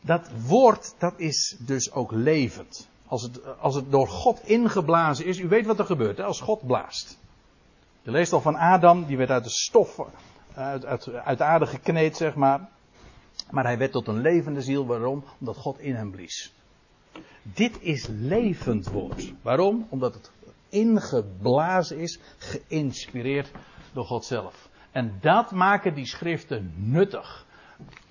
Dat 0.00 0.30
woord, 0.46 0.94
dat 0.98 1.14
is 1.16 1.56
dus 1.58 1.92
ook 1.92 2.12
levend. 2.12 2.88
Als 3.06 3.22
het, 3.22 3.58
als 3.58 3.74
het 3.74 3.90
door 3.90 4.08
God 4.08 4.40
ingeblazen 4.44 5.26
is, 5.26 5.38
u 5.38 5.48
weet 5.48 5.66
wat 5.66 5.78
er 5.78 5.84
gebeurt 5.84 6.16
hè, 6.16 6.24
als 6.24 6.40
God 6.40 6.66
blaast. 6.66 7.18
Je 8.04 8.10
leest 8.10 8.32
al 8.32 8.40
van 8.40 8.56
Adam, 8.56 9.04
die 9.04 9.16
werd 9.16 9.30
uit 9.30 9.44
de 9.44 9.50
stof, 9.50 10.00
uit, 10.54 10.84
uit, 10.84 11.08
uit 11.08 11.38
de 11.38 11.44
aarde 11.44 11.66
gekneed, 11.66 12.16
zeg 12.16 12.34
maar. 12.34 12.68
Maar 13.50 13.64
hij 13.64 13.78
werd 13.78 13.92
tot 13.92 14.08
een 14.08 14.20
levende 14.20 14.60
ziel. 14.60 14.86
Waarom? 14.86 15.24
Omdat 15.40 15.56
God 15.56 15.78
in 15.78 15.94
hem 15.94 16.10
blies. 16.10 16.52
Dit 17.42 17.78
is 17.80 18.06
levend 18.10 18.88
woord. 18.88 19.32
Waarom? 19.42 19.86
Omdat 19.90 20.14
het 20.14 20.30
ingeblazen 20.68 21.98
is, 21.98 22.18
geïnspireerd 22.38 23.50
door 23.92 24.04
God 24.04 24.24
zelf. 24.24 24.68
En 24.92 25.18
dat 25.20 25.50
maken 25.50 25.94
die 25.94 26.06
schriften 26.06 26.72
nuttig. 26.76 27.46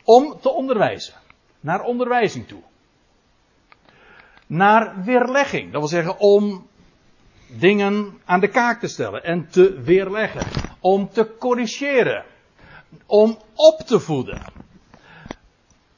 Om 0.04 0.40
te 0.42 0.50
onderwijzen. 0.50 1.14
Naar 1.60 1.84
onderwijzing 1.84 2.48
toe. 2.48 2.62
Naar 4.48 5.04
weerlegging. 5.04 5.72
Dat 5.72 5.80
wil 5.80 5.90
zeggen 5.90 6.20
om 6.20 6.68
dingen 7.60 8.22
aan 8.26 8.40
de 8.40 8.48
kaak 8.48 8.80
te 8.80 8.88
stellen 8.88 9.24
en 9.24 9.50
te 9.50 9.82
weerleggen. 9.82 10.46
Om 10.80 11.10
te 11.10 11.36
corrigeren. 11.40 12.26
Om 13.06 13.38
op 13.54 13.80
te 13.80 14.00
voeden. 14.00 14.42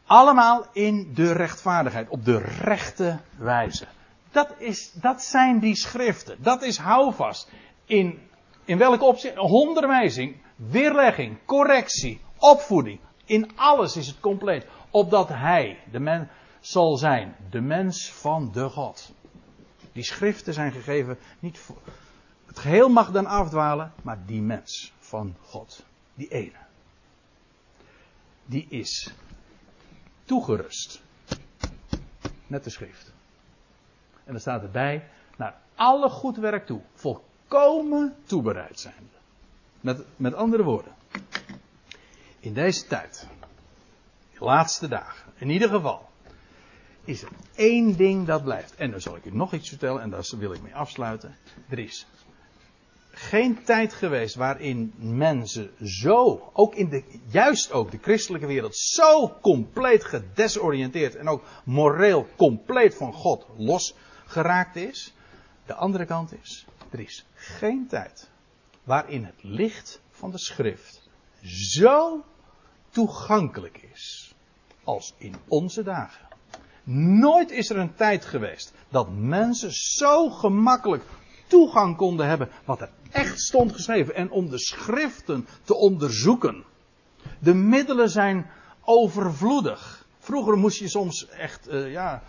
Allemaal 0.05 0.65
in 0.73 1.11
de 1.13 1.31
rechtvaardigheid, 1.31 2.09
op 2.09 2.25
de 2.25 2.37
rechte 2.61 3.19
wijze. 3.37 3.85
Dat, 4.31 4.53
is, 4.57 4.91
dat 4.93 5.21
zijn 5.21 5.59
die 5.59 5.75
schriften. 5.75 6.37
Dat 6.39 6.61
is 6.61 6.77
houvast. 6.77 7.51
In, 7.85 8.19
in 8.65 8.77
welke 8.77 9.03
opzicht? 9.03 9.37
Onderwijzing, 9.37 10.35
weerlegging, 10.55 11.37
correctie, 11.45 12.21
opvoeding. 12.37 12.99
In 13.25 13.49
alles 13.55 13.97
is 13.97 14.07
het 14.07 14.19
compleet. 14.19 14.65
Opdat 14.89 15.29
hij, 15.29 15.79
de 15.91 15.99
mens, 15.99 16.27
zal 16.59 16.95
zijn. 16.95 17.35
De 17.49 17.61
mens 17.61 18.11
van 18.11 18.49
de 18.53 18.69
God. 18.69 19.14
Die 19.95 20.03
schriften 20.03 20.53
zijn 20.53 20.71
gegeven 20.71 21.17
niet 21.39 21.59
voor. 21.59 21.81
Het 22.45 22.59
geheel 22.59 22.89
mag 22.89 23.11
dan 23.11 23.25
afdwalen, 23.25 23.93
maar 24.01 24.25
die 24.25 24.41
mens 24.41 24.93
van 24.99 25.35
God, 25.41 25.85
die 26.13 26.27
ene, 26.27 26.57
die 28.45 28.65
is 28.69 29.13
toegerust. 30.25 31.01
Met 32.47 32.63
de 32.63 32.69
schrift. 32.69 33.11
En 34.23 34.33
er 34.33 34.39
staat 34.39 34.61
erbij, 34.61 35.09
naar 35.37 35.55
alle 35.75 36.09
goed 36.09 36.37
werk 36.37 36.65
toe, 36.65 36.81
volkomen 36.93 38.15
toebereid 38.25 38.79
zijn. 38.79 39.09
Met, 39.81 40.05
met 40.15 40.33
andere 40.33 40.63
woorden, 40.63 40.95
in 42.39 42.53
deze 42.53 42.87
tijd, 42.87 43.27
de 44.33 44.45
laatste 44.45 44.87
dagen, 44.87 45.33
in 45.35 45.49
ieder 45.49 45.69
geval, 45.69 46.09
is 47.05 47.21
er 47.21 47.29
één 47.55 47.95
ding 47.95 48.27
dat 48.27 48.43
blijft. 48.43 48.75
En 48.75 48.91
dan 48.91 49.01
zal 49.01 49.15
ik 49.15 49.25
u 49.25 49.35
nog 49.35 49.53
iets 49.53 49.69
vertellen 49.69 50.01
en 50.01 50.09
daar 50.09 50.25
wil 50.37 50.53
ik 50.53 50.61
mee 50.61 50.75
afsluiten. 50.75 51.37
Er 51.69 51.79
is 51.79 52.07
geen 53.11 53.63
tijd 53.63 53.93
geweest 53.93 54.35
waarin 54.35 54.93
mensen 54.97 55.71
zo, 55.83 56.49
ook 56.53 56.75
in 56.75 56.89
de, 56.89 57.03
juist 57.27 57.71
ook 57.71 57.91
de 57.91 57.99
christelijke 58.01 58.47
wereld, 58.47 58.75
zo 58.75 59.37
compleet 59.41 60.03
gedesoriënteerd 60.03 61.15
en 61.15 61.27
ook 61.27 61.43
moreel 61.63 62.27
compleet 62.35 62.95
van 62.95 63.13
God 63.13 63.45
losgeraakt 63.57 64.75
is. 64.75 65.13
De 65.65 65.73
andere 65.73 66.05
kant 66.05 66.33
is, 66.41 66.65
er 66.89 66.99
is 66.99 67.25
geen 67.33 67.87
tijd 67.87 68.29
waarin 68.83 69.25
het 69.25 69.43
licht 69.43 70.01
van 70.11 70.31
de 70.31 70.39
schrift 70.39 71.09
zo 71.41 72.23
toegankelijk 72.89 73.87
is 73.93 74.35
als 74.83 75.13
in 75.17 75.35
onze 75.47 75.83
dagen. 75.83 76.24
Nooit 76.93 77.51
is 77.51 77.69
er 77.69 77.77
een 77.77 77.95
tijd 77.95 78.25
geweest 78.25 78.73
dat 78.89 79.07
mensen 79.17 79.71
zo 79.71 80.29
gemakkelijk 80.29 81.03
toegang 81.47 81.95
konden 81.95 82.27
hebben 82.27 82.49
wat 82.65 82.81
er 82.81 82.89
echt 83.11 83.39
stond 83.39 83.73
geschreven 83.73 84.15
en 84.15 84.31
om 84.31 84.49
de 84.49 84.59
schriften 84.59 85.47
te 85.63 85.75
onderzoeken. 85.75 86.63
De 87.39 87.53
middelen 87.53 88.09
zijn 88.09 88.49
overvloedig. 88.81 90.07
Vroeger 90.19 90.57
moest 90.57 90.79
je 90.79 90.87
soms 90.87 91.27
echt 91.27 91.69
uh, 91.69 91.91
ja, 91.91 92.23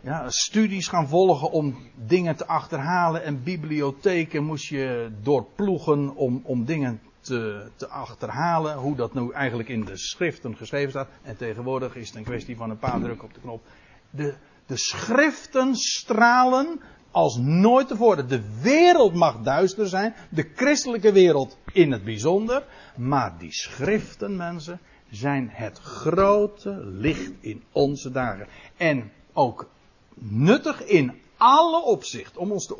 ja, 0.00 0.30
studies 0.30 0.88
gaan 0.88 1.08
volgen 1.08 1.50
om 1.50 1.76
dingen 1.94 2.36
te 2.36 2.46
achterhalen 2.46 3.24
en 3.24 3.42
bibliotheken 3.42 4.44
moest 4.44 4.68
je 4.68 5.10
doorploegen 5.22 6.16
om, 6.16 6.40
om 6.44 6.64
dingen 6.64 7.00
te, 7.28 7.70
te 7.76 7.88
achterhalen. 7.88 8.76
Hoe 8.76 8.96
dat 8.96 9.14
nu 9.14 9.32
eigenlijk 9.32 9.68
in 9.68 9.84
de 9.84 9.96
schriften 9.96 10.56
geschreven 10.56 10.90
staat. 10.90 11.08
En 11.22 11.36
tegenwoordig 11.36 11.96
is 11.96 12.08
het 12.08 12.16
een 12.16 12.24
kwestie 12.24 12.56
van 12.56 12.70
een 12.70 12.78
paar 12.78 13.00
drukken 13.00 13.28
op 13.28 13.34
de 13.34 13.40
knop. 13.40 13.62
De, 14.10 14.34
de 14.66 14.76
schriften 14.76 15.76
stralen 15.76 16.80
als 17.10 17.36
nooit 17.36 17.88
tevoren. 17.88 18.28
De 18.28 18.60
wereld 18.60 19.14
mag 19.14 19.40
duister 19.40 19.88
zijn, 19.88 20.14
de 20.30 20.50
christelijke 20.54 21.12
wereld 21.12 21.58
in 21.72 21.92
het 21.92 22.04
bijzonder, 22.04 22.64
maar 22.96 23.38
die 23.38 23.52
schriften, 23.52 24.36
mensen, 24.36 24.80
zijn 25.10 25.48
het 25.52 25.78
grote 25.78 26.80
licht 26.84 27.32
in 27.40 27.62
onze 27.72 28.10
dagen. 28.10 28.46
En 28.76 29.12
ook 29.32 29.68
nuttig 30.14 30.84
in 30.84 31.20
alle 31.36 31.82
opzichten 31.82 32.40
om 32.40 32.52
ons 32.52 32.66
te 32.66 32.76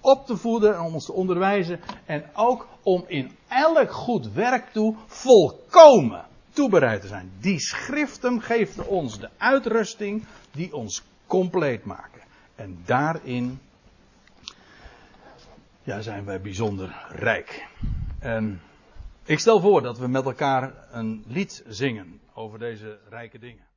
op 0.00 0.26
te 0.26 0.36
voeden 0.36 0.74
en 0.74 0.80
om 0.80 0.94
ons 0.94 1.04
te 1.04 1.12
onderwijzen. 1.12 1.80
En 2.06 2.24
ook 2.34 2.68
om 2.82 3.04
in 3.06 3.30
elk 3.48 3.92
goed 3.92 4.32
werk 4.32 4.72
toe 4.72 4.96
volkomen 5.06 6.24
toebereid 6.52 7.00
te 7.00 7.06
zijn. 7.06 7.32
Die 7.40 7.60
schriften 7.60 8.42
geven 8.42 8.88
ons 8.88 9.18
de 9.18 9.28
uitrusting 9.36 10.24
die 10.52 10.74
ons 10.74 11.02
compleet 11.26 11.84
maken. 11.84 12.20
En 12.54 12.82
daarin 12.84 13.60
ja, 15.82 16.00
zijn 16.00 16.24
wij 16.24 16.40
bijzonder 16.40 17.06
rijk. 17.08 17.68
En 18.18 18.60
ik 19.24 19.38
stel 19.38 19.60
voor 19.60 19.82
dat 19.82 19.98
we 19.98 20.08
met 20.08 20.24
elkaar 20.24 20.74
een 20.90 21.24
lied 21.26 21.62
zingen 21.66 22.20
over 22.34 22.58
deze 22.58 22.98
rijke 23.08 23.38
dingen. 23.38 23.69